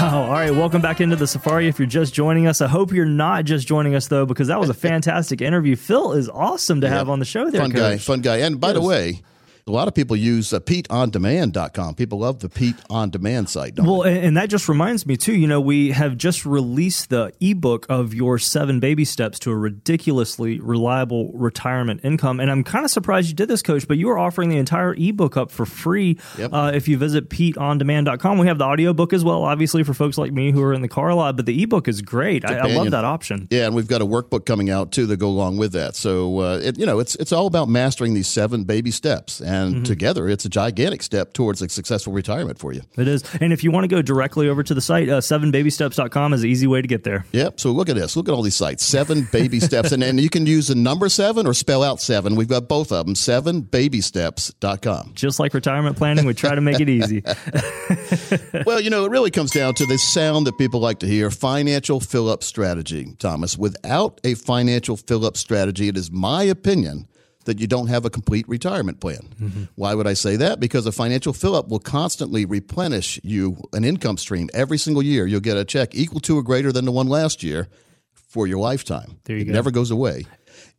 Wow. 0.02 0.24
All 0.24 0.32
right. 0.32 0.50
Welcome 0.50 0.82
back 0.82 1.00
into 1.00 1.16
the 1.16 1.28
Safari. 1.28 1.68
If 1.68 1.78
you're 1.78 1.88
just 1.88 2.12
joining 2.12 2.48
us, 2.48 2.60
I 2.60 2.68
hope 2.68 2.92
you're 2.92 3.06
not 3.06 3.46
just 3.46 3.68
joining 3.68 3.94
us, 3.94 4.08
though, 4.08 4.26
because 4.26 4.48
that 4.48 4.60
was 4.60 4.70
a 4.70 4.74
fantastic 4.90 5.42
interview. 5.42 5.76
Phil 5.76 6.14
is 6.14 6.28
awesome 6.28 6.82
to 6.82 6.90
have 6.90 7.08
on 7.08 7.20
the 7.20 7.26
show 7.26 7.52
there. 7.52 7.62
Fun 7.62 7.72
Coach. 7.72 7.80
guy. 7.80 7.98
Fun 7.98 8.22
guy. 8.22 8.38
And 8.38 8.60
by 8.60 8.70
yes. 8.70 8.76
the 8.76 8.82
way, 8.82 9.22
a 9.68 9.72
lot 9.72 9.88
of 9.88 9.94
people 9.94 10.16
use 10.16 10.54
uh, 10.54 10.60
PeteOnDemand.com. 10.60 11.96
People 11.96 12.20
love 12.20 12.40
the 12.40 12.50
Pete 12.50 12.76
On 12.90 13.10
Demand 13.10 13.50
site. 13.50 13.80
well, 13.80 14.04
they? 14.04 14.20
and 14.20 14.38
that 14.38 14.50
just 14.50 14.68
reminds 14.68 15.06
me 15.06 15.18
too. 15.18 15.34
You 15.34 15.48
know, 15.48 15.62
we 15.62 15.92
have 15.92 16.18
just 16.18 16.46
released 16.46 17.10
the 17.10 17.32
ebook 17.40 17.86
of 17.90 18.14
your 18.14 18.40
seven 18.40 18.80
baby 18.80 19.06
steps 19.06 19.40
to 19.40 19.52
a 19.52 19.56
ridiculously 19.56 20.60
reliable 20.60 21.32
retirement 21.34 22.02
income. 22.04 22.40
And 22.40 22.50
I'm 22.50 22.64
kind 22.64 22.86
of 22.86 22.92
surprised 22.92 23.30
you 23.30 23.36
did 23.36 23.48
this, 23.48 23.62
Coach. 23.62 23.88
But 23.88 23.98
you 23.98 24.10
are 24.10 24.18
offering 24.18 24.50
the 24.50 24.58
entire 24.58 24.94
ebook 24.96 25.38
up 25.38 25.52
for 25.52 25.66
free 25.66 26.18
yep. 26.38 26.52
uh, 26.54 26.72
if 26.74 26.88
you 26.88 26.98
visit 26.98 27.30
PeteOnDemand.com. 27.30 28.38
We 28.38 28.48
have 28.48 28.58
the 28.58 28.66
audiobook 28.66 29.14
as 29.14 29.24
well, 29.24 29.44
obviously 29.44 29.84
for 29.84 29.94
folks 29.94 30.18
like 30.18 30.32
me 30.32 30.52
who 30.52 30.62
are 30.64 30.74
in 30.74 30.82
the 30.82 30.88
car 30.88 31.10
a 31.10 31.16
lot. 31.16 31.36
But 31.36 31.46
the 31.46 31.64
ebook 31.64 31.88
is 31.88 32.02
great. 32.02 32.46
I, 32.46 32.58
I, 32.58 32.74
love 32.74 32.92
that 32.92 33.06
option. 33.06 33.48
Yeah, 33.52 33.66
and 33.66 33.76
we've 33.76 33.88
got 33.88 34.02
a 34.02 34.06
workbook 34.06 34.46
coming 34.46 34.70
out 34.70 34.92
too 34.92 35.06
that 35.08 35.18
go 35.18 35.28
along 35.28 35.58
with 35.58 35.74
that. 35.74 35.96
So 35.96 36.40
uh, 36.40 36.60
it, 36.64 36.80
you 36.80 36.86
know, 36.86 37.00
it's 37.00 37.16
it's 37.16 37.32
all 37.32 37.48
about 37.48 37.70
mastering 37.70 38.14
these 38.14 38.28
seven 38.28 38.64
baby 38.64 38.92
steps. 38.92 39.42
And 39.42 39.51
and 39.52 39.76
mm-hmm. 39.76 39.84
together 39.84 40.30
it's 40.30 40.46
a 40.46 40.50
gigantic 40.50 41.04
step 41.04 41.34
towards 41.34 41.62
a 41.62 41.70
successful 41.70 42.14
retirement 42.14 42.58
for 42.58 42.72
you. 42.72 42.82
It 42.98 43.08
is. 43.08 43.24
And 43.42 43.52
if 43.52 43.64
you 43.64 43.72
want 43.72 43.84
to 43.84 43.88
go 43.88 44.02
directly 44.02 44.48
over 44.48 44.64
to 44.64 44.74
the 44.74 44.82
site, 44.82 45.10
uh, 45.10 45.20
sevenbabysteps.com 45.20 46.34
is 46.34 46.44
an 46.44 46.50
easy 46.50 46.68
way 46.68 46.82
to 46.82 46.88
get 46.88 47.04
there. 47.04 47.26
Yep. 47.32 47.60
So 47.60 47.72
look 47.72 47.90
at 47.90 47.96
this. 47.96 48.16
Look 48.16 48.30
at 48.30 48.34
all 48.34 48.42
these 48.42 48.56
sites. 48.56 48.86
Seven 48.86 49.28
baby 49.32 49.60
steps. 49.60 49.92
And 49.92 50.02
then 50.02 50.18
you 50.18 50.30
can 50.30 50.46
use 50.46 50.68
the 50.68 50.76
number 50.76 51.10
seven 51.10 51.46
or 51.46 51.54
spell 51.54 51.84
out 51.84 52.00
seven. 52.00 52.36
We've 52.36 52.48
got 52.48 52.70
both 52.70 52.92
of 52.92 53.06
them. 53.06 53.16
Sevenbabysteps.com. 53.16 55.12
Just 55.16 55.40
like 55.40 55.54
retirement 55.54 55.98
planning, 55.98 56.26
we 56.26 56.34
try 56.34 56.56
to 56.56 56.62
make 56.62 56.80
it 56.80 56.90
easy. 56.90 57.24
well, 58.66 58.80
you 58.80 58.90
know, 58.90 59.06
it 59.06 59.12
really 59.12 59.32
comes 59.32 59.52
down 59.52 59.74
to 59.76 59.86
the 59.86 59.98
sound 59.98 60.48
that 60.48 60.58
people 60.58 60.80
like 60.80 61.00
to 61.00 61.08
hear 61.08 61.30
financial 61.30 62.00
fill 62.00 62.30
up 62.30 62.44
strategy, 62.44 63.14
Thomas. 63.20 63.58
Without 63.58 64.22
a 64.24 64.36
financial 64.36 64.96
fill 64.96 65.26
up 65.26 65.36
strategy, 65.36 65.90
it 65.90 65.98
is 65.98 66.10
my 66.12 66.44
opinion 66.44 67.08
that 67.46 67.60
you 67.60 67.68
don't 67.68 67.88
have 67.88 68.06
a 68.06 68.10
complete 68.10 68.48
retirement 68.48 69.00
plan. 69.00 69.22
Mm-hmm. 69.40 69.64
Why 69.76 69.96
would 69.96 70.08
I 70.08 70.14
say 70.14 70.36
that? 70.38 70.60
Because 70.60 70.86
a 70.86 70.92
financial 70.92 71.34
fill 71.34 71.56
up 71.56 71.70
will 71.70 71.80
constantly 71.80 72.46
replenish 72.46 73.20
you 73.24 73.58
an 73.74 73.84
income 73.84 74.18
stream 74.18 74.50
every 74.54 74.78
single 74.78 75.04
year. 75.04 75.26
You'll 75.26 75.40
get 75.40 75.58
a 75.58 75.66
check 75.66 75.96
equal 75.96 76.20
to 76.22 76.38
or 76.38 76.44
greater 76.44 76.72
than 76.72 76.86
the 76.86 76.92
one 76.92 77.08
last 77.08 77.44
year 77.44 77.68
for 78.14 78.48
your 78.48 78.60
lifetime. 78.60 79.20
There 79.26 79.36
you 79.36 79.44
it 79.44 79.46
go. 79.46 79.54
never 79.54 79.72
goes 79.72 79.92
away 79.92 80.26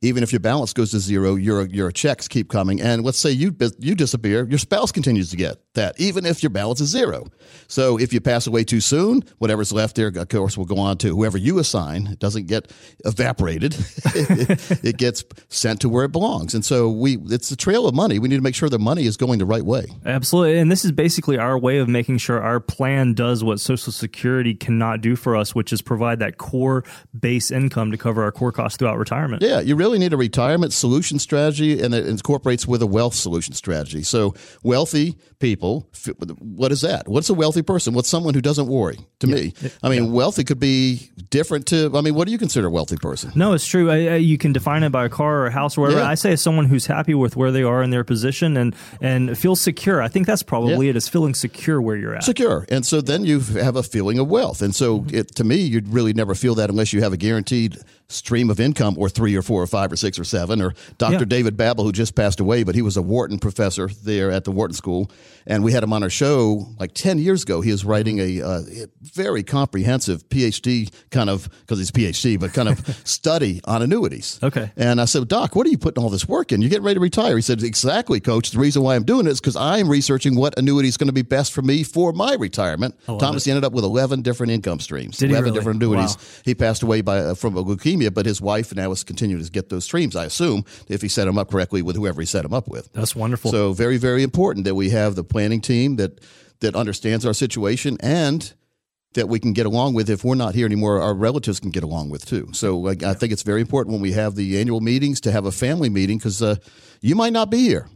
even 0.03 0.25
if 0.25 0.33
your 0.33 0.41
balance 0.41 0.73
goes 0.73 0.91
to 0.91 0.99
zero, 0.99 1.37
your 1.37 1.67
your 1.67 1.91
checks 1.91 2.29
keep 2.29 2.51
coming. 2.51 2.81
And 2.81 3.05
let's 3.05 3.19
say 3.19 3.31
you 3.31 3.57
you 3.79 3.95
disappear, 3.95 4.47
your 4.49 4.59
spouse 4.59 4.93
continues 4.93 5.31
to 5.31 5.37
get 5.37 5.57
that, 5.75 5.99
even 5.99 6.27
if 6.27 6.43
your 6.43 6.51
balance 6.51 6.81
is 6.81 6.91
zero. 6.91 7.27
So 7.69 7.99
if 7.99 8.13
you 8.13 8.21
pass 8.21 8.47
away 8.47 8.65
too 8.65 8.81
soon, 8.81 9.23
whatever's 9.39 9.73
left 9.73 9.97
there, 9.97 10.09
of 10.09 10.29
course, 10.29 10.59
will 10.59 10.65
go 10.65 10.79
on 10.79 10.99
to 10.99 11.09
whoever 11.09 11.39
you 11.39 11.59
assign. 11.59 12.09
It 12.09 12.19
doesn't 12.19 12.47
get 12.47 12.71
evaporated; 13.05 13.75
it, 14.15 14.85
it, 14.85 14.97
gets 14.99 15.25
sent 15.49 15.81
to 15.81 15.89
where 15.89 16.05
it 16.05 16.13
belongs. 16.13 16.55
And 16.55 16.65
so 16.65 16.91
we, 16.91 17.19
it's 17.27 17.51
a 17.51 17.57
trail 17.57 17.87
of 17.87 17.95
money. 17.95 18.19
We 18.19 18.29
need 18.29 18.37
to 18.37 18.43
make 18.43 18.55
sure 18.55 18.69
the 18.69 18.79
money 18.79 19.07
is 19.07 19.17
going 19.17 19.39
the 19.39 19.47
right 19.47 19.65
way. 19.65 19.87
Absolutely, 20.05 20.59
and 20.59 20.71
this 20.71 20.85
is 20.85 20.93
basically 20.93 21.39
our 21.39 21.59
way 21.59 21.79
of 21.79 21.89
making 21.89 22.19
sure 22.19 22.43
our 22.43 22.61
plan 22.61 23.15
does 23.15 23.43
what 23.43 23.61
Social 23.61 23.93
Security 23.93 24.55
cannot 24.55 25.01
do 25.01 25.17
for 25.17 25.37
us, 25.37 25.55
which 25.55 25.73
is 25.73 25.81
provide 25.81 26.19
that 26.19 26.39
core 26.39 26.85
base 27.19 27.51
income 27.51 27.91
to 27.93 27.97
cover 27.97 28.23
our 28.23 28.33
core 28.33 28.53
costs 28.53 28.77
throughout 28.77 28.99
retirement. 28.99 29.43
Yeah, 29.43 29.61
you 29.61 29.77
really 29.77 29.92
need 29.99 30.13
a 30.13 30.17
retirement 30.17 30.73
solution 30.73 31.19
strategy, 31.19 31.83
and 31.83 31.95
it 31.95 32.07
incorporates 32.07 32.67
with 32.67 32.83
a 32.83 32.87
wealth 32.87 33.15
solution 33.15 33.55
strategy. 33.55 34.03
So, 34.03 34.35
wealthy 34.63 35.17
people, 35.39 35.89
what 36.39 36.73
is 36.73 36.81
that? 36.83 37.09
What's 37.09 37.29
a 37.29 37.35
wealthy 37.35 37.63
person? 37.63 37.95
What's 37.95 38.09
someone 38.09 38.35
who 38.35 38.41
doesn't 38.41 38.67
worry? 38.67 38.99
To 39.21 39.29
yeah. 39.29 39.35
me, 39.35 39.55
I 39.83 39.89
mean, 39.89 40.07
yeah. 40.07 40.11
wealthy 40.11 40.45
could 40.45 40.59
be 40.59 41.11
different 41.31 41.67
to. 41.67 41.91
I 41.95 42.01
mean, 42.01 42.15
what 42.15 42.27
do 42.27 42.33
you 42.33 42.39
consider 42.39 42.69
a 42.69 42.71
wealthy 42.71 42.97
person? 42.97 43.33
No, 43.35 43.53
it's 43.53 43.67
true. 43.67 43.91
I, 43.91 43.95
I, 43.95 44.17
you 44.17 44.39
can 44.39 44.53
define 44.53 44.83
it 44.83 44.91
by 44.91 45.05
a 45.05 45.09
car 45.09 45.41
or 45.41 45.47
a 45.47 45.53
house 45.53 45.77
or 45.77 45.83
whatever. 45.83 46.01
Yeah. 46.01 46.09
I 46.09 46.15
say 46.15 46.37
someone 46.37 46.67
who's 46.67 46.87
happy 46.87 47.15
with 47.15 47.37
where 47.37 47.51
they 47.51 47.63
are 47.63 47.83
in 47.83 47.91
their 47.91 48.05
position 48.05 48.57
and 48.57 48.75
and 49.01 49.37
feels 49.37 49.61
secure. 49.61 50.03
I 50.03 50.09
think 50.09 50.27
that's 50.27 50.43
probably 50.43 50.89
it. 50.89 50.97
Is 50.97 51.09
feeling 51.09 51.35
secure 51.35 51.81
where 51.81 51.97
you're 51.97 52.15
at. 52.15 52.25
Secure, 52.25 52.67
and 52.69 52.85
so 52.85 53.01
then 53.01 53.25
you 53.25 53.41
have 53.41 53.77
a 53.77 53.83
feeling 53.83 54.19
of 54.19 54.29
wealth, 54.29 54.63
and 54.63 54.75
so 54.75 55.01
mm-hmm. 55.01 55.17
it, 55.17 55.35
to 55.37 55.45
me, 55.45 55.57
you'd 55.57 55.89
really 55.89 56.13
never 56.13 56.35
feel 56.35 56.55
that 56.57 56.71
unless 56.71 56.93
you 56.93 57.03
have 57.03 57.13
a 57.13 57.17
guaranteed 57.17 57.79
stream 58.13 58.51
of 58.51 58.61
income 58.61 58.95
or 58.99 59.09
three 59.09 59.35
or 59.35 59.43
four 59.43 59.63
or 59.63 59.67
five 59.67 59.91
or 59.91 59.97
six 59.97 60.19
or 60.19 60.25
seven 60.25 60.61
or 60.61 60.75
dr 60.99 61.13
yeah. 61.13 61.25
david 61.25 61.57
Babbel 61.57 61.85
who 61.85 61.93
just 61.93 62.15
passed 62.15 62.41
away 62.41 62.63
but 62.63 62.75
he 62.75 62.83
was 62.83 62.97
a 62.97 63.03
wharton 63.03 63.39
professor 63.39 63.89
there 64.05 64.31
at 64.31 64.45
the 64.45 64.51
wharton 64.51 64.75
school. 64.75 65.11
And 65.45 65.65
we 65.65 65.73
had 65.73 65.83
him 65.83 65.93
on 65.93 66.05
our 66.05 66.11
show 66.11 66.69
like 66.79 66.95
10 66.95 67.19
years 67.19 67.43
ago. 67.43 67.63
He 67.63 67.73
was 67.73 67.85
writing 67.85 68.21
a, 68.21 68.39
a 68.39 68.87
very 69.03 69.43
comprehensive 69.43 70.29
phd 70.29 70.93
kind 71.11 71.31
of 71.31 71.49
because 71.61 71.79
he's 71.79 71.91
phd 71.91 72.39
but 72.39 72.53
kind 72.53 72.69
of 72.69 73.01
study 73.05 73.61
on 73.65 73.83
annuities. 73.83 74.39
Okay. 74.43 74.71
And 74.77 75.01
i 75.01 75.05
said 75.05 75.27
doc 75.29 75.57
what 75.57 75.67
are 75.67 75.71
you 75.71 75.79
putting 75.79 76.03
all 76.03 76.11
this 76.11 76.29
work 76.29 76.53
in? 76.53 76.61
You're 76.61 76.71
getting 76.71 76.85
ready 76.85 76.97
to 76.97 77.01
retire. 77.01 77.37
He 77.37 77.43
said 77.43 77.63
exactly 77.63 78.21
coach. 78.21 78.51
The 78.51 78.59
reason 78.59 78.83
why 78.83 78.97
i'm 78.97 79.05
doing 79.05 79.27
it 79.27 79.31
is 79.31 79.41
because 79.41 79.57
i'm 79.57 79.89
researching 79.89 80.37
what 80.37 80.59
annuity 80.59 80.89
is 80.89 80.97
going 80.97 81.09
to 81.09 81.13
be 81.13 81.23
best 81.23 81.53
for 81.53 81.63
me 81.63 81.83
for 81.83 82.13
my 82.13 82.35
retirement. 82.35 82.95
Thomas 83.07 83.47
ended 83.47 83.65
up 83.65 83.73
with 83.73 83.85
11 83.85 84.23
different 84.23 84.53
income 84.53 84.81
streams 84.81 85.19
Did 85.19 85.31
11 85.31 85.45
really? 85.45 85.59
different 85.59 85.83
annuities. 85.83 86.17
Wow. 86.17 86.23
he 86.45 86.55
passed 86.55 86.83
away 86.83 87.01
by 87.01 87.19
uh, 87.19 87.35
from 87.35 87.57
a 87.57 87.65
leukemia 87.65 88.02
leukemia, 88.03 88.15
but 88.15 88.27
his 88.27 88.41
wife 88.41 88.75
now 88.75 88.91
is 88.93 89.05
continuing 89.05 89.45
to 89.45 89.51
get 89.51 89.69
those 89.69 89.85
streams, 89.85 90.17
I 90.17 90.25
assume, 90.25 90.65
if 90.89 91.03
he 91.03 91.09
set 91.09 91.25
them 91.27 91.39
up 91.39 91.51
correctly 91.51 91.83
with 91.83 91.97
whoever 91.97 92.21
he 92.21 92.27
set 92.27 92.43
them 92.43 92.55
up 92.55 92.69
with. 92.69 92.93
That's 92.93 93.17
wonderful. 93.17 93.51
So 93.51 93.73
very, 93.73 93.97
very 93.97 94.23
important 94.23 94.65
that 94.65 94.75
we 94.75 94.91
have 94.91 95.15
the 95.15 95.25
planning 95.25 95.61
team 95.61 95.97
that 95.97 96.21
that 96.61 96.77
understands 96.77 97.27
our 97.27 97.35
situation 97.35 97.97
and 98.01 98.53
that 99.15 99.29
we 99.29 99.41
can 99.41 99.53
get 99.53 99.67
along 99.67 99.95
with. 99.95 100.09
If 100.09 100.25
we're 100.25 100.37
not 100.37 100.55
here 100.55 100.65
anymore, 100.65 101.01
our 101.01 101.13
relatives 101.13 101.59
can 101.61 101.71
get 101.71 101.83
along 101.83 102.11
with 102.11 102.25
too. 102.25 102.51
So 102.53 102.79
like, 102.79 103.03
I 103.03 103.15
think 103.15 103.33
it's 103.33 103.43
very 103.43 103.61
important 103.61 103.93
when 103.93 104.01
we 104.01 104.13
have 104.13 104.37
the 104.37 104.61
annual 104.61 104.81
meetings 104.81 105.21
to 105.23 105.33
have 105.33 105.45
a 105.45 105.53
family 105.53 105.91
meeting 105.91 106.19
because 106.19 106.41
uh, 106.41 106.57
you 107.01 107.17
might 107.17 107.33
not 107.33 107.51
be 107.51 107.59
here. 107.59 107.89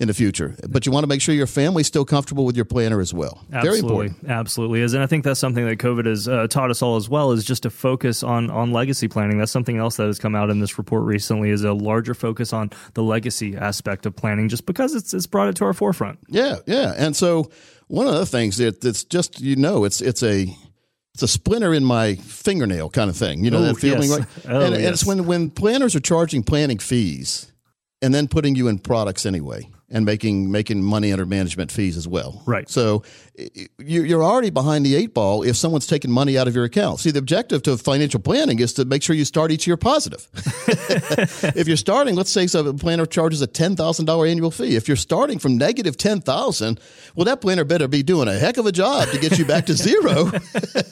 In 0.00 0.08
the 0.08 0.14
future. 0.14 0.56
But 0.68 0.86
you 0.86 0.92
want 0.92 1.04
to 1.04 1.06
make 1.06 1.20
sure 1.20 1.34
your 1.34 1.46
family's 1.46 1.86
still 1.86 2.04
comfortable 2.04 2.44
with 2.44 2.56
your 2.56 2.64
planner 2.64 3.00
as 3.00 3.14
well. 3.14 3.44
Absolutely, 3.52 3.68
Very 3.68 3.78
important. 3.78 4.30
Absolutely 4.30 4.80
is, 4.80 4.94
and 4.94 5.02
I 5.02 5.06
think 5.06 5.24
that's 5.24 5.38
something 5.38 5.64
that 5.66 5.78
COVID 5.78 6.06
has 6.06 6.26
uh, 6.26 6.48
taught 6.48 6.70
us 6.70 6.82
all 6.82 6.96
as 6.96 7.08
well 7.08 7.32
is 7.32 7.44
just 7.44 7.62
to 7.62 7.70
focus 7.70 8.22
on 8.22 8.50
on 8.50 8.72
legacy 8.72 9.08
planning. 9.08 9.38
That's 9.38 9.52
something 9.52 9.76
else 9.76 9.96
that 9.96 10.06
has 10.06 10.18
come 10.18 10.34
out 10.34 10.50
in 10.50 10.60
this 10.60 10.78
report 10.78 11.04
recently 11.04 11.50
is 11.50 11.62
a 11.62 11.72
larger 11.72 12.14
focus 12.14 12.52
on 12.52 12.70
the 12.94 13.02
legacy 13.02 13.56
aspect 13.56 14.06
of 14.06 14.16
planning, 14.16 14.48
just 14.48 14.66
because 14.66 14.94
it's 14.94 15.14
it's 15.14 15.26
brought 15.26 15.48
it 15.48 15.56
to 15.56 15.64
our 15.64 15.74
forefront. 15.74 16.18
Yeah, 16.28 16.56
yeah, 16.66 16.94
and 16.96 17.14
so 17.14 17.50
one 17.86 18.08
of 18.08 18.14
the 18.14 18.26
things 18.26 18.56
that 18.56 18.80
that's 18.80 19.04
just 19.04 19.40
you 19.40 19.54
know 19.54 19.84
it's 19.84 20.00
it's 20.00 20.24
a 20.24 20.48
it's 21.14 21.22
a 21.22 21.28
splinter 21.28 21.72
in 21.72 21.84
my 21.84 22.16
fingernail 22.16 22.90
kind 22.90 23.08
of 23.08 23.16
thing. 23.16 23.44
You 23.44 23.52
know 23.52 23.62
that 23.62 23.76
feeling, 23.76 24.10
yes. 24.10 24.18
right? 24.18 24.28
Oh, 24.48 24.60
and, 24.60 24.74
and 24.74 24.84
it's 24.84 25.06
when 25.06 25.26
when 25.26 25.50
planners 25.50 25.94
are 25.94 26.00
charging 26.00 26.42
planning 26.42 26.78
fees 26.78 27.52
and 28.02 28.12
then 28.12 28.26
putting 28.26 28.56
you 28.56 28.66
in 28.66 28.80
products 28.80 29.24
anyway 29.24 29.70
and 29.94 30.04
making 30.04 30.50
making 30.50 30.82
money 30.82 31.10
under 31.12 31.24
management 31.24 31.72
fees 31.72 31.96
as 31.96 32.06
well. 32.06 32.42
Right. 32.44 32.68
So 32.68 33.02
i- 33.38 33.48
i- 33.56 33.68
you- 33.78 34.02
you're 34.02 34.22
already 34.24 34.50
behind 34.50 34.84
the 34.84 34.94
eight 34.96 35.14
ball 35.14 35.42
if 35.42 35.56
someone's 35.56 35.86
taking 35.86 36.10
money 36.10 36.36
out 36.36 36.46
of 36.48 36.54
your 36.54 36.64
account. 36.64 37.00
See, 37.00 37.10
the 37.10 37.18
objective 37.20 37.62
to 37.62 37.78
financial 37.78 38.20
planning 38.20 38.58
is 38.58 38.72
to 38.74 38.84
make 38.84 39.02
sure 39.02 39.16
you 39.16 39.24
start 39.24 39.50
each 39.52 39.66
year 39.66 39.76
positive. 39.78 40.28
if 41.56 41.66
you're 41.68 41.76
starting, 41.76 42.14
let's 42.14 42.30
say 42.30 42.46
so 42.46 42.66
a 42.66 42.74
planner 42.74 43.06
charges 43.06 43.40
a 43.42 43.46
ten 43.46 43.76
thousand 43.76 44.06
dollar 44.06 44.26
annual 44.26 44.50
fee. 44.50 44.76
If 44.76 44.88
you're 44.88 44.96
starting 44.96 45.38
from 45.38 45.56
negative 45.56 45.96
ten 45.96 46.20
thousand, 46.20 46.80
well, 47.14 47.24
that 47.26 47.40
planner 47.40 47.64
better 47.64 47.86
be 47.88 48.02
doing 48.02 48.28
a 48.28 48.34
heck 48.38 48.56
of 48.56 48.66
a 48.66 48.72
job 48.72 49.08
to 49.10 49.18
get 49.18 49.38
you 49.38 49.44
back 49.44 49.66
to 49.66 49.74
zero. 49.88 50.24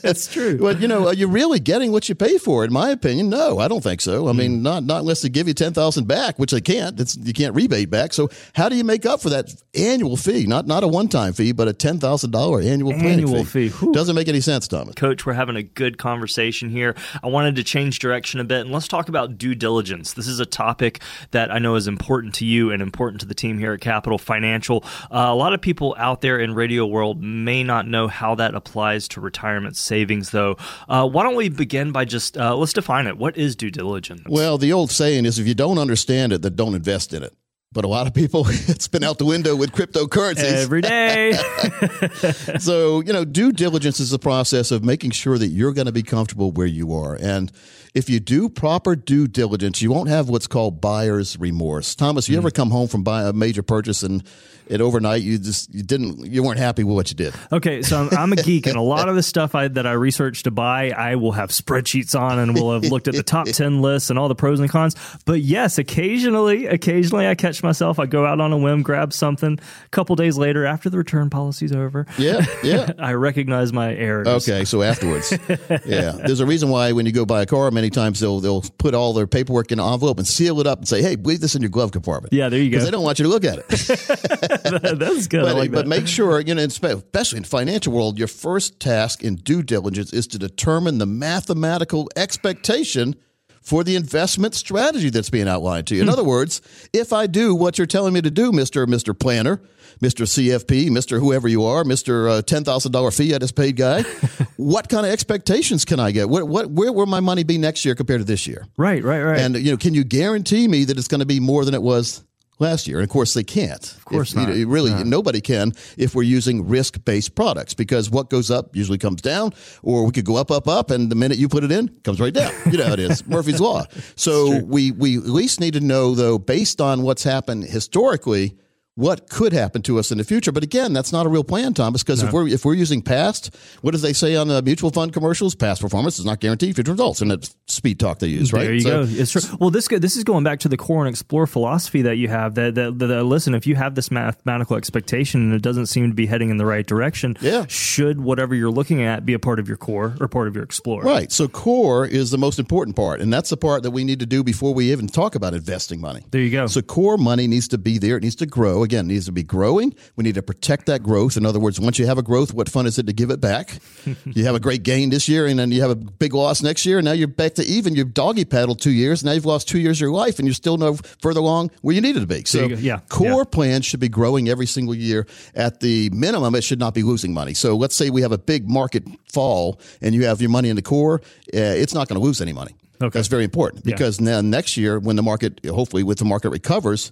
That's 0.02 0.26
true. 0.32 0.58
But 0.58 0.80
you 0.80 0.88
know, 0.88 1.08
are 1.08 1.14
you 1.14 1.26
really 1.26 1.58
getting 1.60 1.90
what 1.92 2.08
you 2.08 2.14
pay 2.14 2.38
for? 2.38 2.64
In 2.64 2.72
my 2.72 2.90
opinion, 2.90 3.28
no, 3.30 3.58
I 3.58 3.68
don't 3.68 3.82
think 3.82 4.00
so. 4.00 4.28
I 4.28 4.32
Hmm. 4.32 4.36
mean, 4.38 4.62
not 4.62 4.84
not 4.84 5.00
unless 5.00 5.22
they 5.22 5.28
give 5.28 5.48
you 5.48 5.54
ten 5.54 5.72
thousand 5.72 6.06
back, 6.06 6.38
which 6.38 6.52
they 6.52 6.60
can't. 6.60 6.98
It's, 7.00 7.16
you 7.16 7.32
can't 7.32 7.54
rebate 7.54 7.90
back. 7.90 8.12
So 8.12 8.30
how 8.54 8.68
do 8.68 8.76
you 8.76 8.84
make 8.84 8.91
up 9.06 9.20
for 9.20 9.30
that 9.30 9.50
annual 9.74 10.16
fee? 10.16 10.46
Not 10.46 10.66
not 10.66 10.84
a 10.84 10.88
one 10.88 11.08
time 11.08 11.32
fee, 11.32 11.52
but 11.52 11.68
a 11.68 11.72
ten 11.72 11.98
thousand 11.98 12.30
dollar 12.30 12.60
annual 12.60 12.92
Annual 12.92 13.44
fee. 13.44 13.68
fee. 13.68 13.92
Doesn't 13.92 14.14
make 14.14 14.28
any 14.28 14.40
sense, 14.40 14.68
Thomas. 14.68 14.94
Coach, 14.94 15.24
we're 15.26 15.32
having 15.32 15.56
a 15.56 15.62
good 15.62 15.98
conversation 15.98 16.68
here. 16.70 16.94
I 17.22 17.28
wanted 17.28 17.56
to 17.56 17.64
change 17.64 17.98
direction 17.98 18.40
a 18.40 18.44
bit 18.44 18.60
and 18.60 18.70
let's 18.72 18.88
talk 18.88 19.08
about 19.08 19.38
due 19.38 19.54
diligence. 19.54 20.12
This 20.12 20.26
is 20.26 20.40
a 20.40 20.46
topic 20.46 21.00
that 21.30 21.50
I 21.50 21.58
know 21.58 21.74
is 21.74 21.88
important 21.88 22.34
to 22.36 22.44
you 22.44 22.70
and 22.70 22.82
important 22.82 23.20
to 23.22 23.26
the 23.26 23.34
team 23.34 23.58
here 23.58 23.72
at 23.72 23.80
Capital 23.80 24.18
Financial. 24.18 24.84
Uh, 25.10 25.28
a 25.28 25.34
lot 25.34 25.52
of 25.52 25.60
people 25.60 25.94
out 25.98 26.20
there 26.20 26.38
in 26.38 26.54
radio 26.54 26.86
world 26.86 27.22
may 27.22 27.64
not 27.64 27.86
know 27.86 28.08
how 28.08 28.34
that 28.36 28.54
applies 28.54 29.08
to 29.08 29.20
retirement 29.20 29.76
savings, 29.76 30.30
though. 30.30 30.56
Uh, 30.88 31.08
why 31.08 31.22
don't 31.22 31.36
we 31.36 31.48
begin 31.48 31.92
by 31.92 32.04
just 32.04 32.36
uh, 32.36 32.54
let's 32.56 32.72
define 32.72 33.06
it? 33.06 33.16
What 33.16 33.36
is 33.36 33.56
due 33.56 33.70
diligence? 33.70 34.22
Well, 34.28 34.58
the 34.58 34.72
old 34.72 34.90
saying 34.90 35.24
is, 35.24 35.38
if 35.38 35.46
you 35.46 35.54
don't 35.54 35.78
understand 35.78 36.32
it, 36.32 36.42
then 36.42 36.54
don't 36.54 36.74
invest 36.74 37.14
in 37.14 37.22
it. 37.22 37.34
But 37.72 37.84
a 37.84 37.88
lot 37.88 38.06
of 38.06 38.14
people, 38.14 38.44
it's 38.48 38.88
been 38.88 39.02
out 39.02 39.18
the 39.18 39.24
window 39.24 39.56
with 39.56 39.72
cryptocurrencies. 39.72 40.62
Every 40.62 40.82
day. 40.82 41.32
so, 42.58 43.00
you 43.00 43.12
know, 43.12 43.24
due 43.24 43.52
diligence 43.52 44.00
is 44.00 44.10
the 44.10 44.18
process 44.18 44.70
of 44.70 44.84
making 44.84 45.12
sure 45.12 45.38
that 45.38 45.48
you're 45.48 45.72
going 45.72 45.86
to 45.86 45.92
be 45.92 46.02
comfortable 46.02 46.52
where 46.52 46.66
you 46.66 46.94
are. 46.94 47.14
And 47.14 47.50
if 47.94 48.08
you 48.08 48.20
do 48.20 48.48
proper 48.48 48.96
due 48.96 49.26
diligence, 49.26 49.82
you 49.82 49.90
won't 49.90 50.08
have 50.08 50.28
what's 50.28 50.46
called 50.46 50.80
buyer's 50.80 51.38
remorse. 51.38 51.94
Thomas, 51.94 52.28
you 52.28 52.36
hmm. 52.36 52.40
ever 52.40 52.50
come 52.50 52.70
home 52.70 52.88
from 52.88 53.02
buy 53.02 53.24
a 53.24 53.32
major 53.32 53.62
purchase 53.62 54.02
and 54.02 54.22
it 54.66 54.80
overnight 54.80 55.22
you 55.22 55.38
just 55.38 55.72
you 55.74 55.82
didn't 55.82 56.24
you 56.26 56.42
weren't 56.42 56.58
happy 56.58 56.84
with 56.84 56.94
what 56.94 57.10
you 57.10 57.16
did. 57.16 57.34
Okay, 57.50 57.82
so 57.82 58.02
I'm, 58.04 58.18
I'm 58.18 58.32
a 58.32 58.36
geek, 58.36 58.66
and 58.66 58.76
a 58.76 58.80
lot 58.80 59.08
of 59.08 59.16
the 59.16 59.22
stuff 59.32 59.54
I, 59.54 59.68
that 59.68 59.86
I 59.86 59.92
research 59.92 60.44
to 60.44 60.50
buy, 60.50 60.90
I 60.90 61.16
will 61.16 61.32
have 61.32 61.50
spreadsheets 61.50 62.18
on, 62.18 62.38
and 62.38 62.54
will 62.54 62.72
have 62.72 62.90
looked 62.90 63.08
at 63.08 63.14
the 63.14 63.22
top 63.22 63.46
ten 63.52 63.82
lists 63.82 64.10
and 64.10 64.18
all 64.18 64.28
the 64.28 64.34
pros 64.34 64.60
and 64.60 64.70
cons. 64.70 64.94
But 65.24 65.40
yes, 65.40 65.78
occasionally, 65.78 66.66
occasionally 66.66 67.26
I 67.26 67.34
catch 67.34 67.62
myself. 67.62 67.98
I 67.98 68.06
go 68.06 68.24
out 68.24 68.40
on 68.40 68.52
a 68.52 68.58
whim, 68.58 68.82
grab 68.82 69.12
something. 69.12 69.58
A 69.84 69.88
couple 69.90 70.16
days 70.16 70.38
later, 70.38 70.64
after 70.64 70.88
the 70.88 70.98
return 70.98 71.28
policy's 71.28 71.72
over, 71.72 72.06
Yeah, 72.16 72.46
yeah. 72.62 72.92
I 72.98 73.12
recognize 73.14 73.72
my 73.72 73.94
errors. 73.94 74.28
Okay, 74.28 74.64
so 74.64 74.82
afterwards, 74.82 75.36
yeah. 75.84 76.12
There's 76.12 76.40
a 76.40 76.46
reason 76.46 76.68
why 76.68 76.92
when 76.92 77.06
you 77.06 77.12
go 77.12 77.26
buy 77.26 77.42
a 77.42 77.46
car, 77.46 77.70
many 77.82 77.90
times 77.90 78.20
they'll 78.20 78.40
they'll 78.40 78.62
put 78.78 78.94
all 78.94 79.12
their 79.12 79.26
paperwork 79.26 79.72
in 79.72 79.80
an 79.80 79.92
envelope 79.92 80.18
and 80.18 80.26
seal 80.26 80.60
it 80.60 80.66
up 80.66 80.78
and 80.78 80.86
say, 80.86 81.02
"Hey, 81.02 81.16
leave 81.16 81.40
this 81.40 81.54
in 81.54 81.62
your 81.62 81.70
glove 81.70 81.90
compartment." 81.90 82.32
Yeah, 82.32 82.48
there 82.48 82.60
you 82.60 82.70
go. 82.70 82.76
Because 82.76 82.84
they 82.84 82.90
don't 82.92 83.02
want 83.02 83.18
you 83.18 83.24
to 83.24 83.28
look 83.28 83.44
at 83.44 83.58
it. 83.58 83.68
That's 84.98 85.26
good. 85.26 85.42
But, 85.42 85.56
like 85.56 85.72
but 85.72 85.82
that. 85.82 85.88
make 85.88 86.06
sure, 86.06 86.40
you 86.40 86.54
know, 86.54 86.62
especially 86.62 87.38
in 87.38 87.42
the 87.42 87.48
financial 87.48 87.92
world, 87.92 88.18
your 88.18 88.28
first 88.28 88.78
task 88.78 89.22
in 89.22 89.36
due 89.36 89.62
diligence 89.62 90.12
is 90.12 90.26
to 90.28 90.38
determine 90.38 90.98
the 90.98 91.06
mathematical 91.06 92.08
expectation 92.16 93.16
for 93.62 93.84
the 93.84 93.96
investment 93.96 94.54
strategy 94.54 95.08
that's 95.10 95.30
being 95.30 95.48
outlined 95.48 95.86
to 95.86 95.94
you. 95.94 96.00
In 96.02 96.06
Hmm. 96.08 96.12
other 96.12 96.24
words, 96.24 96.60
if 96.92 97.12
I 97.12 97.26
do 97.26 97.54
what 97.54 97.78
you're 97.78 97.86
telling 97.86 98.12
me 98.12 98.20
to 98.22 98.30
do, 98.30 98.50
Mr. 98.52 98.86
Mr. 98.86 99.18
Planner, 99.18 99.60
Mr. 100.02 100.26
CFP, 100.26 100.88
Mr. 100.90 101.20
whoever 101.20 101.46
you 101.46 101.64
are, 101.64 101.84
Mr. 101.84 102.38
Uh, 102.38 102.42
$10,000 102.42 103.16
fee 103.16 103.34
I 103.34 103.38
just 103.38 103.54
paid 103.54 103.76
guy, 103.76 104.02
what 104.56 104.88
kind 104.88 105.06
of 105.06 105.12
expectations 105.12 105.84
can 105.84 106.00
I 106.00 106.10
get? 106.10 106.28
What, 106.28 106.48
what, 106.48 106.70
where 106.70 106.92
will 106.92 107.06
my 107.06 107.20
money 107.20 107.44
be 107.44 107.56
next 107.56 107.84
year 107.84 107.94
compared 107.94 108.20
to 108.20 108.24
this 108.24 108.46
year? 108.46 108.66
right, 108.76 109.02
right, 109.04 109.22
right. 109.22 109.38
And 109.38 109.56
you 109.56 109.70
know, 109.70 109.76
can 109.76 109.94
you 109.94 110.02
guarantee 110.02 110.66
me 110.66 110.84
that 110.86 110.98
it's 110.98 111.08
going 111.08 111.20
to 111.20 111.26
be 111.26 111.38
more 111.40 111.64
than 111.64 111.74
it 111.74 111.82
was 111.82 112.24
last 112.62 112.88
year? 112.88 112.98
And 112.98 113.04
of 113.04 113.10
course, 113.10 113.34
they 113.34 113.44
can't. 113.44 113.82
Of 113.82 114.04
course 114.04 114.34
you 114.34 114.40
know, 114.40 114.54
not. 114.54 114.66
really, 114.68 115.04
nobody 115.04 115.40
can 115.40 115.72
if 115.96 116.14
we're 116.14 116.22
using 116.22 116.66
risk-based 116.66 117.34
products 117.34 117.74
because 117.74 118.10
what 118.10 118.30
goes 118.30 118.50
up 118.50 118.74
usually 118.74 118.98
comes 118.98 119.20
down, 119.20 119.52
or 119.82 120.06
we 120.06 120.12
could 120.12 120.24
go 120.24 120.36
up, 120.36 120.50
up, 120.50 120.68
up, 120.68 120.90
and 120.90 121.10
the 121.10 121.14
minute 121.16 121.38
you 121.38 121.48
put 121.48 121.64
it 121.64 121.70
in, 121.70 121.88
it 121.88 122.04
comes 122.04 122.20
right 122.20 122.32
down. 122.32 122.52
You 122.70 122.78
know 122.78 122.86
how 122.86 122.94
it 122.94 123.00
is, 123.00 123.26
Murphy's 123.28 123.60
law. 123.60 123.84
So 124.16 124.60
we 124.64 124.92
we 124.92 125.18
at 125.18 125.24
least 125.24 125.60
need 125.60 125.74
to 125.74 125.80
know 125.80 126.14
though, 126.14 126.38
based 126.38 126.80
on 126.80 127.02
what's 127.02 127.24
happened 127.24 127.64
historically. 127.64 128.56
What 128.94 129.30
could 129.30 129.54
happen 129.54 129.80
to 129.82 129.98
us 129.98 130.12
in 130.12 130.18
the 130.18 130.24
future? 130.24 130.52
But 130.52 130.62
again, 130.62 130.92
that's 130.92 131.12
not 131.12 131.24
a 131.24 131.28
real 131.30 131.44
plan, 131.44 131.72
Thomas. 131.72 132.02
Because 132.02 132.22
if 132.22 132.30
we're 132.30 132.46
if 132.48 132.62
we're 132.66 132.74
using 132.74 133.00
past, 133.00 133.56
what 133.80 133.92
do 133.92 133.96
they 133.96 134.12
say 134.12 134.36
on 134.36 134.48
the 134.48 134.60
mutual 134.60 134.90
fund 134.90 135.14
commercials? 135.14 135.54
Past 135.54 135.80
performance 135.80 136.18
is 136.18 136.26
not 136.26 136.40
guaranteed 136.40 136.74
future 136.74 136.90
results, 136.92 137.22
and 137.22 137.30
that's 137.30 137.56
speed 137.66 137.98
talk 137.98 138.18
they 138.18 138.26
use, 138.26 138.52
right? 138.52 138.64
There 138.64 138.74
you 138.74 138.80
So- 138.80 139.04
go. 139.06 139.08
It's 139.10 139.30
true. 139.32 139.40
Well, 139.58 139.70
this 139.70 139.88
this 139.88 140.16
is 140.16 140.24
going 140.24 140.44
back 140.44 140.58
to 140.60 140.68
the 140.68 140.76
core 140.76 141.00
and 141.06 141.08
explore 141.08 141.46
philosophy 141.46 142.02
that 142.02 142.16
you 142.16 142.28
have. 142.28 142.54
That, 142.56 142.74
that, 142.74 142.98
that, 142.98 143.06
that, 143.06 143.24
listen, 143.24 143.54
if 143.54 143.66
you 143.66 143.76
have 143.76 143.94
this 143.94 144.10
mathematical 144.10 144.76
expectation 144.76 145.40
and 145.40 145.54
it 145.54 145.62
doesn't 145.62 145.86
seem 145.86 146.10
to 146.10 146.14
be 146.14 146.26
heading 146.26 146.50
in 146.50 146.58
the 146.58 146.66
right 146.66 146.86
direction, 146.86 147.34
Yeah. 147.40 147.64
should 147.68 148.20
whatever 148.20 148.54
you're 148.54 148.70
looking 148.70 149.02
at 149.02 149.24
be 149.24 149.32
a 149.32 149.38
part 149.38 149.58
of 149.58 149.68
your 149.68 149.78
core 149.78 150.14
or 150.20 150.28
part 150.28 150.48
of 150.48 150.54
your 150.54 150.64
explore? 150.64 151.02
Right. 151.02 151.32
So 151.32 151.48
core 151.48 152.04
is 152.06 152.30
the 152.30 152.36
most 152.38 152.58
important 152.58 152.94
part, 152.94 153.22
and 153.22 153.32
that's 153.32 153.48
the 153.48 153.56
part 153.56 153.84
that 153.84 153.92
we 153.92 154.04
need 154.04 154.20
to 154.20 154.26
do 154.26 154.44
before 154.44 154.74
we 154.74 154.92
even 154.92 155.06
talk 155.08 155.34
about 155.34 155.54
investing 155.54 155.98
money. 155.98 156.24
There 156.30 156.42
you 156.42 156.50
go. 156.50 156.66
So 156.66 156.82
core 156.82 157.16
money 157.16 157.46
needs 157.46 157.68
to 157.68 157.78
be 157.78 157.96
there. 157.96 158.18
It 158.18 158.22
needs 158.22 158.36
to 158.36 158.46
grow. 158.46 158.81
Again, 158.82 159.06
needs 159.06 159.26
to 159.26 159.32
be 159.32 159.42
growing. 159.42 159.94
We 160.16 160.24
need 160.24 160.34
to 160.34 160.42
protect 160.42 160.86
that 160.86 161.02
growth. 161.02 161.36
In 161.36 161.46
other 161.46 161.60
words, 161.60 161.78
once 161.80 161.98
you 161.98 162.06
have 162.06 162.18
a 162.18 162.22
growth, 162.22 162.52
what 162.52 162.68
fun 162.68 162.86
is 162.86 162.98
it 162.98 163.06
to 163.06 163.12
give 163.12 163.30
it 163.30 163.40
back? 163.40 163.78
you 164.26 164.44
have 164.44 164.54
a 164.54 164.60
great 164.60 164.82
gain 164.82 165.10
this 165.10 165.28
year, 165.28 165.46
and 165.46 165.58
then 165.58 165.70
you 165.70 165.80
have 165.80 165.90
a 165.90 165.96
big 165.96 166.34
loss 166.34 166.62
next 166.62 166.84
year, 166.84 166.98
and 166.98 167.04
now 167.04 167.12
you're 167.12 167.28
back 167.28 167.54
to 167.54 167.64
even. 167.64 167.94
You've 167.94 168.14
doggy 168.14 168.44
paddled 168.44 168.80
two 168.80 168.90
years. 168.90 169.24
Now 169.24 169.32
you've 169.32 169.46
lost 169.46 169.68
two 169.68 169.78
years 169.78 169.98
of 169.98 170.02
your 170.02 170.12
life, 170.12 170.38
and 170.38 170.46
you're 170.46 170.54
still 170.54 170.76
no 170.76 170.94
further 171.20 171.40
along 171.40 171.70
where 171.82 171.94
you 171.94 172.00
needed 172.00 172.20
to 172.20 172.26
be. 172.26 172.44
So. 172.44 172.66
Yeah. 172.66 173.00
core 173.08 173.28
Yeah. 173.40 173.44
plans 173.44 173.86
should 173.86 174.00
be 174.00 174.08
growing 174.08 174.48
every 174.48 174.66
single 174.66 174.94
year. 174.94 175.26
At 175.54 175.80
the 175.80 176.10
minimum, 176.10 176.54
it 176.54 176.64
should 176.64 176.78
not 176.78 176.94
be 176.94 177.02
losing 177.02 177.32
money. 177.32 177.54
So 177.54 177.76
let's 177.76 177.94
say 177.94 178.10
we 178.10 178.22
have 178.22 178.32
a 178.32 178.38
big 178.38 178.68
market 178.68 179.04
fall, 179.32 179.78
and 180.00 180.14
you 180.14 180.24
have 180.24 180.40
your 180.40 180.50
money 180.50 180.68
in 180.68 180.76
the 180.76 180.82
core. 180.82 181.20
Uh, 181.54 181.58
it's 181.60 181.94
not 181.94 182.08
going 182.08 182.20
to 182.20 182.24
lose 182.24 182.40
any 182.40 182.52
money. 182.52 182.74
Okay. 183.00 183.18
That's 183.18 183.28
very 183.28 183.44
important 183.44 183.84
because 183.84 184.20
now 184.20 184.40
next 184.40 184.76
year, 184.76 184.98
when 185.00 185.16
the 185.16 185.22
market, 185.22 185.60
hopefully, 185.66 186.04
with 186.04 186.18
the 186.18 186.24
market 186.24 186.50
recovers, 186.50 187.10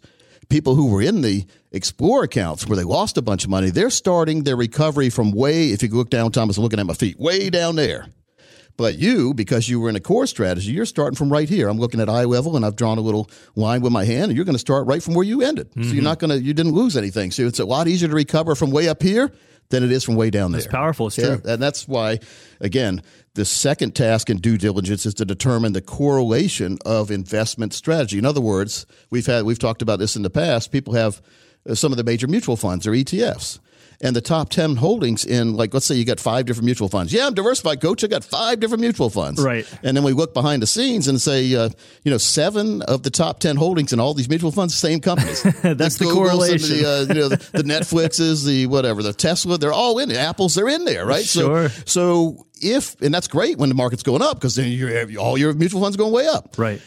people 0.50 0.74
who 0.74 0.90
were 0.90 1.00
in 1.00 1.22
the 1.22 1.46
Explore 1.72 2.24
accounts 2.24 2.66
where 2.66 2.76
they 2.76 2.84
lost 2.84 3.16
a 3.16 3.22
bunch 3.22 3.44
of 3.44 3.50
money, 3.50 3.70
they're 3.70 3.90
starting 3.90 4.42
their 4.42 4.56
recovery 4.56 5.08
from 5.08 5.30
way. 5.30 5.70
If 5.70 5.82
you 5.82 5.88
look 5.90 6.10
down, 6.10 6.32
Thomas, 6.32 6.56
I'm 6.56 6.64
looking 6.64 6.80
at 6.80 6.86
my 6.86 6.94
feet, 6.94 7.18
way 7.18 7.48
down 7.48 7.76
there. 7.76 8.08
But 8.76 8.98
you, 8.98 9.34
because 9.34 9.68
you 9.68 9.78
were 9.78 9.88
in 9.88 9.96
a 9.96 10.00
core 10.00 10.26
strategy, 10.26 10.72
you're 10.72 10.86
starting 10.86 11.16
from 11.16 11.30
right 11.30 11.48
here. 11.48 11.68
I'm 11.68 11.78
looking 11.78 12.00
at 12.00 12.08
eye 12.08 12.24
level, 12.24 12.56
and 12.56 12.64
I've 12.64 12.76
drawn 12.76 12.98
a 12.98 13.02
little 13.02 13.30
line 13.54 13.82
with 13.82 13.92
my 13.92 14.04
hand, 14.04 14.24
and 14.24 14.36
you're 14.36 14.44
going 14.44 14.54
to 14.54 14.60
start 14.60 14.86
right 14.86 15.02
from 15.02 15.14
where 15.14 15.24
you 15.24 15.42
ended. 15.42 15.70
So 15.74 15.80
you're 15.80 15.94
mm-hmm. 15.94 16.04
not 16.04 16.18
going 16.18 16.30
to, 16.30 16.40
you 16.40 16.54
didn't 16.54 16.72
lose 16.72 16.96
anything. 16.96 17.30
So 17.30 17.42
it's 17.42 17.58
a 17.58 17.64
lot 17.64 17.88
easier 17.88 18.08
to 18.08 18.14
recover 18.14 18.54
from 18.54 18.70
way 18.70 18.88
up 18.88 19.02
here 19.02 19.32
than 19.70 19.82
it 19.82 19.90
is 19.90 20.04
from 20.04 20.16
way 20.16 20.30
down 20.30 20.52
there. 20.52 20.58
It's 20.60 20.68
powerful. 20.68 21.06
It's 21.06 21.18
Yeah, 21.18 21.36
true. 21.36 21.42
and 21.46 21.62
that's 21.62 21.88
why, 21.88 22.18
again, 22.60 23.02
the 23.34 23.44
second 23.44 23.94
task 23.94 24.28
in 24.28 24.38
due 24.38 24.58
diligence 24.58 25.06
is 25.06 25.14
to 25.14 25.24
determine 25.24 25.72
the 25.72 25.80
correlation 25.80 26.78
of 26.84 27.10
investment 27.10 27.72
strategy. 27.72 28.18
In 28.18 28.24
other 28.26 28.40
words, 28.40 28.84
we've 29.10 29.26
had 29.26 29.44
we've 29.44 29.58
talked 29.58 29.82
about 29.82 29.98
this 30.00 30.16
in 30.16 30.22
the 30.22 30.30
past. 30.30 30.72
People 30.72 30.94
have 30.94 31.22
uh, 31.68 31.74
some 31.74 31.92
of 31.92 31.96
the 31.96 32.04
major 32.04 32.26
mutual 32.26 32.56
funds 32.56 32.86
or 32.86 32.90
ETFs. 32.92 33.60
And 34.02 34.16
the 34.16 34.22
top 34.22 34.48
10 34.48 34.76
holdings 34.76 35.26
in, 35.26 35.54
like, 35.54 35.74
let's 35.74 35.84
say 35.84 35.94
you 35.94 36.06
got 36.06 36.18
five 36.18 36.46
different 36.46 36.64
mutual 36.64 36.88
funds. 36.88 37.12
Yeah, 37.12 37.26
I'm 37.26 37.34
diversified, 37.34 37.82
coach. 37.82 38.02
I 38.02 38.06
got 38.06 38.24
five 38.24 38.58
different 38.58 38.80
mutual 38.80 39.10
funds. 39.10 39.42
Right. 39.42 39.70
And 39.82 39.94
then 39.94 40.04
we 40.04 40.12
look 40.12 40.32
behind 40.32 40.62
the 40.62 40.66
scenes 40.66 41.06
and 41.06 41.20
say, 41.20 41.54
uh, 41.54 41.68
you 42.02 42.10
know, 42.10 42.16
seven 42.16 42.80
of 42.82 43.02
the 43.02 43.10
top 43.10 43.40
10 43.40 43.56
holdings 43.56 43.92
in 43.92 44.00
all 44.00 44.14
these 44.14 44.28
mutual 44.30 44.52
funds, 44.52 44.74
same 44.74 45.00
companies. 45.00 45.42
That's 45.62 45.98
the 45.98 46.06
and 46.06 46.14
correlation. 46.14 46.78
The, 46.78 46.88
uh, 46.88 47.14
you 47.14 47.20
know, 47.20 47.28
the, 47.28 47.36
the 47.52 47.62
Netflixes, 47.62 48.46
the 48.46 48.66
whatever, 48.68 49.02
the 49.02 49.12
Tesla, 49.12 49.58
they're 49.58 49.72
all 49.72 49.98
in 49.98 50.10
it. 50.10 50.16
Apples, 50.16 50.54
they're 50.54 50.68
in 50.68 50.86
there, 50.86 51.04
right? 51.04 51.24
Sure. 51.24 51.68
So, 51.68 51.84
so 51.84 52.46
if, 52.62 52.98
and 53.02 53.12
that's 53.12 53.28
great 53.28 53.58
when 53.58 53.68
the 53.68 53.74
market's 53.74 54.02
going 54.02 54.22
up 54.22 54.36
because 54.36 54.54
then 54.54 54.70
you 54.70 54.86
have 54.86 55.14
all 55.18 55.36
your 55.36 55.52
mutual 55.52 55.82
funds 55.82 55.98
going 55.98 56.12
way 56.12 56.26
up. 56.26 56.56
Right. 56.56 56.80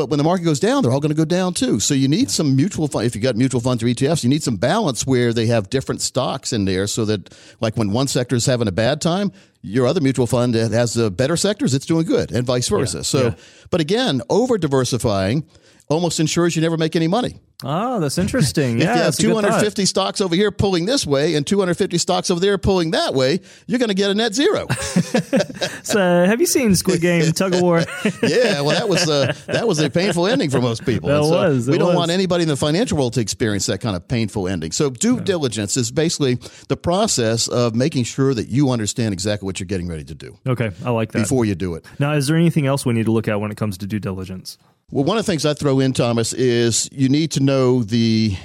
But 0.00 0.08
when 0.08 0.16
the 0.16 0.24
market 0.24 0.44
goes 0.44 0.60
down, 0.60 0.82
they're 0.82 0.92
all 0.92 1.00
going 1.00 1.10
to 1.10 1.14
go 1.14 1.26
down 1.26 1.52
too. 1.52 1.78
So 1.78 1.92
you 1.92 2.08
need 2.08 2.30
some 2.30 2.56
mutual 2.56 2.88
fund. 2.88 3.04
If 3.04 3.14
you 3.14 3.20
got 3.20 3.36
mutual 3.36 3.60
funds 3.60 3.82
or 3.82 3.86
ETFs, 3.86 4.24
you 4.24 4.30
need 4.30 4.42
some 4.42 4.56
balance 4.56 5.06
where 5.06 5.34
they 5.34 5.44
have 5.44 5.68
different 5.68 6.00
stocks 6.00 6.54
in 6.54 6.64
there, 6.64 6.86
so 6.86 7.04
that 7.04 7.34
like 7.60 7.76
when 7.76 7.92
one 7.92 8.08
sector 8.08 8.34
is 8.34 8.46
having 8.46 8.66
a 8.66 8.72
bad 8.72 9.02
time, 9.02 9.30
your 9.60 9.86
other 9.86 10.00
mutual 10.00 10.26
fund 10.26 10.54
that 10.54 10.72
has 10.72 10.94
the 10.94 11.10
better 11.10 11.36
sectors, 11.36 11.74
it's 11.74 11.84
doing 11.84 12.06
good, 12.06 12.32
and 12.32 12.46
vice 12.46 12.66
versa. 12.68 12.98
Yeah, 12.98 13.02
so, 13.02 13.22
yeah. 13.24 13.34
but 13.68 13.82
again, 13.82 14.22
over 14.30 14.56
diversifying 14.56 15.46
almost 15.90 16.18
ensures 16.18 16.56
you 16.56 16.62
never 16.62 16.78
make 16.78 16.96
any 16.96 17.06
money. 17.06 17.38
Oh, 17.62 18.00
that's 18.00 18.18
interesting. 18.18 18.78
If 18.78 18.82
yeah, 18.84 18.94
you 18.94 18.96
have 18.96 19.04
that's 19.06 19.18
a 19.18 19.22
good 19.22 19.32
thought. 19.34 19.40
250 19.42 19.86
stocks 19.86 20.20
over 20.20 20.34
here 20.34 20.50
pulling 20.50 20.86
this 20.86 21.06
way 21.06 21.34
and 21.34 21.46
250 21.46 21.98
stocks 21.98 22.30
over 22.30 22.40
there 22.40 22.56
pulling 22.58 22.92
that 22.92 23.14
way, 23.14 23.40
you're 23.66 23.78
going 23.78 23.88
to 23.88 23.94
get 23.94 24.10
a 24.10 24.14
net 24.14 24.34
zero. 24.34 24.66
So, 25.82 25.98
have 25.98 26.40
you 26.40 26.46
seen 26.46 26.74
Squid 26.74 27.00
Game 27.00 27.32
Tug 27.32 27.54
of 27.54 27.62
War? 27.62 27.80
yeah, 28.22 28.60
well, 28.60 28.70
that 28.70 28.88
was 28.88 29.08
uh, 29.08 29.34
that 29.46 29.66
was 29.66 29.78
a 29.78 29.90
painful 29.90 30.26
ending 30.26 30.50
for 30.50 30.60
most 30.60 30.84
people. 30.84 31.08
That 31.08 31.22
so 31.22 31.30
was, 31.30 31.68
we 31.68 31.78
don't 31.78 31.88
was. 31.88 31.96
want 31.96 32.10
anybody 32.10 32.42
in 32.42 32.48
the 32.48 32.56
financial 32.56 32.96
world 32.96 33.14
to 33.14 33.20
experience 33.20 33.66
that 33.66 33.80
kind 33.80 33.96
of 33.96 34.06
painful 34.06 34.46
ending. 34.48 34.72
So, 34.72 34.90
due 34.90 35.20
diligence 35.20 35.76
is 35.76 35.90
basically 35.90 36.38
the 36.68 36.76
process 36.76 37.48
of 37.48 37.74
making 37.74 38.04
sure 38.04 38.34
that 38.34 38.48
you 38.48 38.70
understand 38.70 39.12
exactly 39.12 39.46
what 39.46 39.58
you're 39.60 39.66
getting 39.66 39.88
ready 39.88 40.04
to 40.04 40.14
do 40.14 40.38
Okay, 40.46 40.70
I 40.84 40.90
like 40.90 41.12
that. 41.12 41.20
before 41.20 41.44
you 41.44 41.54
do 41.54 41.74
it. 41.74 41.84
Now, 41.98 42.12
is 42.12 42.26
there 42.26 42.36
anything 42.36 42.66
else 42.66 42.86
we 42.86 42.92
need 42.94 43.06
to 43.06 43.12
look 43.12 43.28
at 43.28 43.40
when 43.40 43.50
it 43.50 43.56
comes 43.56 43.78
to 43.78 43.86
due 43.86 43.98
diligence? 44.00 44.58
Well, 44.92 45.04
one 45.04 45.18
of 45.18 45.24
the 45.24 45.30
things 45.30 45.46
I 45.46 45.54
throw 45.54 45.78
in, 45.78 45.92
Thomas, 45.92 46.32
is 46.32 46.88
you 46.90 47.08
need 47.08 47.30
to 47.32 47.40
know 47.40 47.84
the 47.84 48.36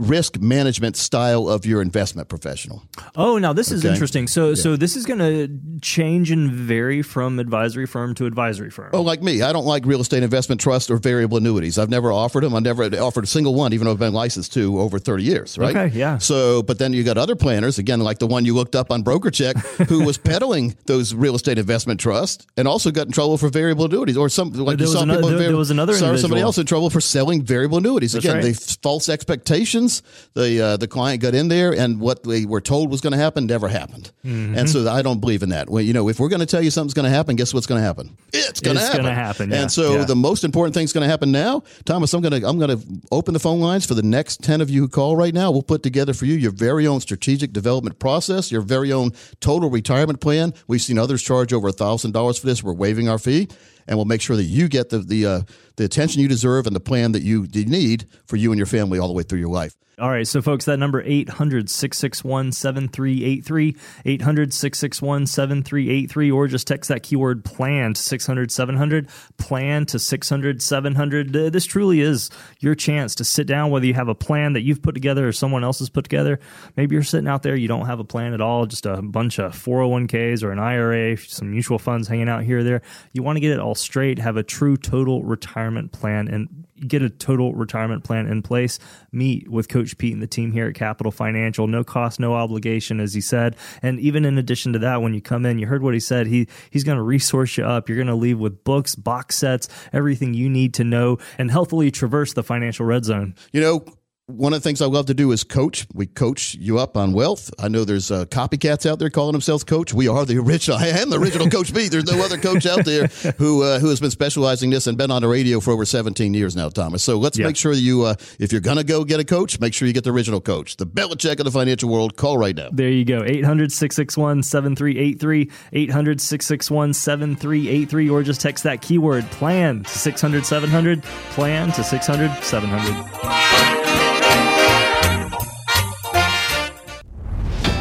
risk 0.00 0.38
management 0.40 0.96
style 0.96 1.46
of 1.48 1.66
your 1.66 1.82
investment 1.82 2.28
professional. 2.28 2.82
Oh, 3.14 3.36
now 3.38 3.52
this 3.52 3.70
is 3.70 3.84
interesting. 3.84 4.26
So, 4.26 4.54
so 4.54 4.74
this 4.76 4.96
is 4.96 5.04
going 5.04 5.18
to 5.18 5.48
change 5.82 6.30
and 6.30 6.50
vary 6.50 7.02
from 7.02 7.38
advisory 7.38 7.86
firm 7.86 8.14
to 8.16 8.26
advisory 8.26 8.70
firm. 8.70 8.90
Oh, 8.94 9.02
like 9.02 9.22
me, 9.22 9.42
I 9.42 9.52
don't 9.52 9.66
like 9.66 9.84
real 9.84 10.00
estate 10.00 10.22
investment 10.22 10.60
trust 10.60 10.90
or 10.90 10.96
variable 10.96 11.36
annuities. 11.36 11.78
I've 11.78 11.90
never 11.90 12.10
offered 12.12 12.42
them. 12.44 12.54
I 12.54 12.60
never 12.60 12.84
offered 13.00 13.24
a 13.24 13.26
single 13.26 13.54
one, 13.54 13.72
even 13.74 13.84
though 13.84 13.92
I've 13.92 13.98
been 13.98 14.14
licensed 14.14 14.54
to 14.54 14.80
over 14.80 14.98
30 14.98 15.22
years, 15.22 15.58
right? 15.58 15.76
Okay, 15.76 15.96
yeah. 15.98 16.18
So, 16.18 16.62
but 16.62 16.78
then 16.78 16.92
you 16.94 17.04
got 17.04 17.18
other 17.18 17.36
planners, 17.36 17.78
again, 17.78 18.00
like 18.00 18.18
the 18.18 18.26
one 18.26 18.44
you 18.46 18.54
looked 18.54 18.74
up 18.74 18.90
on 18.90 19.02
Broker 19.02 19.30
Check, 19.30 19.56
who 19.88 20.04
was 20.04 20.16
peddling 20.30 20.76
those 20.86 21.14
real 21.14 21.34
estate 21.34 21.58
investment 21.58 22.00
trusts 22.00 22.46
and 22.56 22.66
also 22.66 22.90
got 22.90 23.06
in 23.06 23.12
trouble 23.12 23.36
for 23.36 23.48
variable 23.50 23.84
annuities. 23.84 24.16
Or 24.16 24.28
some, 24.30 24.52
like 24.52 24.78
There 24.78 24.86
you 24.86 24.90
was 24.90 24.98
saw 24.98 25.02
another- 25.02 25.18
people 25.20 25.30
there- 25.38 25.48
there 25.48 25.56
was 25.56 25.70
another 25.70 25.92
saw 25.94 26.16
somebody 26.16 26.40
else 26.42 26.56
in 26.58 26.64
trouble 26.66 26.88
for 26.90 27.00
selling 27.00 27.42
variable 27.42 27.78
annuities. 27.78 28.12
That's 28.12 28.24
again, 28.24 28.36
right. 28.36 28.44
they 28.44 28.52
false 28.54 29.08
expectations. 29.08 29.89
The 30.34 30.60
uh, 30.60 30.76
the 30.76 30.86
client 30.88 31.20
got 31.22 31.34
in 31.34 31.48
there, 31.48 31.72
and 31.74 32.00
what 32.00 32.22
they 32.24 32.44
were 32.44 32.60
told 32.60 32.90
was 32.90 33.00
going 33.00 33.12
to 33.12 33.18
happen 33.18 33.46
never 33.46 33.68
happened. 33.68 34.10
Mhm. 34.24 34.56
And 34.56 34.68
so 34.70 34.88
I 34.88 35.02
don't 35.02 35.20
believe 35.20 35.42
in 35.42 35.48
that. 35.50 35.68
Well, 35.68 35.82
you 35.82 35.92
know, 35.92 36.08
if 36.08 36.18
we're 36.20 36.28
going 36.28 36.40
to 36.40 36.46
tell 36.46 36.62
you 36.62 36.70
something's 36.70 36.94
going 36.94 37.04
to 37.10 37.16
happen, 37.16 37.36
guess 37.36 37.52
what's 37.54 37.66
going 37.66 37.80
to 37.80 37.86
happen? 37.86 38.16
It's 38.32 38.60
going 38.60 38.76
to 38.76 38.82
happen. 38.82 39.02
gonna 39.02 39.14
happen, 39.14 39.50
yeah, 39.50 39.62
And 39.62 39.72
so 39.72 39.98
yeah. 39.98 40.04
the 40.04 40.16
most 40.16 40.44
important 40.44 40.74
thing's 40.74 40.92
going 40.92 41.02
to 41.04 41.08
happen 41.10 41.32
now, 41.32 41.62
Thomas. 41.84 42.12
I'm 42.14 42.20
going 42.22 42.40
to 42.40 42.46
I'm 42.48 42.58
going 42.58 42.76
to 42.78 42.84
open 43.12 43.34
the 43.34 43.40
phone 43.40 43.60
lines 43.60 43.86
for 43.86 43.94
the 43.94 44.02
next 44.02 44.42
ten 44.42 44.60
of 44.60 44.70
you 44.70 44.82
who 44.82 44.88
call 44.88 45.16
right 45.16 45.34
now. 45.34 45.50
We'll 45.50 45.62
put 45.62 45.82
together 45.82 46.12
for 46.14 46.26
you 46.26 46.34
your 46.34 46.52
very 46.52 46.86
own 46.86 47.00
strategic 47.00 47.52
development 47.52 47.98
process, 47.98 48.50
your 48.52 48.62
very 48.62 48.92
own 48.92 49.12
total 49.40 49.70
retirement 49.70 50.20
plan. 50.20 50.54
We've 50.66 50.82
seen 50.82 50.98
others 50.98 51.22
charge 51.22 51.52
over 51.52 51.70
thousand 51.72 52.12
dollars 52.12 52.38
for 52.38 52.46
this. 52.46 52.62
We're 52.62 52.72
waiving 52.72 53.08
our 53.08 53.18
fee, 53.18 53.48
and 53.86 53.96
we'll 53.96 54.04
make 54.06 54.20
sure 54.20 54.36
that 54.36 54.44
you 54.44 54.68
get 54.68 54.88
the 54.90 54.98
the 54.98 55.26
uh, 55.26 55.40
the 55.76 55.84
attention 55.84 56.20
you 56.22 56.28
deserve 56.28 56.66
and 56.66 56.74
the 56.74 56.80
plan 56.80 57.12
that 57.12 57.22
you 57.22 57.46
need 57.52 58.06
for 58.26 58.36
you 58.36 58.52
and 58.52 58.58
your 58.58 58.66
family 58.66 58.98
all 58.98 59.08
the 59.08 59.14
way 59.14 59.22
through 59.22 59.40
your 59.40 59.50
life. 59.50 59.76
All 59.98 60.08
right, 60.08 60.26
so 60.26 60.40
folks, 60.40 60.64
that 60.64 60.78
number 60.78 61.04
800-661-7383, 61.04 63.76
800-661-7383 64.06 66.32
or 66.32 66.46
just 66.46 66.66
text 66.66 66.88
that 66.88 67.02
keyword 67.02 67.44
plan 67.44 67.92
to 67.92 68.00
600-700, 68.00 69.10
plan 69.36 69.84
to 69.86 69.98
600-700. 69.98 71.36
Uh, 71.36 71.50
This 71.50 71.66
truly 71.66 72.00
is 72.00 72.30
your 72.60 72.74
chance 72.74 73.14
to 73.16 73.24
sit 73.24 73.46
down 73.46 73.70
whether 73.70 73.84
you 73.84 73.92
have 73.92 74.08
a 74.08 74.14
plan 74.14 74.54
that 74.54 74.62
you've 74.62 74.80
put 74.80 74.94
together 74.94 75.28
or 75.28 75.32
someone 75.32 75.64
else 75.64 75.80
has 75.80 75.90
put 75.90 76.04
together. 76.04 76.40
Maybe 76.78 76.94
you're 76.94 77.02
sitting 77.02 77.28
out 77.28 77.42
there 77.42 77.54
you 77.54 77.68
don't 77.68 77.84
have 77.84 78.00
a 78.00 78.04
plan 78.04 78.32
at 78.32 78.40
all, 78.40 78.64
just 78.64 78.86
a 78.86 79.02
bunch 79.02 79.38
of 79.38 79.52
401ks 79.52 80.42
or 80.42 80.50
an 80.50 80.58
IRA, 80.58 81.18
some 81.18 81.50
mutual 81.50 81.78
funds 81.78 82.08
hanging 82.08 82.30
out 82.30 82.42
here 82.44 82.60
or 82.60 82.64
there. 82.64 82.80
You 83.12 83.22
want 83.22 83.36
to 83.36 83.40
get 83.40 83.52
it 83.52 83.60
all 83.60 83.74
straight, 83.74 84.18
have 84.18 84.38
a 84.38 84.42
true 84.42 84.78
total 84.78 85.22
retirement 85.24 85.92
plan 85.92 86.26
and 86.28 86.48
get 86.86 87.02
a 87.02 87.10
total 87.10 87.52
retirement 87.54 88.04
plan 88.04 88.26
in 88.26 88.42
place. 88.42 88.78
Meet 89.12 89.50
with 89.50 89.68
Coach 89.68 89.89
Pete 89.98 90.12
and 90.12 90.22
the 90.22 90.26
team 90.26 90.52
here 90.52 90.66
at 90.66 90.74
Capital 90.74 91.12
Financial. 91.12 91.66
No 91.66 91.84
cost, 91.84 92.20
no 92.20 92.34
obligation, 92.34 93.00
as 93.00 93.14
he 93.14 93.20
said. 93.20 93.56
And 93.82 94.00
even 94.00 94.24
in 94.24 94.38
addition 94.38 94.72
to 94.72 94.78
that, 94.80 95.02
when 95.02 95.14
you 95.14 95.20
come 95.20 95.46
in, 95.46 95.58
you 95.58 95.66
heard 95.66 95.82
what 95.82 95.94
he 95.94 96.00
said. 96.00 96.26
He 96.26 96.48
he's 96.70 96.84
going 96.84 96.96
to 96.96 97.02
resource 97.02 97.56
you 97.56 97.64
up. 97.64 97.88
You're 97.88 97.96
going 97.96 98.06
to 98.08 98.14
leave 98.14 98.38
with 98.38 98.64
books, 98.64 98.94
box 98.94 99.36
sets, 99.36 99.68
everything 99.92 100.34
you 100.34 100.48
need 100.48 100.74
to 100.74 100.84
know, 100.84 101.18
and 101.38 101.50
healthily 101.50 101.90
traverse 101.90 102.32
the 102.32 102.42
financial 102.42 102.86
red 102.86 103.04
zone. 103.04 103.34
You 103.52 103.60
know, 103.60 103.84
one 104.30 104.52
of 104.52 104.62
the 104.62 104.68
things 104.68 104.80
I 104.80 104.86
love 104.86 105.06
to 105.06 105.14
do 105.14 105.32
is 105.32 105.44
coach. 105.44 105.86
We 105.94 106.06
coach 106.06 106.54
you 106.54 106.78
up 106.78 106.96
on 106.96 107.12
wealth. 107.12 107.50
I 107.58 107.68
know 107.68 107.84
there's 107.84 108.10
uh, 108.10 108.24
copycats 108.26 108.88
out 108.88 108.98
there 108.98 109.10
calling 109.10 109.32
themselves 109.32 109.64
coach. 109.64 109.92
We 109.92 110.08
are 110.08 110.24
the 110.24 110.38
original. 110.38 110.78
I 110.80 110.86
am 110.88 111.10
the 111.10 111.18
original 111.18 111.48
Coach 111.50 111.72
B. 111.74 111.88
There's 111.88 112.04
no 112.10 112.22
other 112.24 112.38
coach 112.38 112.66
out 112.66 112.84
there 112.84 113.06
who 113.38 113.62
uh, 113.62 113.78
who 113.78 113.88
has 113.88 114.00
been 114.00 114.10
specializing 114.10 114.70
this 114.70 114.86
and 114.86 114.96
been 114.96 115.10
on 115.10 115.22
the 115.22 115.28
radio 115.28 115.60
for 115.60 115.72
over 115.72 115.84
17 115.84 116.32
years 116.34 116.56
now, 116.56 116.68
Thomas. 116.68 117.02
So 117.02 117.18
let's 117.18 117.38
Yeah. 117.38 117.46
make 117.46 117.56
sure 117.56 117.74
that 117.74 117.80
you, 117.80 118.04
uh, 118.04 118.14
if 118.38 118.52
you're 118.52 118.60
gonna 118.60 118.84
go 118.84 119.04
get 119.04 119.20
a 119.20 119.24
coach, 119.24 119.58
make 119.60 119.74
sure 119.74 119.86
you 119.88 119.94
get 119.94 120.04
the 120.04 120.12
original 120.12 120.40
coach, 120.40 120.76
the 120.76 120.86
Belichick 120.86 121.38
of 121.38 121.44
the 121.44 121.50
financial 121.50 121.88
world. 121.88 122.16
Call 122.16 122.38
right 122.38 122.54
now. 122.56 122.68
There 122.72 122.88
you 122.88 123.04
go. 123.04 123.22
800 123.24 123.72
661 123.72 124.42
7383. 124.42 125.50
800 125.72 126.20
661 126.20 126.94
7383. 126.94 128.08
Or 128.10 128.22
just 128.22 128.40
text 128.40 128.64
that 128.64 128.80
keyword 128.82 129.24
plan 129.30 129.82
to 129.84 129.98
600 129.98 130.44
700. 130.46 131.02
Plan 131.02 131.72
to 131.72 131.82
600 131.84 132.42
700. 132.42 133.79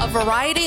Variety 0.09 0.58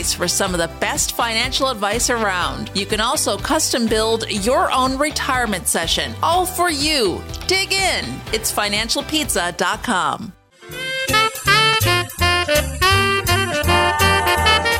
for 0.00 0.26
some 0.26 0.54
of 0.54 0.58
the 0.58 0.70
best 0.80 1.12
financial 1.14 1.68
advice 1.68 2.08
around. 2.08 2.70
You 2.74 2.86
can 2.86 3.00
also 3.00 3.36
custom 3.36 3.86
build 3.86 4.28
your 4.30 4.72
own 4.72 4.98
retirement 4.98 5.68
session, 5.68 6.14
all 6.22 6.46
for 6.46 6.70
you. 6.70 7.22
Dig 7.46 7.72
in. 7.72 8.04
It's 8.32 8.50
financialpizza.com. 8.50 10.32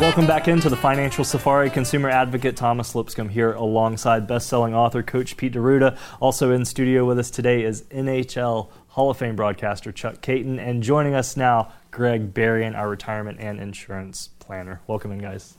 Welcome 0.00 0.26
back 0.26 0.48
into 0.48 0.70
the 0.70 0.78
Financial 0.78 1.24
Safari. 1.24 1.68
Consumer 1.68 2.08
advocate 2.08 2.56
Thomas 2.56 2.94
Lipscomb 2.94 3.28
here 3.28 3.52
alongside 3.52 4.26
best-selling 4.26 4.74
author 4.74 5.02
Coach 5.02 5.36
Pete 5.36 5.52
D'Arruda. 5.52 5.98
Also 6.20 6.52
in 6.52 6.64
studio 6.64 7.04
with 7.04 7.18
us 7.18 7.30
today 7.30 7.64
is 7.64 7.82
NHL 7.82 8.70
Hall 8.88 9.10
of 9.10 9.18
Fame 9.18 9.36
broadcaster 9.36 9.92
Chuck 9.92 10.20
Kaiton, 10.20 10.58
and 10.58 10.82
joining 10.82 11.14
us 11.14 11.36
now, 11.36 11.70
Greg 11.90 12.34
Berrien, 12.34 12.74
our 12.74 12.88
retirement 12.88 13.38
and 13.40 13.60
insurance 13.60 14.30
planner. 14.50 14.80
Welcome 14.88 15.12
in, 15.12 15.20
guys. 15.20 15.54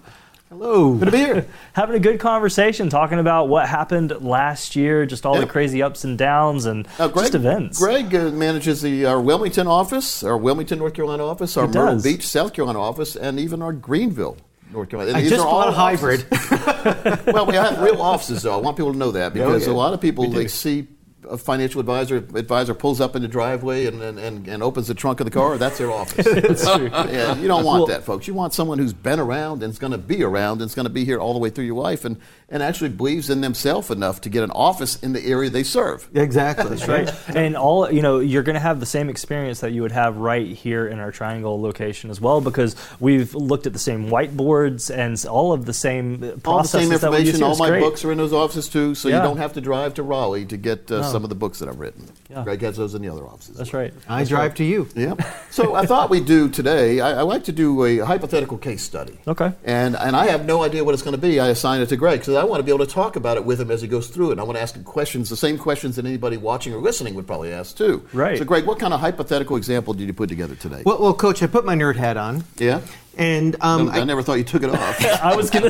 Hello. 0.50 0.96
Good 0.96 1.06
to 1.06 1.12
be 1.12 1.18
here. 1.20 1.46
Having 1.74 1.96
a 1.96 2.00
good 2.02 2.20
conversation, 2.20 2.90
talking 2.90 3.20
about 3.20 3.48
what 3.48 3.70
happened 3.70 4.12
last 4.20 4.76
year, 4.76 5.06
just 5.06 5.26
all 5.26 5.40
the 5.40 5.46
crazy 5.46 5.82
ups 5.82 6.04
and 6.04 6.18
downs, 6.18 6.66
and 6.66 6.86
Uh, 7.00 7.08
Greg, 7.08 7.28
just 7.28 7.36
events. 7.36 7.80
Greg 7.80 8.14
uh, 8.14 8.32
manages 8.32 8.82
the 8.82 9.06
our 9.06 9.22
Wilmington 9.22 9.66
office, 9.66 10.24
our 10.26 10.36
Wilmington, 10.36 10.80
North 10.80 10.94
Carolina 10.94 11.26
office, 11.26 11.56
our 11.56 11.70
Myrtle. 11.70 12.02
Beach, 12.02 12.28
South 12.28 12.52
Carolina 12.52 12.82
office, 12.82 13.16
and 13.16 13.40
even 13.40 13.62
our 13.62 13.72
Greenville, 13.72 14.36
North 14.74 14.90
Carolina. 14.90 15.12
And 15.12 15.20
I 15.20 15.22
these 15.22 15.30
just 15.30 15.46
are 15.46 15.48
all 15.48 15.72
hybrid. 15.72 16.26
well, 17.34 17.46
we 17.46 17.56
have 17.56 17.80
real 17.80 18.02
offices, 18.02 18.42
though. 18.42 18.54
I 18.54 18.58
want 18.58 18.76
people 18.76 18.92
to 18.92 18.98
know 18.98 19.12
that 19.12 19.32
because 19.32 19.68
yeah. 19.68 19.72
a 19.72 19.74
lot 19.74 19.94
of 19.94 20.02
people 20.02 20.30
they 20.30 20.50
see 20.50 20.86
a 21.30 21.38
financial 21.38 21.80
advisor 21.80 22.18
advisor 22.18 22.74
pulls 22.74 23.00
up 23.00 23.16
in 23.16 23.22
the 23.22 23.28
driveway 23.28 23.86
and, 23.86 24.02
and, 24.02 24.18
and, 24.20 24.48
and 24.48 24.64
opens 24.64 24.88
the 24.88 24.94
trunk 24.94 25.20
of 25.20 25.26
the 25.26 25.32
car. 25.32 25.58
That's 25.58 25.78
their 25.78 25.92
office. 25.92 26.26
That's 26.34 26.70
true. 26.76 26.88
yeah, 26.92 27.36
you 27.38 27.48
don't 27.48 27.64
want 27.64 27.80
Well- 27.82 27.88
that, 27.88 28.04
folks. 28.04 28.28
You 28.28 28.34
want 28.34 28.54
someone 28.54 28.80
who's 28.80 28.94
been 28.94 29.20
around 29.20 29.64
and 29.64 29.72
is 29.72 29.80
going 29.80 29.92
to 29.92 29.98
be 29.98 30.24
around 30.24 30.62
and 30.62 30.70
is 30.70 30.76
going 30.76 30.86
to 30.86 30.90
be 30.92 31.06
here 31.06 31.20
all 31.20 31.34
the 31.34 31.40
way 31.40 31.50
through 31.50 31.66
your 31.66 31.82
life 31.82 32.06
and, 32.06 32.18
and 32.52 32.62
actually 32.62 32.90
believes 32.90 33.30
in 33.30 33.42
themselves 33.42 33.90
enough 33.90 34.22
to 34.22 34.30
get 34.30 34.44
an 34.44 34.52
office 34.52 34.98
in 35.02 35.14
the 35.14 35.26
area 35.26 35.50
they 35.50 35.64
serve. 35.64 36.08
Exactly. 36.14 36.70
That's 36.76 36.88
right. 36.88 37.10
And 37.36 37.56
all 37.58 37.92
you 37.92 38.02
know, 38.02 38.20
you're 38.20 38.44
going 38.44 38.56
to 38.56 38.60
have 38.60 38.80
the 38.80 38.86
same 38.86 39.10
experience 39.10 39.62
that 39.62 39.72
you 39.72 39.82
would 39.82 39.92
have 39.94 40.18
right 40.18 40.46
here 40.48 40.86
in 40.88 41.00
our 41.00 41.12
Triangle 41.12 41.60
location 41.62 42.10
as 42.12 42.20
well, 42.22 42.42
because 42.42 42.76
we've 43.00 43.34
looked 43.34 43.66
at 43.68 43.74
the 43.74 43.80
same 43.80 44.10
whiteboards 44.10 44.96
and 44.96 45.24
all 45.26 45.54
of 45.54 45.66
the 45.66 45.74
same 45.74 46.24
all 46.46 46.62
the 46.62 46.68
same 46.68 46.90
that 46.90 47.10
we 47.10 47.20
use 47.20 47.30
information. 47.30 47.36
here. 47.36 47.46
All 47.46 47.58
my 47.58 47.70
great. 47.70 47.80
books 47.80 48.04
are 48.06 48.12
in 48.12 48.18
those 48.18 48.34
offices 48.34 48.68
too, 48.70 48.96
so 48.96 49.08
Yeah. 49.10 49.18
you 49.18 49.22
don't 49.24 49.38
have 49.38 49.54
to 49.54 49.62
drive 49.62 49.94
to 49.96 50.04
Raleigh 50.04 50.46
to 50.46 50.58
get 50.58 50.92
uh, 50.92 51.02
No. 51.02 51.12
some 51.12 51.24
of 51.24 51.30
the 51.30 51.36
books 51.36 51.60
that 51.60 51.70
I've 51.70 51.80
written. 51.80 52.08
Yeah. 52.30 52.44
Greg 52.44 52.62
has 52.62 52.78
those 52.78 52.96
in 52.96 53.02
the 53.02 53.10
other 53.10 53.26
offices. 53.26 53.58
That's 53.58 53.74
right. 53.74 53.94
I 54.08 54.20
That's 54.20 54.30
drive 54.30 54.42
right. 54.52 54.56
to 54.58 54.64
you. 54.64 54.88
Yeah. 54.96 55.16
So 55.52 55.76
I 55.76 55.86
thought 55.86 56.10
we'd 56.10 56.26
do 56.26 56.50
today. 56.50 57.00
I, 57.00 57.20
I 57.20 57.22
like 57.24 57.44
to 57.46 57.52
do 57.52 57.84
a 57.86 58.00
hypothetical 58.00 58.58
case 58.58 58.84
study. 58.84 59.20
Okay. 59.28 59.52
And 59.64 59.96
and 59.96 60.16
I 60.16 60.28
have 60.28 60.46
no 60.46 60.64
idea 60.64 60.84
what 60.84 60.94
it's 60.94 61.04
going 61.04 61.16
to 61.16 61.22
be. 61.22 61.40
I 61.40 61.48
assign 61.48 61.82
it 61.82 61.90
to 61.90 61.98
Greg 61.98 62.20
because 62.20 62.36
I 62.42 62.44
want 62.44 62.60
to 62.60 62.64
be 62.64 62.72
able 62.72 62.84
to 62.84 62.92
talk 62.92 63.18
about 63.18 63.38
it 63.38 63.46
with 63.46 63.62
him 63.62 63.70
as 63.70 63.84
he 63.84 63.88
goes 63.88 64.08
through 64.08 64.30
it. 64.30 64.32
And 64.32 64.42
I 64.42 64.44
want 64.44 64.58
to 64.58 64.62
ask 64.64 64.76
him 64.76 64.84
questions, 64.84 65.30
the 65.30 65.38
same 65.38 65.60
questions 65.60 65.96
that 65.98 66.08
anybody 66.08 66.38
watching 66.38 66.74
or 66.74 66.80
listening 66.80 67.14
would 67.14 67.28
probably 67.28 67.54
ask 67.54 67.78
too. 67.78 68.04
Right. 68.14 68.40
So 68.40 68.46
Greg, 68.46 68.66
what 68.66 68.80
kind 68.80 68.96
of 68.96 69.00
hypothetical 69.00 69.58
example 69.58 69.94
did 69.94 70.08
you 70.08 70.14
put 70.14 70.28
together 70.28 70.56
today? 70.56 70.82
Well, 70.84 71.00
well, 71.00 71.14
Coach, 71.14 71.44
I 71.44 71.48
put 71.48 71.66
my 71.66 71.76
nerd 71.76 71.98
hat 71.98 72.18
on, 72.18 72.44
yeah. 72.58 72.82
and 73.16 73.56
um, 73.62 73.90
I, 73.90 74.04
never 74.06 74.24
thought 74.24 74.40
you 74.40 74.44
took 74.44 74.64
it 74.64 74.72
off. 74.72 75.06
I 75.24 75.36
was 75.36 75.52
gonna. 75.52 75.70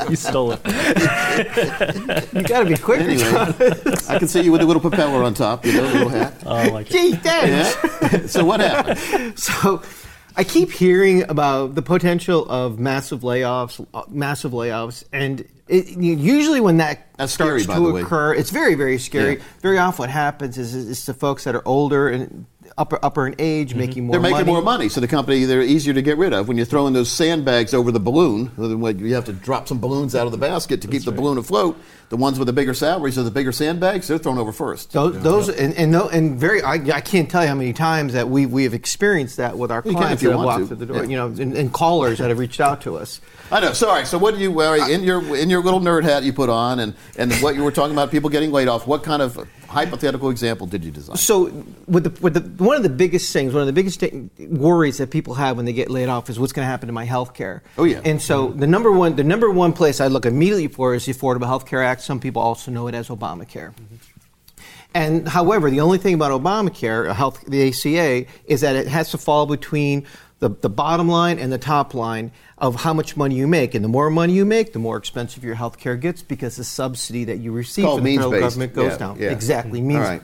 you 0.10 0.16
stole 0.16 0.52
it. 0.52 0.60
you 2.34 2.42
got 2.42 2.64
to 2.64 2.66
be 2.66 2.76
quick. 2.76 3.00
anyway, 3.00 3.24
I 4.10 4.18
can 4.18 4.28
see 4.28 4.42
you 4.42 4.52
with 4.52 4.60
a 4.60 4.66
little 4.66 4.82
propeller 4.82 5.24
on 5.24 5.32
top, 5.32 5.64
you 5.64 5.72
know, 5.72 5.82
little 5.84 6.08
hat. 6.10 6.42
Oh, 6.44 6.54
I 6.54 6.68
like 6.68 6.90
it. 6.90 6.92
Gee, 6.92 7.14
thanks. 7.16 7.74
Yeah. 8.12 8.26
so 8.26 8.44
what 8.44 8.60
happened? 8.60 9.38
So, 9.38 9.82
I 10.36 10.44
keep 10.44 10.70
hearing 10.70 11.28
about 11.28 11.74
the 11.74 11.82
potential 11.82 12.48
of 12.48 12.78
massive 12.78 13.20
layoffs, 13.20 13.84
uh, 13.92 14.02
massive 14.08 14.52
layoffs, 14.52 15.04
and 15.12 15.46
it, 15.68 15.88
usually 15.98 16.60
when 16.60 16.78
that 16.78 17.06
That's 17.16 17.32
starts 17.32 17.66
by 17.66 17.78
the 17.78 17.86
to 17.86 17.92
way. 17.92 18.02
occur, 18.02 18.34
it's 18.34 18.50
very, 18.50 18.74
very 18.74 18.98
scary. 18.98 19.36
Yeah. 19.36 19.42
Very 19.60 19.78
often, 19.78 20.02
what 20.02 20.10
happens 20.10 20.58
is, 20.58 20.74
is 20.74 20.90
it's 20.90 21.06
the 21.06 21.14
folks 21.14 21.44
that 21.44 21.54
are 21.54 21.66
older 21.66 22.08
and 22.08 22.46
upper 22.78 22.98
upper 23.02 23.26
in 23.26 23.34
age, 23.38 23.74
making 23.74 24.06
more. 24.06 24.12
They're 24.12 24.20
making 24.20 24.38
money. 24.38 24.52
more 24.52 24.62
money, 24.62 24.88
so 24.88 25.00
the 25.00 25.08
company 25.08 25.44
they're 25.44 25.62
easier 25.62 25.94
to 25.94 26.02
get 26.02 26.18
rid 26.18 26.32
of. 26.32 26.48
When 26.48 26.56
you're 26.56 26.66
throwing 26.66 26.92
those 26.94 27.10
sandbags 27.10 27.74
over 27.74 27.90
the 27.90 28.00
balloon, 28.00 28.50
then 28.56 28.80
you 28.98 29.14
have 29.14 29.26
to 29.26 29.32
drop 29.32 29.68
some 29.68 29.80
balloons 29.80 30.14
out 30.14 30.26
of 30.26 30.32
the 30.32 30.38
basket 30.38 30.80
to 30.82 30.88
keep 30.88 31.04
the 31.04 31.12
balloon 31.12 31.38
afloat. 31.38 31.78
The 32.12 32.18
ones 32.18 32.38
with 32.38 32.44
the 32.44 32.52
bigger 32.52 32.74
salaries 32.74 33.16
or 33.16 33.22
the 33.22 33.30
bigger 33.30 33.52
sandbags, 33.52 34.06
they're 34.06 34.18
thrown 34.18 34.36
over 34.36 34.52
first. 34.52 34.92
Those, 34.92 35.18
those 35.22 35.48
and, 35.48 35.72
and, 35.72 35.94
and 35.96 36.38
very, 36.38 36.60
I, 36.60 36.74
I 36.74 37.00
can't 37.00 37.30
tell 37.30 37.40
you 37.40 37.48
how 37.48 37.54
many 37.54 37.72
times 37.72 38.12
that 38.12 38.28
we 38.28 38.44
we 38.44 38.64
have 38.64 38.74
experienced 38.74 39.38
that 39.38 39.56
with 39.56 39.70
our 39.72 39.80
You 39.82 39.92
clients 39.92 40.20
if 40.20 40.22
you 40.24 40.28
that 40.28 40.36
have 40.36 40.44
walked 40.44 40.60
to. 40.60 40.66
through 40.66 40.76
the 40.76 40.86
door, 40.92 40.96
Yeah. 41.04 41.08
you 41.08 41.16
know, 41.16 41.26
and, 41.42 41.56
and 41.56 41.72
callers 41.72 42.18
that 42.18 42.28
have 42.28 42.38
reached 42.38 42.60
out 42.60 42.82
to 42.82 42.98
us. 42.98 43.22
I 43.50 43.60
know. 43.60 43.72
Sorry. 43.72 44.04
So, 44.04 44.18
what 44.18 44.34
do 44.34 44.42
you 44.42 44.60
uh, 44.60 44.88
in 44.90 45.04
your 45.04 45.22
in 45.34 45.48
your 45.48 45.62
little 45.62 45.80
nerd 45.80 46.02
hat 46.04 46.22
you 46.22 46.34
put 46.34 46.50
on, 46.50 46.80
and 46.80 46.94
and 47.16 47.32
what 47.36 47.54
you 47.54 47.64
were 47.64 47.72
talking 47.72 47.92
about 47.94 48.10
people 48.10 48.28
getting 48.28 48.52
laid 48.52 48.68
off? 48.68 48.86
What 48.86 49.02
kind 49.04 49.22
of 49.22 49.48
hypothetical 49.68 50.28
example 50.28 50.66
did 50.66 50.84
you 50.84 50.90
design? 50.90 51.16
So, 51.16 51.44
with 51.86 52.04
the, 52.04 52.20
with 52.22 52.34
the 52.34 52.62
one 52.62 52.76
of 52.76 52.82
the 52.82 52.88
biggest 52.90 53.32
things, 53.32 53.54
one 53.54 53.62
of 53.62 53.66
the 53.66 53.72
biggest 53.72 54.02
worries 54.38 54.98
that 54.98 55.10
people 55.10 55.32
have 55.34 55.56
when 55.56 55.64
they 55.64 55.72
get 55.72 55.90
laid 55.90 56.08
off 56.10 56.28
is 56.28 56.38
what's 56.38 56.52
going 56.52 56.64
to 56.66 56.70
happen 56.70 56.88
to 56.88 56.92
my 56.92 57.04
health 57.04 57.32
care. 57.34 57.62
Oh, 57.78 57.84
yeah. 57.84 58.00
And 58.04 58.20
so 58.20 58.48
the 58.48 58.66
number 58.66 58.92
one 58.92 59.16
the 59.16 59.24
number 59.24 59.50
one 59.50 59.72
place 59.72 59.98
I 60.00 60.08
look 60.08 60.26
immediately 60.26 60.68
for 60.68 60.94
is 60.94 61.06
the 61.06 61.12
Affordable 61.14 61.46
Health 61.46 61.66
Care 61.66 61.82
Act. 61.82 62.01
Some 62.02 62.20
people 62.20 62.42
also 62.42 62.70
know 62.70 62.86
it 62.88 62.94
as 62.94 63.08
Obamacare. 63.08 63.72
And 64.94 65.26
however, 65.26 65.70
the 65.70 65.80
only 65.80 65.98
thing 65.98 66.14
about 66.14 66.32
Obamacare, 66.38 67.08
uh, 67.08 67.14
health, 67.14 67.42
the 67.46 67.68
ACA, 67.68 68.26
is 68.46 68.60
that 68.60 68.76
it 68.76 68.86
has 68.88 69.10
to 69.12 69.18
fall 69.18 69.46
between 69.46 70.06
the, 70.40 70.50
the 70.50 70.68
bottom 70.68 71.08
line 71.08 71.38
and 71.38 71.50
the 71.50 71.58
top 71.58 71.94
line 71.94 72.30
of 72.58 72.74
how 72.76 72.92
much 72.92 73.16
money 73.16 73.36
you 73.36 73.46
make. 73.46 73.74
And 73.74 73.82
the 73.84 73.88
more 73.88 74.10
money 74.10 74.34
you 74.34 74.44
make, 74.44 74.72
the 74.74 74.78
more 74.78 74.96
expensive 74.98 75.42
your 75.44 75.54
health 75.54 75.78
care 75.78 75.96
gets 75.96 76.22
because 76.22 76.56
the 76.56 76.64
subsidy 76.64 77.24
that 77.24 77.38
you 77.38 77.52
receive 77.52 77.84
from 77.86 78.02
the 78.04 78.16
federal 78.16 78.38
government 78.40 78.74
goes 78.74 78.92
Yeah, 78.92 78.98
down. 78.98 79.18
yeah. 79.18 79.30
Exactly, 79.30 79.80
All 79.80 79.86
means. 79.86 80.00
right. 80.00 80.22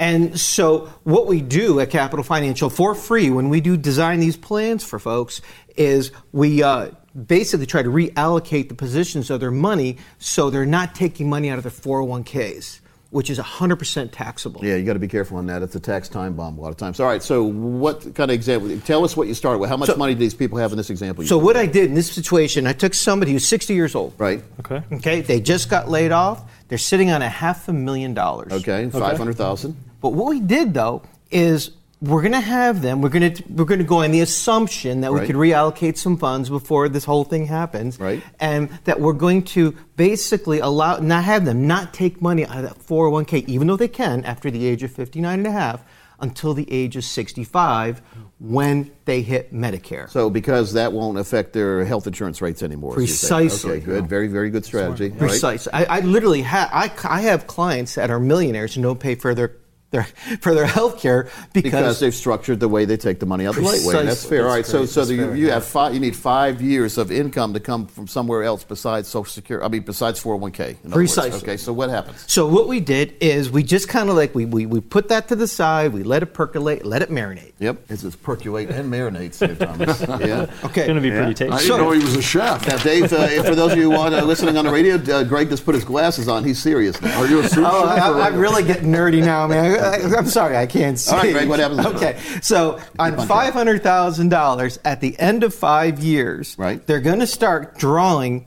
And 0.00 0.38
so, 0.38 0.86
what 1.02 1.26
we 1.26 1.40
do 1.40 1.80
at 1.80 1.90
Capital 1.90 2.22
Financial 2.22 2.70
for 2.70 2.94
free 2.94 3.30
when 3.30 3.48
we 3.48 3.60
do 3.60 3.76
design 3.76 4.20
these 4.20 4.36
plans 4.36 4.84
for 4.84 5.00
folks 5.00 5.40
is 5.76 6.12
we 6.30 6.62
uh, 6.62 6.90
basically 7.26 7.66
try 7.66 7.82
to 7.82 7.88
reallocate 7.90 8.68
the 8.68 8.74
positions 8.74 9.30
of 9.30 9.40
their 9.40 9.50
money 9.50 9.96
so 10.18 10.50
they're 10.50 10.66
not 10.66 10.94
taking 10.94 11.28
money 11.28 11.50
out 11.50 11.58
of 11.58 11.64
their 11.64 11.72
401ks, 11.72 12.80
which 13.10 13.30
is 13.30 13.38
100% 13.38 14.10
taxable. 14.12 14.64
Yeah, 14.64 14.76
you 14.76 14.84
got 14.84 14.92
to 14.92 14.98
be 14.98 15.08
careful 15.08 15.38
on 15.38 15.46
that. 15.46 15.62
It's 15.62 15.74
a 15.74 15.80
tax 15.80 16.08
time 16.08 16.34
bomb 16.34 16.58
a 16.58 16.60
lot 16.60 16.68
of 16.68 16.76
times. 16.76 17.00
All 17.00 17.06
right. 17.06 17.22
So, 17.22 17.42
what 17.44 18.00
kind 18.14 18.30
of 18.30 18.34
example? 18.34 18.78
Tell 18.80 19.04
us 19.04 19.16
what 19.16 19.28
you 19.28 19.34
started 19.34 19.58
with. 19.58 19.70
How 19.70 19.76
much 19.76 19.88
So- 19.88 19.96
money 19.96 20.14
do 20.14 20.20
these 20.20 20.34
people 20.34 20.58
have 20.58 20.70
in 20.72 20.76
this 20.76 20.90
example? 20.90 21.24
So, 21.24 21.38
put? 21.38 21.44
what 21.46 21.56
I 21.56 21.66
did 21.66 21.86
in 21.86 21.94
this 21.94 22.10
situation, 22.12 22.66
I 22.66 22.72
took 22.72 22.94
somebody 22.94 23.32
who's 23.32 23.46
60 23.48 23.74
years 23.74 23.94
old. 23.94 24.14
Right. 24.18 24.42
Okay. 24.60 24.82
Okay, 24.92 25.20
they 25.22 25.40
just 25.40 25.68
got 25.70 25.88
laid 25.88 26.12
off. 26.12 26.42
They're 26.68 26.78
sitting 26.78 27.10
on 27.10 27.22
a 27.22 27.28
half 27.28 27.66
a 27.68 27.72
million 27.72 28.12
dollars. 28.14 28.52
Okay. 28.52 28.88
Five 28.90 29.16
hundred 29.16 29.36
thousand. 29.36 29.76
But 30.00 30.10
what 30.12 30.28
we 30.28 30.38
did 30.40 30.74
though 30.74 31.02
is 31.30 31.70
we're 32.00 32.22
going 32.22 32.32
to 32.32 32.40
have 32.40 32.80
them. 32.82 33.02
We're 33.02 33.08
going 33.08 33.34
to 33.34 33.42
we're 33.48 33.64
going 33.64 33.80
to 33.80 33.84
go 33.84 34.02
on 34.04 34.12
the 34.12 34.20
assumption 34.20 35.00
that 35.00 35.12
we 35.12 35.26
could 35.26 35.36
reallocate 35.36 35.96
some 35.96 36.16
funds 36.16 36.48
before 36.48 36.88
this 36.88 37.04
whole 37.04 37.24
thing 37.24 37.46
happens, 37.46 37.98
Right. 37.98 38.22
And 38.38 38.70
that 38.84 39.00
we're 39.00 39.14
going 39.14 39.42
to 39.44 39.76
basically 39.96 40.60
allow 40.60 40.98
not 40.98 41.24
have 41.24 41.44
them 41.44 41.66
not 41.66 41.92
take 41.92 42.22
money 42.22 42.46
out 42.46 42.58
of 42.58 42.62
that 42.62 42.78
401k, 42.78 43.48
even 43.48 43.66
though 43.66 43.76
they 43.76 43.88
can 43.88 44.24
after 44.24 44.50
the 44.50 44.66
age 44.66 44.82
of 44.82 44.92
59 44.92 45.38
and 45.38 45.46
a 45.46 45.50
half, 45.50 45.84
until 46.20 46.54
the 46.54 46.70
age 46.72 46.96
of 46.96 47.04
65 47.04 48.00
when 48.38 48.90
they 49.04 49.22
hit 49.22 49.52
Medicare. 49.52 50.08
So, 50.08 50.30
because 50.30 50.74
that 50.74 50.92
won't 50.92 51.18
affect 51.18 51.52
their 51.52 51.84
health 51.84 52.06
insurance 52.06 52.40
rates 52.40 52.62
anymore. 52.62 52.94
as 52.94 53.00
you 53.00 53.06
say. 53.08 53.28
Precisely. 53.28 53.76
Okay. 53.78 53.84
Good. 53.84 54.06
Very, 54.06 54.28
very 54.28 54.50
good 54.50 54.64
strategy. 54.64 55.08
Right. 55.08 55.18
Precise. 55.18 55.66
I, 55.72 55.84
I 55.84 56.00
literally 56.00 56.42
have 56.42 56.70
I, 56.72 56.92
I 57.04 57.22
have 57.22 57.46
clients 57.48 57.96
that 57.96 58.10
are 58.10 58.20
millionaires 58.20 58.74
who 58.74 58.82
don't 58.82 59.00
pay 59.00 59.16
for 59.16 59.34
their 59.34 59.56
their 59.90 60.04
for 60.40 60.54
their 60.54 60.66
health 60.66 61.00
care 61.00 61.30
Because 61.52 61.70
because, 61.72 62.00
they've 62.00 62.14
structured 62.14 62.60
the 62.60 62.68
way 62.68 62.84
they 62.84 62.96
take 62.96 63.20
the 63.20 63.26
money 63.26 63.46
out 63.46 63.54
the 63.54 63.62
right 63.62 63.80
way. 63.84 64.04
That's 64.04 64.24
fair. 64.24 64.42
All 64.42 64.48
right. 64.48 64.56
That's 64.64 64.68
So, 64.70 64.78
great. 64.80 64.88
so 64.90 65.00
That's 65.00 65.08
the, 65.08 65.14
you, 65.14 65.32
you 65.46 65.50
have 65.50 65.64
five. 65.64 65.94
You 65.94 66.00
need 66.00 66.14
five 66.16 66.60
years 66.60 66.98
of 66.98 67.10
income 67.10 67.54
to 67.54 67.60
come 67.60 67.86
from 67.86 68.06
somewhere 68.06 68.42
else 68.42 68.64
besides 68.64 69.08
Social 69.08 69.30
Security. 69.32 69.64
I 69.64 69.68
mean, 69.68 69.82
besides 69.82 70.22
401k. 70.22 70.60
in 70.84 70.92
other 70.92 70.96
words. 70.96 71.14
Precisely. 71.14 71.38
Okay. 71.40 71.56
So, 71.56 71.72
what 71.72 71.88
happens? 71.90 72.24
So 72.26 72.46
what 72.46 72.68
we 72.68 72.80
did 72.80 73.14
is 73.20 73.50
we 73.50 73.62
just 73.62 73.88
kind 73.88 74.10
of 74.10 74.16
like 74.16 74.34
we, 74.34 74.44
we 74.44 74.66
we 74.66 74.80
put 74.80 75.08
that 75.08 75.28
to 75.28 75.36
the 75.36 75.48
side, 75.48 75.92
we 75.92 76.02
let 76.02 76.22
it 76.22 76.34
percolate, 76.34 76.84
let 76.84 77.00
it 77.02 77.08
marinate. 77.10 77.52
Yep. 77.58 77.84
It's 77.88 78.02
just 78.02 78.22
percolate 78.22 78.68
and 78.70 78.92
marinate. 78.92 79.38
here, 79.38 79.54
Thomas. 79.56 80.00
yeah. 80.20 80.42
Okay. 80.64 80.82
It's 80.82 80.86
Going 80.88 80.94
to 80.96 81.00
be 81.00 81.08
Yeah. 81.08 81.18
pretty 81.24 81.34
tasty. 81.34 81.52
I 81.54 81.58
didn't 81.60 81.78
know 81.78 81.90
he 81.92 82.02
was 82.04 82.14
a 82.16 82.22
chef. 82.22 82.66
Now, 82.68 82.76
Dave, 82.78 83.10
uh, 83.12 83.42
for 83.42 83.54
those 83.54 83.72
of 83.72 83.78
you 83.78 83.90
who 83.92 83.96
uh, 83.96 84.22
listening 84.22 84.56
on 84.58 84.64
the 84.66 84.70
radio, 84.70 84.96
uh, 84.96 85.24
Greg 85.24 85.48
just 85.48 85.64
put 85.64 85.74
his 85.74 85.84
glasses 85.84 86.28
on. 86.28 86.44
He's 86.44 86.58
serious 86.58 87.00
now. 87.00 87.18
Are 87.20 87.26
you 87.26 87.40
a 87.40 87.48
soup 87.48 87.64
Oh, 87.66 87.86
chef? 87.94 88.02
I, 88.04 88.26
I'm 88.28 88.36
really 88.36 88.62
getting 88.64 88.90
nerdy 88.90 89.24
now, 89.24 89.46
man. 89.46 89.77
I, 89.78 90.18
am 90.18 90.26
sorry, 90.26 90.56
I 90.56 90.66
can't 90.66 90.98
see. 90.98 91.10
All 91.10 91.18
right, 91.22 91.32
Greg, 91.32 91.48
what 91.48 91.60
happens? 91.60 91.86
Okay, 91.86 92.18
so 92.42 92.80
on 92.98 93.16
five 93.26 93.52
hundred 93.54 93.82
thousand 93.82 94.28
dollars 94.28 94.78
at 94.84 95.00
the 95.00 95.18
end 95.18 95.44
of 95.44 95.54
five 95.54 96.00
years, 96.00 96.56
Right. 96.58 96.84
They're 96.86 97.00
going 97.00 97.20
to 97.20 97.26
start 97.26 97.78
drawing 97.78 98.46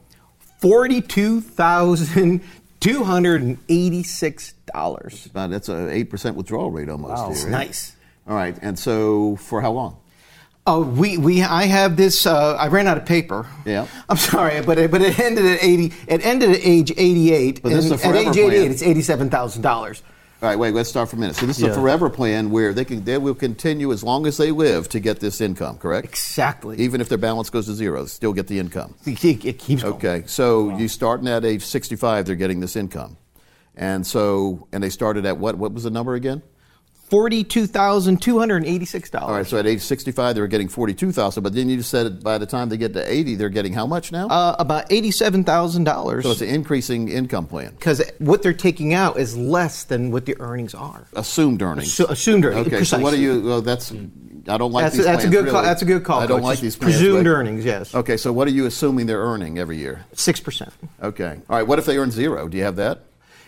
forty-two 0.60 1.42
thousand 1.42 2.42
two 2.80 3.04
hundred 3.04 3.42
and 3.42 3.58
eighty-six 3.70 4.54
dollars. 4.74 5.30
That's 5.34 5.70
a 5.70 5.90
eight 5.90 6.10
percent 6.10 6.36
withdrawal 6.36 6.72
rate 6.72 6.90
almost. 6.90 7.42
here, 7.44 7.52
right? 7.52 7.66
Nice. 7.68 7.96
All 8.28 8.36
right. 8.36 8.58
And 8.62 8.78
so, 8.78 9.36
for 9.38 9.62
how 9.62 9.72
long? 9.72 9.98
Oh, 10.68 10.84
we, 10.84 11.18
we 11.18 11.42
I 11.42 11.64
have 11.66 11.98
this. 11.98 12.28
Uh, 12.28 12.54
I 12.54 12.68
ran 12.68 12.88
out 12.88 12.98
of 12.98 13.06
paper. 13.06 13.48
Yeah. 13.66 13.88
I'm 14.08 14.18
sorry, 14.18 14.62
but 14.62 14.78
it, 14.78 14.92
but 14.92 15.02
it 15.02 15.20
ended 15.20 15.46
at 15.46 15.64
80. 15.64 15.94
It 16.08 16.24
ended 16.24 16.52
at 16.52 16.60
age 16.62 16.92
88. 16.96 17.64
But 17.64 17.70
this 17.70 17.86
is 17.86 17.92
a 17.92 18.08
at 18.08 18.16
age 18.16 18.38
88, 18.38 18.72
it's 18.72 18.84
eighty-seven 18.84 19.30
thousand 19.32 19.64
dollars. 19.64 20.04
All 20.42 20.50
right, 20.50 20.58
wait. 20.58 20.74
Let's 20.74 20.90
start 20.90 21.08
for 21.08 21.18
a 21.18 21.20
minute. 21.20 21.36
So 21.36 21.46
this 21.46 21.60
is 21.60 21.64
a 21.66 21.74
forever 21.74 22.10
plan 22.10 22.50
where 22.50 22.74
they 22.74 22.84
can 22.84 23.04
they 23.04 23.20
will 23.20 23.36
continue 23.36 23.92
as 23.92 24.04
long 24.04 24.26
as 24.26 24.38
they 24.38 24.52
live 24.52 24.90
to 24.90 25.00
get 25.00 25.20
this 25.20 25.40
income. 25.40 25.78
Correct. 25.78 26.08
Exactly. 26.08 26.78
Even 26.78 27.00
if 27.00 27.10
their 27.10 27.20
balance 27.20 27.52
goes 27.52 27.68
to 27.68 27.74
zero, 27.76 28.06
still 28.06 28.34
get 28.34 28.48
the 28.48 28.58
income. 28.58 28.96
It, 29.06 29.60
keeps 29.60 29.84
going. 29.84 29.94
Okay. 29.96 30.24
So 30.26 30.76
you 30.78 30.88
starting 30.88 31.28
at 31.28 31.46
age 31.46 31.64
65, 31.64 32.26
they're 32.26 32.36
getting 32.36 32.60
this 32.60 32.76
income, 32.76 33.18
and 33.76 34.06
so 34.06 34.68
and 34.72 34.84
they 34.84 34.90
started 34.90 35.28
at 35.28 35.38
what? 35.38 35.56
What 35.58 35.74
was 35.74 35.84
the 35.84 35.92
number 35.92 36.16
again? 36.16 36.42
Forty-two 37.12 37.68
thousand 37.68 38.22
two 38.22 38.40
hundred 38.40 38.66
eighty-six 38.66 39.10
dollars. 39.10 39.28
All 39.30 39.36
right. 39.36 39.46
So 39.46 39.58
at 39.58 39.68
age 39.68 39.82
65, 39.82 40.34
they 40.34 40.40
were 40.40 40.48
getting 40.48 40.70
42,000. 40.70 41.44
But 41.44 41.54
then 41.54 41.68
you 41.68 41.82
said 41.82 42.24
by 42.24 42.38
the 42.38 42.46
time 42.46 42.70
they 42.70 42.78
get 42.78 42.94
to 42.94 43.04
80, 43.14 43.36
they're 43.36 43.50
getting 43.50 43.74
how 43.74 43.86
much 43.86 44.14
now? 44.14 44.30
Uh, 44.30 44.56
about 44.58 44.90
eighty-seven 44.94 45.44
thousand 45.44 45.84
dollars. 45.84 46.24
so 46.24 46.32
it's 46.32 46.40
an 46.40 46.48
increasing 46.48 47.10
income 47.10 47.48
plan. 47.48 47.72
Because 47.78 48.02
what 48.20 48.44
they're 48.44 48.54
taking 48.54 48.94
out 48.94 49.18
is 49.20 49.36
less 49.36 49.84
than 49.84 50.12
what 50.12 50.26
the 50.26 50.40
earnings 50.40 50.74
are. 50.74 51.06
Assumed 51.14 51.62
earnings. 51.62 51.94
So, 51.94 52.06
assumed 52.06 52.46
earnings. 52.46 52.68
Okay, 52.68 52.86
so 52.86 52.98
what 53.00 53.14
are 53.14 53.18
you? 53.18 53.42
Well, 53.42 53.62
that's 53.62 53.92
I 54.48 54.58
don't 54.58 54.72
like 54.72 54.86
That's, 54.86 54.96
these 54.96 55.06
that's 55.06 55.26
a 55.26 55.28
plans, 55.28 55.44
good 55.46 55.52
call. 55.52 55.64
That's 55.64 55.82
a 55.82 55.86
good 55.86 56.04
call. 56.06 56.22
I 56.22 56.28
don't 56.28 56.40
Coach. 56.40 56.46
like 56.46 56.60
these 56.62 56.78
plans, 56.78 56.96
presumed 56.96 57.26
but- 57.26 57.30
earnings. 57.30 57.66
Yes, 57.66 57.94
Okay, 57.94 58.16
so 58.16 58.32
what 58.32 58.48
are 58.48 58.52
you 58.52 58.66
assuming 58.68 59.06
they're 59.08 59.20
earning 59.22 59.60
every 59.60 59.78
year? 59.78 60.06
six 60.14 60.40
percent. 60.40 60.72
Okay, 61.04 61.42
all 61.50 61.58
right. 61.58 61.68
What 61.68 61.78
if 61.78 61.84
they 61.86 61.98
earn 61.98 62.10
zero? 62.12 62.48
Do 62.48 62.56
you 62.58 62.64
have 62.64 62.78
that? 62.78 63.02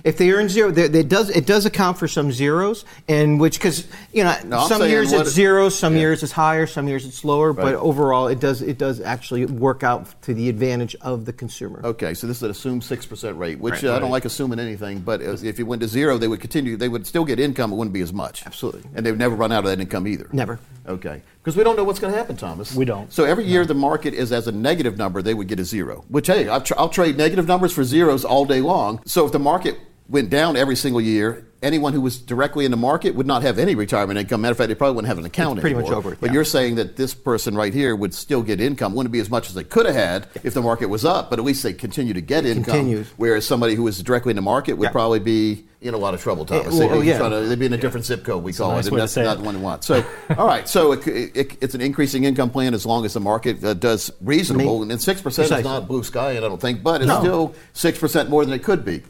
If 0.03 0.17
they 0.17 0.31
earn 0.31 0.49
zero, 0.49 0.69
there- 0.69 0.93
it 0.93 1.07
does 1.07 1.29
it 1.29 1.45
does 1.45 1.65
account 1.65 1.97
for 1.97 2.09
some 2.09 2.31
zeros, 2.31 2.83
and 3.07 3.39
which 3.39 3.57
because 3.57 3.85
you 4.11 4.23
know 4.25 4.35
No, 4.45 4.67
some 4.67 4.81
years 4.83 5.11
what- 5.11 5.21
it's 5.21 5.31
zero, 5.31 5.69
some 5.69 5.93
Yeah. 5.93 5.99
years 6.01 6.23
it's 6.23 6.33
higher, 6.33 6.67
some 6.67 6.89
years 6.89 7.05
it's 7.05 7.23
lower, 7.23 7.53
Right. 7.53 7.63
but 7.63 7.75
overall 7.75 8.27
it 8.27 8.39
does 8.41 8.61
it 8.61 8.77
does 8.77 8.99
actually 8.99 9.45
work 9.45 9.81
out 9.83 10.21
to 10.23 10.33
the 10.33 10.49
advantage 10.49 10.95
of 11.01 11.23
the 11.25 11.31
consumer. 11.31 11.79
Okay, 11.85 12.13
so 12.13 12.27
this 12.27 12.37
is 12.37 12.43
an 12.43 12.51
assumed 12.51 12.83
six 12.83 13.05
percent 13.05 13.37
rate, 13.37 13.59
which 13.59 13.75
Right. 13.75 13.85
uh, 13.85 13.95
I 13.95 13.99
don't 13.99 14.11
like 14.11 14.25
assuming 14.25 14.59
anything. 14.59 14.99
But 14.99 15.21
if 15.21 15.43
if 15.43 15.57
you 15.57 15.65
went 15.65 15.81
to 15.83 15.87
zero, 15.87 16.17
they 16.17 16.27
would 16.27 16.41
continue. 16.41 16.75
They 16.75 16.89
would 16.89 17.07
still 17.07 17.23
get 17.23 17.39
income. 17.39 17.71
It 17.71 17.75
wouldn't 17.75 17.93
be 17.93 18.01
as 18.01 18.11
much. 18.13 18.43
Absolutely. 18.45 18.81
and 18.95 19.05
they 19.05 19.11
would 19.11 19.19
never 19.19 19.35
run 19.35 19.51
out 19.53 19.63
of 19.63 19.69
that 19.71 19.79
income 19.79 20.05
either. 20.07 20.27
Never. 20.33 20.59
Okay, 20.87 21.21
because 21.41 21.55
we 21.55 21.63
don't 21.63 21.77
know 21.77 21.85
what's 21.85 21.99
going 21.99 22.11
to 22.11 22.17
happen, 22.19 22.35
Thomas. 22.35 22.75
We 22.75 22.83
don't. 22.83 23.11
So 23.13 23.23
every 23.23 23.45
year 23.45 23.65
the 23.65 23.73
market 23.73 24.13
is 24.13 24.33
as 24.33 24.47
a 24.47 24.51
negative 24.51 24.97
number, 24.97 25.21
they 25.21 25.33
would 25.33 25.47
get 25.47 25.61
a 25.61 25.63
zero. 25.65 26.03
Which 26.09 26.27
hey, 26.27 26.49
I'll, 26.49 26.59
tr- 26.59 26.73
I'll 26.77 26.89
trade 26.89 27.17
negative 27.17 27.47
numbers 27.47 27.71
for 27.71 27.85
zeros 27.85 28.25
all 28.25 28.43
day 28.43 28.59
long. 28.59 28.99
So 29.05 29.25
if 29.25 29.31
the 29.31 29.39
market 29.39 29.77
went 30.09 30.29
down 30.29 30.55
every 30.57 30.75
single 30.75 31.01
year 31.01 31.47
anyone 31.63 31.93
who 31.93 32.01
was 32.01 32.19
directly 32.19 32.65
in 32.65 32.71
the 32.71 32.77
market 32.77 33.15
would 33.15 33.25
not 33.25 33.41
have 33.41 33.57
any 33.57 33.73
retirement 33.73 34.19
income. 34.19 34.41
Matter 34.41 34.51
of 34.51 34.57
fact, 34.57 34.67
they 34.67 34.75
probably 34.75 34.95
wouldn't 34.95 35.07
have 35.07 35.17
an 35.17 35.25
account 35.25 35.57
It's 35.57 35.61
pretty 35.61 35.75
much 35.77 35.89
over, 35.89 36.15
But 36.19 36.27
yeah. 36.27 36.33
you're 36.33 36.43
saying 36.43 36.75
that 36.75 36.97
this 36.97 37.13
person 37.13 37.55
right 37.55 37.73
here 37.73 37.95
would 37.95 38.13
still 38.13 38.43
get 38.43 38.59
income. 38.59 38.93
Wouldn't 38.93 39.13
be 39.13 39.19
as 39.19 39.29
much 39.29 39.47
as 39.47 39.55
they 39.55 39.63
could 39.63 39.85
have 39.85 39.95
had 39.95 40.27
if 40.43 40.53
the 40.53 40.61
market 40.61 40.87
was 40.87 41.05
up, 41.05 41.29
but 41.29 41.39
at 41.39 41.45
least 41.45 41.63
they 41.63 41.73
continue 41.73 42.13
to 42.13 42.21
get 42.21 42.45
income. 42.45 42.65
continues. 42.65 43.07
Whereas 43.17 43.47
somebody 43.47 43.75
who 43.75 43.83
was 43.83 44.03
directly 44.03 44.31
in 44.31 44.35
the 44.35 44.41
market 44.41 44.73
would 44.73 44.87
Yeah. 44.87 44.91
probably 44.91 45.19
be 45.19 45.65
in 45.79 45.93
a 45.93 45.97
lot 45.97 46.13
of 46.13 46.21
trouble, 46.21 46.45
Thomas. 46.45 46.67
well, 46.77 46.89
They'd, 46.89 47.01
be 47.01 47.07
yeah. 47.07 47.17
to- 47.29 47.41
they'd 47.41 47.59
be 47.59 47.65
in 47.65 47.73
a 47.73 47.77
different 47.77 48.05
zip 48.05 48.23
code, 48.23 48.43
we 48.43 48.53
call 48.53 48.71
nice 48.71 48.85
it, 48.87 48.91
and 48.93 49.01
that's 49.01 49.15
not 49.17 49.37
the 49.37 49.43
one 49.43 49.55
we 49.55 49.61
want. 49.61 49.83
So, 49.83 50.03
all 50.37 50.47
right, 50.47 50.67
so 50.67 50.93
it, 50.93 51.05
it, 51.07 51.57
it's 51.61 51.75
an 51.75 51.81
increasing 51.81 52.23
income 52.23 52.49
plan 52.49 52.73
as 52.73 52.85
long 52.85 53.03
as 53.05 53.13
the 53.13 53.19
market 53.19 53.61
uh, 53.63 53.73
does 53.73 54.09
reasonable. 54.21 54.77
I 54.77 54.79
mean, 54.81 54.91
and 54.91 54.99
6% 54.99 55.39
is 55.59 55.63
not 55.63 55.87
blue 55.87 56.03
sky, 56.03 56.31
and 56.33 56.45
I 56.45 56.47
don't 56.49 56.59
think, 56.61 56.83
but 56.83 57.01
it's 57.01 57.07
No. 57.09 57.19
still 57.19 57.55
6% 57.73 58.29
more 58.29 58.45
than 58.45 58.53
it 58.53 58.63
could 58.63 58.83
be. 58.85 59.03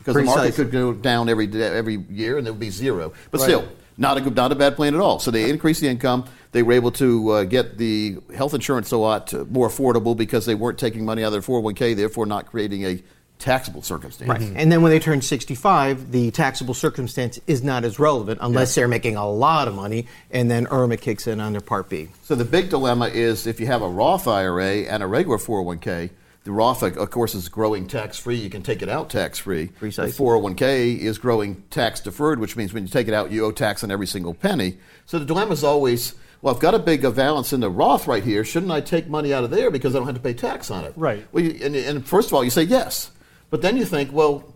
Because 0.00 0.16
the 0.16 0.22
market 0.24 0.54
could 0.54 0.70
go 0.70 0.92
down 0.92 1.28
every 1.28 1.46
day, 1.46 1.62
every 1.76 1.96
year, 2.10 2.38
and 2.38 2.46
it 2.46 2.50
would 2.50 2.60
be 2.60 2.70
zero. 2.70 3.12
But 3.30 3.40
Right. 3.42 3.46
still, 3.48 3.64
not 3.98 4.16
a 4.16 4.20
good- 4.22 4.34
not 4.34 4.50
a 4.50 4.54
bad 4.54 4.74
plan 4.76 4.94
at 4.94 5.00
all. 5.00 5.18
So 5.18 5.30
they 5.30 5.48
increased 5.48 5.82
the 5.82 5.88
income. 5.88 6.24
They 6.52 6.62
were 6.62 6.72
able 6.72 6.90
to 6.92 7.30
uh, 7.30 7.44
get 7.44 7.76
the 7.78 8.16
health 8.34 8.54
insurance 8.54 8.90
a 8.92 8.96
lot 8.96 9.32
more 9.50 9.68
affordable 9.68 10.16
because 10.16 10.46
they 10.46 10.54
weren't 10.54 10.78
taking 10.78 11.04
money 11.04 11.22
out 11.22 11.28
of 11.28 11.32
their 11.32 11.42
401k, 11.42 11.94
therefore 11.94 12.24
not 12.26 12.46
creating 12.46 12.84
a 12.84 13.02
taxable 13.38 13.80
circumstance. 13.82 14.28
Right. 14.28 14.52
And 14.54 14.70
then 14.70 14.82
when 14.82 14.90
they 14.90 14.98
turn 14.98 15.22
65, 15.22 16.12
the 16.12 16.30
taxable 16.30 16.74
circumstance 16.74 17.38
is 17.46 17.62
not 17.62 17.84
as 17.84 17.98
relevant 17.98 18.38
unless 18.42 18.74
they're 18.74 18.88
making 18.88 19.16
a 19.16 19.26
lot 19.30 19.66
of 19.68 19.74
money, 19.74 20.06
and 20.30 20.50
then 20.50 20.66
IRMAA 20.66 21.00
kicks 21.00 21.26
in 21.26 21.40
on 21.40 21.52
their 21.52 21.62
Part 21.62 21.88
B. 21.88 22.08
So 22.24 22.34
the 22.34 22.44
big 22.44 22.68
dilemma 22.68 23.06
is 23.08 23.46
if 23.46 23.58
you 23.58 23.66
have 23.66 23.80
a 23.80 23.88
Roth 23.88 24.28
IRA 24.28 24.84
and 24.86 25.02
a 25.02 25.06
regular 25.06 25.38
401k, 25.38 26.10
the 26.44 26.52
Roth, 26.52 26.82
of 26.82 27.10
course, 27.10 27.34
is 27.34 27.48
growing 27.48 27.86
tax 27.86 28.18
free. 28.18 28.36
You 28.36 28.48
can 28.48 28.62
take 28.62 28.80
it 28.80 28.88
out 28.88 29.10
tax 29.10 29.38
free. 29.38 29.66
The 29.66 29.72
Precisely. 29.72 30.24
401k 30.24 30.98
is 30.98 31.18
growing 31.18 31.62
tax 31.70 32.00
deferred, 32.00 32.38
which 32.40 32.56
means 32.56 32.72
when 32.72 32.84
you 32.84 32.88
take 32.88 33.08
it 33.08 33.14
out, 33.14 33.30
you 33.30 33.44
owe 33.44 33.52
tax 33.52 33.84
on 33.84 33.90
every 33.90 34.06
single 34.06 34.32
penny. 34.32 34.78
So 35.04 35.18
the 35.18 35.26
dilemma 35.26 35.52
is 35.52 35.64
always, 35.64 36.14
well, 36.40 36.54
I've 36.54 36.60
got 36.60 36.74
a 36.74 36.78
big 36.78 37.02
balance 37.14 37.52
in 37.52 37.60
the 37.60 37.70
Roth 37.70 38.06
right 38.06 38.24
here. 38.24 38.42
Shouldn't 38.42 38.72
I 38.72 38.80
take 38.80 39.06
money 39.06 39.34
out 39.34 39.44
of 39.44 39.50
there 39.50 39.70
because 39.70 39.94
I 39.94 39.98
don't 39.98 40.06
have 40.06 40.16
to 40.16 40.22
pay 40.22 40.32
tax 40.32 40.70
on 40.70 40.84
it? 40.84 40.94
Right. 40.96 41.26
Well, 41.32 41.44
you, 41.44 41.58
and, 41.62 41.76
and 41.76 42.06
first 42.06 42.28
of 42.28 42.34
all, 42.34 42.42
you 42.42 42.50
say 42.50 42.62
yes, 42.62 43.10
but 43.50 43.60
then 43.60 43.76
you 43.76 43.84
think, 43.84 44.10
well, 44.10 44.54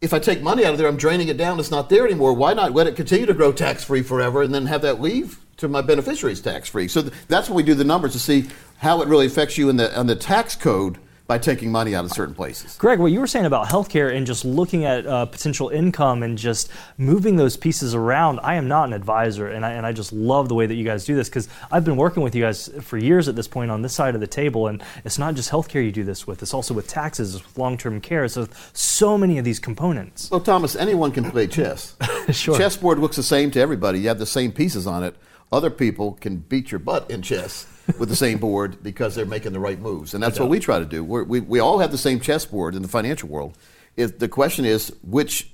if 0.00 0.12
I 0.12 0.18
take 0.18 0.42
money 0.42 0.64
out 0.64 0.72
of 0.72 0.78
there, 0.78 0.88
I'm 0.88 0.96
draining 0.96 1.28
it 1.28 1.36
down. 1.36 1.58
It's 1.58 1.70
not 1.70 1.88
there 1.88 2.04
anymore. 2.06 2.32
Why 2.32 2.54
not 2.54 2.72
let 2.72 2.86
it 2.86 2.96
continue 2.96 3.26
to 3.26 3.34
grow 3.34 3.52
tax 3.52 3.84
free 3.84 4.02
forever 4.02 4.42
and 4.42 4.52
then 4.52 4.66
have 4.66 4.82
that 4.82 5.00
leave 5.00 5.38
to 5.56 5.68
my 5.68 5.80
beneficiaries 5.80 6.40
tax 6.40 6.68
free? 6.68 6.86
So 6.88 7.02
th- 7.02 7.14
that's 7.28 7.48
when 7.48 7.56
we 7.56 7.62
do 7.62 7.74
the 7.74 7.84
numbers 7.84 8.12
to 8.12 8.18
see 8.18 8.48
how 8.78 9.02
it 9.02 9.08
really 9.08 9.26
affects 9.26 9.58
you 9.58 9.68
in 9.68 9.76
the 9.76 9.96
on 9.98 10.06
the 10.06 10.16
tax 10.16 10.54
code 10.56 10.98
by 11.26 11.38
taking 11.38 11.72
money 11.72 11.94
out 11.94 12.04
of 12.04 12.12
certain 12.12 12.34
places. 12.34 12.76
Greg, 12.76 13.00
what 13.00 13.10
you 13.10 13.18
were 13.18 13.26
saying 13.26 13.46
about 13.46 13.66
healthcare 13.66 14.14
and 14.14 14.26
just 14.26 14.44
looking 14.44 14.84
at 14.84 15.06
uh, 15.06 15.26
potential 15.26 15.68
income 15.70 16.22
and 16.22 16.38
just 16.38 16.70
moving 16.98 17.36
those 17.36 17.56
pieces 17.56 17.94
around, 17.94 18.38
I 18.42 18.54
am 18.54 18.68
not 18.68 18.84
an 18.84 18.92
advisor, 18.92 19.48
and 19.48 19.66
I, 19.66 19.72
and 19.72 19.84
I 19.84 19.92
just 19.92 20.12
love 20.12 20.48
the 20.48 20.54
way 20.54 20.66
that 20.66 20.74
you 20.74 20.84
guys 20.84 21.04
do 21.04 21.16
this 21.16 21.28
because 21.28 21.48
I've 21.70 21.84
been 21.84 21.96
working 21.96 22.22
with 22.22 22.34
you 22.34 22.44
guys 22.44 22.70
for 22.80 22.96
years 22.96 23.28
at 23.28 23.34
this 23.34 23.48
point 23.48 23.70
on 23.70 23.82
this 23.82 23.92
side 23.92 24.14
of 24.14 24.20
the 24.20 24.26
table, 24.26 24.68
and 24.68 24.82
it's 25.04 25.18
not 25.18 25.34
just 25.34 25.50
healthcare 25.50 25.84
you 25.84 25.92
do 25.92 26.04
this 26.04 26.26
with; 26.26 26.42
it's 26.42 26.54
also 26.54 26.74
with 26.74 26.86
taxes, 26.86 27.34
it's 27.34 27.44
with 27.44 27.58
long-term 27.58 28.00
care. 28.00 28.28
So 28.28 28.46
so 28.72 29.18
many 29.18 29.38
of 29.38 29.44
these 29.44 29.58
components. 29.58 30.30
Well, 30.30 30.40
Thomas, 30.40 30.76
anyone 30.76 31.12
can 31.12 31.30
play 31.30 31.46
chess. 31.46 31.96
Sure. 32.32 32.58
Chessboard 32.58 32.98
looks 32.98 33.14
the 33.14 33.22
same 33.22 33.52
to 33.52 33.60
everybody. 33.60 34.00
You 34.00 34.08
have 34.08 34.18
the 34.18 34.26
same 34.26 34.50
pieces 34.50 34.84
on 34.84 35.04
it. 35.04 35.14
Other 35.52 35.70
people 35.70 36.14
can 36.14 36.38
beat 36.38 36.72
your 36.72 36.80
butt 36.80 37.08
in 37.08 37.22
chess 37.22 37.68
with 37.98 38.08
the 38.08 38.16
same 38.16 38.38
board 38.38 38.82
because 38.82 39.14
they're 39.14 39.26
making 39.26 39.52
the 39.52 39.60
right 39.60 39.80
moves, 39.80 40.14
and 40.14 40.22
that's 40.22 40.38
what 40.38 40.48
we 40.48 40.58
try 40.58 40.78
to 40.78 40.84
do. 40.84 41.04
We're, 41.04 41.24
we 41.24 41.40
we 41.40 41.60
all 41.60 41.78
have 41.78 41.90
the 41.90 41.98
same 41.98 42.20
chessboard 42.20 42.74
in 42.74 42.82
the 42.82 42.88
financial 42.88 43.28
world. 43.28 43.56
If 43.96 44.18
the 44.18 44.28
question 44.28 44.64
is 44.64 44.92
which 45.02 45.50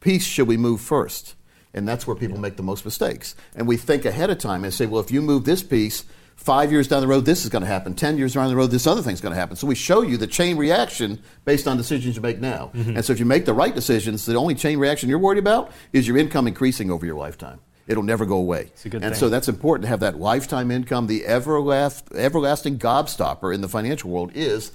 piece 0.00 0.24
should 0.24 0.48
we 0.48 0.56
move 0.56 0.80
first, 0.80 1.34
and 1.74 1.86
that's 1.88 2.06
where 2.06 2.16
people 2.16 2.38
make 2.38 2.56
the 2.56 2.62
most 2.62 2.84
mistakes. 2.84 3.34
And 3.54 3.66
we 3.66 3.76
think 3.76 4.04
ahead 4.04 4.30
of 4.30 4.38
time 4.38 4.64
and 4.64 4.72
say, 4.72 4.86
well, 4.86 5.00
if 5.00 5.10
you 5.10 5.22
move 5.22 5.44
this 5.44 5.62
piece. 5.62 6.04
Five 6.34 6.72
years 6.72 6.88
down 6.88 7.02
the 7.02 7.06
road, 7.06 7.24
this 7.24 7.44
is 7.44 7.50
going 7.50 7.62
to 7.62 7.68
happen. 7.68 7.94
Ten 7.94 8.18
years 8.18 8.34
down 8.34 8.48
the 8.48 8.56
road, 8.56 8.72
this 8.72 8.86
other 8.86 9.02
thing's 9.02 9.20
going 9.20 9.34
to 9.34 9.38
happen. 9.38 9.54
So 9.54 9.66
we 9.66 9.76
show 9.76 10.02
you 10.02 10.16
the 10.16 10.26
chain 10.26 10.56
reaction 10.56 11.22
based 11.44 11.68
on 11.68 11.76
decisions 11.76 12.16
you 12.16 12.22
make 12.22 12.40
now. 12.40 12.72
Mm-hmm. 12.74 12.96
And 12.96 13.04
so 13.04 13.12
if 13.12 13.20
you 13.20 13.26
make 13.26 13.44
the 13.44 13.52
right 13.52 13.72
decisions, 13.72 14.26
the 14.26 14.34
only 14.34 14.56
chain 14.56 14.78
reaction 14.80 15.08
you're 15.08 15.20
worried 15.20 15.38
about 15.38 15.70
is 15.92 16.08
your 16.08 16.16
income 16.16 16.48
increasing 16.48 16.90
over 16.90 17.06
your 17.06 17.14
lifetime. 17.14 17.60
It'll 17.86 18.02
never 18.02 18.24
go 18.26 18.36
away. 18.36 18.70
and 18.84 19.02
thing. 19.14 19.20
so 19.20 19.28
that's 19.28 19.48
important 19.48 19.82
to 19.84 19.88
have 19.88 20.00
that 20.00 20.18
lifetime 20.18 20.70
income. 20.70 21.06
The 21.06 21.22
everlast, 21.22 22.14
everlasting 22.14 22.78
gobstopper 22.78 23.54
in 23.54 23.60
the 23.60 23.68
financial 23.68 24.10
world 24.10 24.30
is 24.34 24.72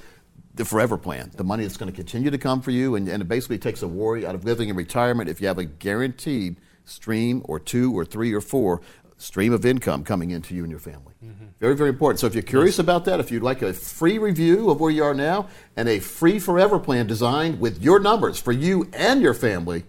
the 0.56 0.66
forever 0.66 0.98
plan, 0.98 1.32
the 1.36 1.44
money 1.44 1.64
that's 1.64 1.78
going 1.78 1.92
to 1.92 1.96
continue 1.96 2.32
to 2.32 2.38
come 2.38 2.62
for 2.62 2.72
you, 2.72 2.96
and, 2.96 3.08
and 3.08 3.22
it 3.22 3.28
basically 3.28 3.60
takes 3.60 3.82
a 3.82 3.88
worry 3.88 4.26
out 4.26 4.36
of 4.36 4.44
living 4.44 4.70
in 4.70 4.76
retirement 4.76 5.30
if 5.30 5.40
you 5.40 5.48
have 5.48 5.58
a 5.60 5.66
guaranteed 5.66 6.58
stream 6.84 7.42
or 7.46 7.60
two 7.60 7.96
or 7.98 8.04
three 8.04 8.34
or 8.34 8.42
four 8.42 8.82
stream 9.18 9.52
of 9.54 9.66
income 9.66 10.04
coming 10.04 10.32
into 10.32 10.54
you 10.54 10.64
and 10.64 10.72
your 10.72 10.80
family. 10.80 11.14
Very, 11.60 11.76
very 11.76 11.90
important. 11.90 12.20
So 12.20 12.28
if 12.28 12.36
you're 12.36 12.44
curious 12.44 12.78
about 12.78 13.06
that, 13.06 13.20
if 13.20 13.32
you'd 13.32 13.42
like 13.42 13.64
a 13.64 13.74
free 13.74 14.20
review 14.20 14.70
of 14.70 14.80
where 14.80 14.92
you 14.92 15.04
are 15.04 15.16
now 15.16 15.48
and 15.76 15.90
a 15.90 16.00
free 16.00 16.38
forever 16.38 16.78
plan 16.78 17.08
designed 17.08 17.60
with 17.60 17.82
your 17.82 18.00
numbers 18.00 18.40
for 18.40 18.52
you 18.52 18.88
and 18.94 19.22
your 19.22 19.34
family, 19.34 19.86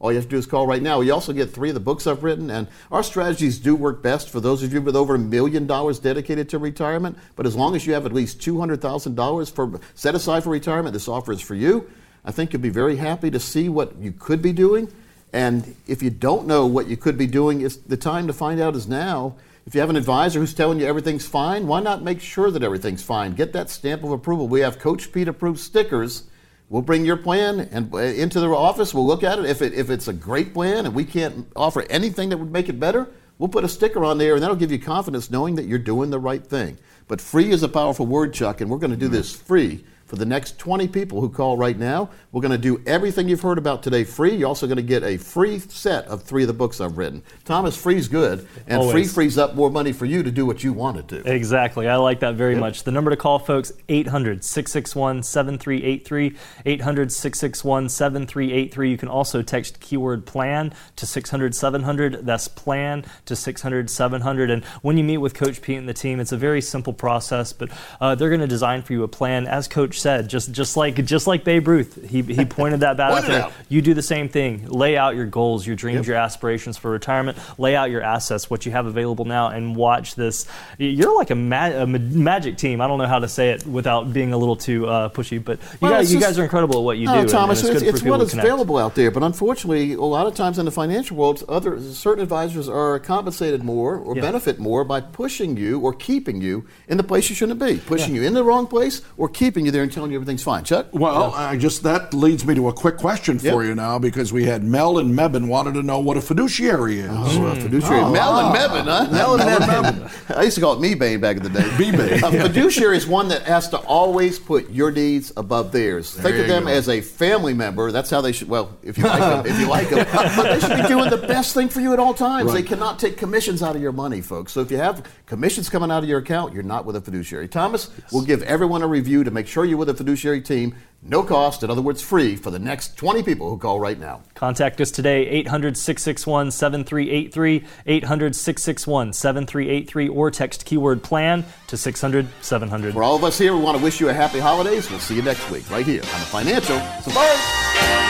all 0.00 0.10
you 0.10 0.16
have 0.16 0.24
to 0.24 0.30
do 0.30 0.38
is 0.38 0.46
call 0.46 0.66
right 0.66 0.82
now. 0.82 1.02
You 1.02 1.12
also 1.12 1.34
get 1.34 1.52
three 1.52 1.68
of 1.68 1.74
the 1.74 1.80
books 1.80 2.06
I've 2.06 2.24
written, 2.24 2.50
and 2.50 2.66
our 2.90 3.02
strategies 3.02 3.58
do 3.58 3.76
work 3.76 4.02
best 4.02 4.30
for 4.30 4.40
those 4.40 4.62
of 4.62 4.72
you 4.72 4.80
with 4.80 4.96
over 4.96 5.14
a 5.14 5.18
million 5.18 5.66
dollars 5.66 5.98
dedicated 5.98 6.48
to 6.48 6.58
retirement. 6.58 7.18
But 7.36 7.46
as 7.46 7.54
long 7.54 7.76
as 7.76 7.86
you 7.86 7.92
have 7.92 8.06
at 8.06 8.12
least 8.12 8.40
two 8.40 8.58
hundred 8.58 8.80
thousand 8.80 9.14
dollars 9.14 9.50
for 9.50 9.78
set 9.94 10.14
aside 10.14 10.42
for 10.42 10.50
retirement, 10.50 10.94
this 10.94 11.06
offer 11.06 11.32
is 11.32 11.42
for 11.42 11.54
you. 11.54 11.90
I 12.24 12.32
think 12.32 12.52
you'll 12.52 12.62
be 12.62 12.70
very 12.70 12.96
happy 12.96 13.30
to 13.30 13.38
see 13.38 13.68
what 13.68 13.94
you 13.98 14.12
could 14.12 14.40
be 14.40 14.52
doing. 14.52 14.90
And 15.32 15.76
if 15.86 16.02
you 16.02 16.10
don't 16.10 16.46
know 16.46 16.66
what 16.66 16.88
you 16.88 16.96
could 16.96 17.16
be 17.18 17.26
doing, 17.26 17.60
it's 17.60 17.76
the 17.76 17.96
time 17.96 18.26
to 18.26 18.32
find 18.32 18.58
out 18.58 18.74
is 18.74 18.88
now. 18.88 19.36
If 19.66 19.74
you 19.74 19.80
have 19.80 19.90
an 19.90 19.96
advisor 19.96 20.40
who's 20.40 20.54
telling 20.54 20.80
you 20.80 20.86
everything's 20.86 21.26
fine, 21.26 21.66
why 21.66 21.80
not 21.80 22.02
make 22.02 22.20
sure 22.20 22.50
that 22.50 22.62
everything's 22.62 23.02
fine? 23.02 23.34
Get 23.34 23.52
that 23.52 23.68
stamp 23.68 24.02
of 24.02 24.10
approval. 24.10 24.48
We 24.48 24.60
have 24.60 24.78
Coach 24.78 25.12
Pete 25.12 25.28
approved 25.28 25.60
stickers. 25.60 26.24
We'll 26.70 26.82
bring 26.82 27.04
your 27.04 27.16
plan 27.16 27.68
and 27.72 27.92
uh, 27.92 27.98
into 27.98 28.38
the 28.38 28.48
office. 28.48 28.94
We'll 28.94 29.06
look 29.06 29.24
at 29.24 29.40
it. 29.40 29.44
If, 29.44 29.60
it. 29.60 29.74
if 29.74 29.90
it's 29.90 30.06
a 30.06 30.12
great 30.12 30.54
plan 30.54 30.86
and 30.86 30.94
we 30.94 31.04
can't 31.04 31.50
offer 31.56 31.84
anything 31.90 32.28
that 32.28 32.38
would 32.38 32.52
make 32.52 32.68
it 32.68 32.78
better, 32.78 33.08
we'll 33.38 33.48
put 33.48 33.64
a 33.64 33.68
sticker 33.68 34.04
on 34.04 34.18
there 34.18 34.34
and 34.34 34.42
that'll 34.42 34.56
give 34.56 34.70
you 34.70 34.78
confidence 34.78 35.30
knowing 35.30 35.56
that 35.56 35.66
you're 35.66 35.80
doing 35.80 36.10
the 36.10 36.20
right 36.20 36.46
thing. 36.46 36.78
But 37.08 37.20
free 37.20 37.50
is 37.50 37.64
a 37.64 37.68
powerful 37.68 38.06
word, 38.06 38.32
Chuck, 38.32 38.60
and 38.60 38.70
we're 38.70 38.78
going 38.78 38.92
to 38.92 38.96
do 38.96 39.08
this 39.08 39.34
free 39.34 39.84
for 40.10 40.16
the 40.16 40.26
next 40.26 40.58
20 40.58 40.88
people 40.88 41.20
who 41.20 41.28
call 41.28 41.56
right 41.56 41.78
now. 41.78 42.10
We're 42.32 42.40
going 42.40 42.50
to 42.50 42.58
do 42.58 42.82
everything 42.84 43.28
you've 43.28 43.42
heard 43.42 43.58
about 43.58 43.84
today 43.84 44.02
free. 44.02 44.34
You're 44.34 44.48
also 44.48 44.66
going 44.66 44.76
to 44.76 44.82
get 44.82 45.04
a 45.04 45.16
free 45.16 45.60
set 45.60 46.04
of 46.06 46.24
three 46.24 46.42
of 46.42 46.48
the 46.48 46.52
books 46.52 46.80
I've 46.80 46.98
written. 46.98 47.22
Thomas, 47.44 47.76
free's 47.76 48.08
good, 48.08 48.44
and 48.66 48.90
free 48.90 49.04
frees 49.04 49.38
up 49.38 49.54
more 49.54 49.70
money 49.70 49.92
for 49.92 50.06
you 50.06 50.24
to 50.24 50.30
do 50.32 50.44
what 50.44 50.64
you 50.64 50.72
want 50.72 50.96
to 50.96 51.22
do. 51.22 51.30
Exactly. 51.30 51.88
I 51.88 51.94
like 51.94 52.18
that 52.20 52.34
very 52.34 52.56
much. 52.56 52.82
The 52.82 52.90
number 52.90 53.12
to 53.12 53.16
call, 53.16 53.38
folks, 53.38 53.72
800 53.88 54.42
661 54.42 55.22
7383. 55.22 56.36
800 56.66 57.12
661 57.12 57.88
7383. 57.88 58.90
You 58.90 58.98
can 58.98 59.08
also 59.08 59.42
text 59.42 59.78
keyword 59.78 60.26
plan 60.26 60.74
to 60.96 61.06
600 61.06 61.54
700. 61.54 62.26
That's 62.26 62.48
plan 62.48 63.04
to 63.26 63.36
600 63.36 63.88
700. 63.88 64.50
And 64.50 64.64
when 64.82 64.98
you 64.98 65.04
meet 65.04 65.18
with 65.18 65.34
Coach 65.34 65.62
Pete 65.62 65.78
and 65.78 65.88
the 65.88 65.94
team, 65.94 66.18
it's 66.18 66.32
a 66.32 66.36
very 66.36 66.60
simple 66.60 66.92
process, 66.92 67.52
but 67.52 67.70
uh, 68.00 68.16
they're 68.16 68.28
going 68.28 68.40
to 68.40 68.48
design 68.48 68.82
for 68.82 68.92
you 68.92 69.04
a 69.04 69.08
plan. 69.08 69.46
As 69.46 69.68
Coach 69.68 69.99
said, 70.00 70.28
just, 70.28 70.52
just, 70.52 70.76
like, 70.76 71.04
just 71.04 71.26
like 71.26 71.44
Babe 71.44 71.66
Ruth, 71.68 72.08
he, 72.08 72.22
he 72.22 72.44
pointed 72.46 72.80
that 72.80 72.96
bat 72.96 73.12
out 73.12 73.24
there. 73.26 73.42
out. 73.44 73.52
You 73.68 73.82
do 73.82 73.94
the 73.94 74.02
same 74.02 74.28
thing. 74.28 74.66
Lay 74.68 74.96
out 74.96 75.14
your 75.16 75.26
goals, 75.26 75.66
your 75.66 75.76
dreams, 75.76 76.06
your 76.06 76.16
aspirations 76.16 76.76
for 76.76 76.90
retirement. 76.90 77.38
Lay 77.58 77.76
out 77.76 77.90
your 77.90 78.02
assets, 78.02 78.48
what 78.50 78.66
you 78.66 78.72
have 78.72 78.86
available 78.86 79.24
now, 79.24 79.48
and 79.48 79.76
watch 79.76 80.14
this. 80.14 80.46
You're 80.78 81.16
like 81.16 81.30
a, 81.30 81.34
ma- 81.34 81.66
a 81.82 81.86
magic 81.86 82.56
team. 82.56 82.80
I 82.80 82.86
don't 82.88 82.98
know 82.98 83.06
how 83.06 83.18
to 83.18 83.28
say 83.28 83.50
it 83.50 83.66
without 83.66 84.12
being 84.12 84.32
a 84.32 84.36
little 84.38 84.56
too 84.56 84.86
uh, 84.86 85.08
pushy, 85.10 85.42
but 85.42 85.58
you, 85.60 85.78
Well, 85.82 85.90
guys, 85.92 86.04
it's 86.06 86.12
you 86.14 86.18
just- 86.20 86.30
guys 86.30 86.38
are 86.38 86.42
incredible 86.44 86.78
at 86.78 86.82
what 86.84 86.98
you 86.98 87.06
no, 87.06 87.14
do. 87.14 87.20
and- 87.20 87.28
Thomas, 87.28 87.60
and 87.60 87.68
it's, 87.70 87.76
it's, 87.76 87.82
good 87.84 87.88
it's 87.90 87.98
for 88.00 88.04
people 88.04 88.18
what 88.18 88.26
is 88.26 88.34
available 88.34 88.78
out 88.78 88.94
there. 88.94 89.10
But 89.10 89.22
unfortunately, 89.22 89.92
a 89.92 90.00
lot 90.00 90.26
of 90.26 90.34
times 90.34 90.58
in 90.58 90.64
the 90.64 90.70
financial 90.70 91.16
world, 91.16 91.44
other 91.48 91.80
certain 91.82 92.22
advisors 92.22 92.68
are 92.68 92.98
compensated 92.98 93.62
more 93.62 93.96
or 93.96 94.16
Yeah. 94.16 94.22
benefit 94.22 94.58
more 94.58 94.84
by 94.84 95.00
pushing 95.00 95.56
you 95.56 95.78
or 95.80 95.92
keeping 95.92 96.40
you 96.40 96.66
in 96.88 96.96
the 96.96 97.02
place 97.04 97.28
you 97.28 97.36
shouldn't 97.36 97.60
be, 97.60 97.78
pushing 97.78 98.14
you 98.14 98.22
in 98.22 98.34
the 98.34 98.42
wrong 98.44 98.66
place 98.66 99.02
or 99.16 99.28
keeping 99.28 99.66
you 99.66 99.70
there 99.72 99.82
and 99.82 99.89
telling 99.90 100.10
you 100.10 100.16
everything's 100.16 100.42
fine. 100.42 100.64
Chuck? 100.64 100.86
Well, 100.92 101.32
I 101.34 101.56
just 101.56 101.82
that 101.82 102.14
leads 102.14 102.44
me 102.46 102.54
to 102.54 102.68
a 102.68 102.72
quick 102.72 102.96
question 102.96 103.38
for 103.38 103.46
Yep. 103.62 103.64
you 103.68 103.74
now 103.74 103.98
because 103.98 104.32
we 104.32 104.44
had 104.44 104.64
Mel 104.64 104.98
and 104.98 105.14
Mebane 105.14 105.48
wanted 105.48 105.74
to 105.74 105.82
know 105.82 105.98
what 106.00 106.16
a 106.16 106.20
fiduciary 106.20 107.00
is. 107.00 107.10
Oh, 107.12 107.46
a 107.46 107.54
fiduciary. 107.56 108.00
Oh, 108.00 108.10
Mel 108.12 108.38
and 108.38 108.56
Mebane, 108.56 108.84
huh? 108.84 109.08
Mel 109.12 109.34
and 109.40 109.42
Mebane. 109.42 110.36
I 110.36 110.42
used 110.44 110.54
to 110.54 110.60
call 110.60 110.74
it 110.74 110.80
me-bane 110.80 111.20
back 111.20 111.36
in 111.36 111.42
the 111.42 111.48
day. 111.50 111.68
Me-bane. 111.78 112.24
A 112.24 112.30
fiduciary 112.48 112.96
is 112.96 113.06
one 113.06 113.28
that 113.28 113.42
has 113.42 113.68
to 113.70 113.78
always 113.78 114.38
put 114.38 114.70
your 114.70 114.90
needs 114.90 115.32
above 115.36 115.72
theirs. 115.72 116.14
Think 116.14 116.36
of 116.38 116.46
them 116.48 116.64
go. 116.64 116.70
as 116.70 116.88
a 116.88 117.00
family 117.00 117.54
member. 117.54 117.90
That's 117.92 118.10
how 118.10 118.20
they 118.20 118.32
should. 118.32 118.48
Well, 118.48 118.76
if 118.82 118.96
you 118.98 119.04
like 119.04 119.20
them, 119.20 119.46
if 119.46 119.58
you 119.60 119.66
like 119.68 119.88
them, 119.90 120.06
but 120.36 120.42
they 120.42 120.60
should 120.60 120.82
be 120.82 120.88
doing 120.88 121.10
the 121.10 121.18
best 121.26 121.54
thing 121.54 121.68
for 121.68 121.80
you 121.80 121.92
at 121.92 121.98
all 121.98 122.14
times. 122.14 122.52
They 122.52 122.62
cannot 122.62 122.98
take 122.98 123.16
commissions 123.16 123.62
out 123.62 123.76
of 123.76 123.82
your 123.82 123.92
money, 123.92 124.20
folks. 124.20 124.52
So 124.52 124.60
if 124.60 124.70
you 124.70 124.76
have 124.76 125.06
commissions 125.26 125.68
coming 125.68 125.90
out 125.90 126.02
of 126.02 126.08
your 126.08 126.18
account, 126.20 126.54
you're 126.54 126.62
not 126.62 126.84
with 126.84 126.96
a 126.96 127.00
fiduciary. 127.00 127.48
Thomas, 127.48 127.90
we'll 128.12 128.24
give 128.24 128.42
everyone 128.42 128.82
a 128.82 128.86
review 128.86 129.24
to 129.24 129.30
make 129.30 129.46
sure 129.46 129.64
you 129.64 129.76
with 129.80 129.88
a 129.88 129.94
fiduciary 129.94 130.40
team, 130.40 130.76
no 131.02 131.24
cost, 131.24 131.64
in 131.64 131.70
other 131.70 131.82
words, 131.82 132.02
free 132.02 132.36
for 132.36 132.50
the 132.50 132.58
next 132.58 132.96
20 132.96 133.22
people 133.22 133.50
who 133.50 133.58
call 133.58 133.80
right 133.80 133.98
now. 133.98 134.22
Contact 134.34 134.80
us 134.80 134.90
today, 134.90 135.26
800 135.26 135.76
661 135.76 136.52
7383, 136.52 137.64
800 137.86 138.36
661 138.36 139.12
7383, 139.12 140.08
or 140.08 140.30
text 140.30 140.64
keyword 140.64 141.02
plan 141.02 141.44
to 141.66 141.76
600 141.76 142.28
700. 142.42 142.92
For 142.94 143.02
all 143.02 143.16
of 143.16 143.24
us 143.24 143.38
here, 143.38 143.54
we 143.56 143.60
want 143.60 143.76
to 143.78 143.82
wish 143.82 143.98
you 143.98 144.10
a 144.10 144.12
happy 144.12 144.38
holidays. 144.38 144.88
We'll 144.90 145.00
see 145.00 145.16
you 145.16 145.22
next 145.22 145.50
week, 145.50 145.68
right 145.70 145.86
here 145.86 146.02
on 146.02 146.20
the 146.20 146.26
Financial 146.26 146.78
Safari. 147.02 148.09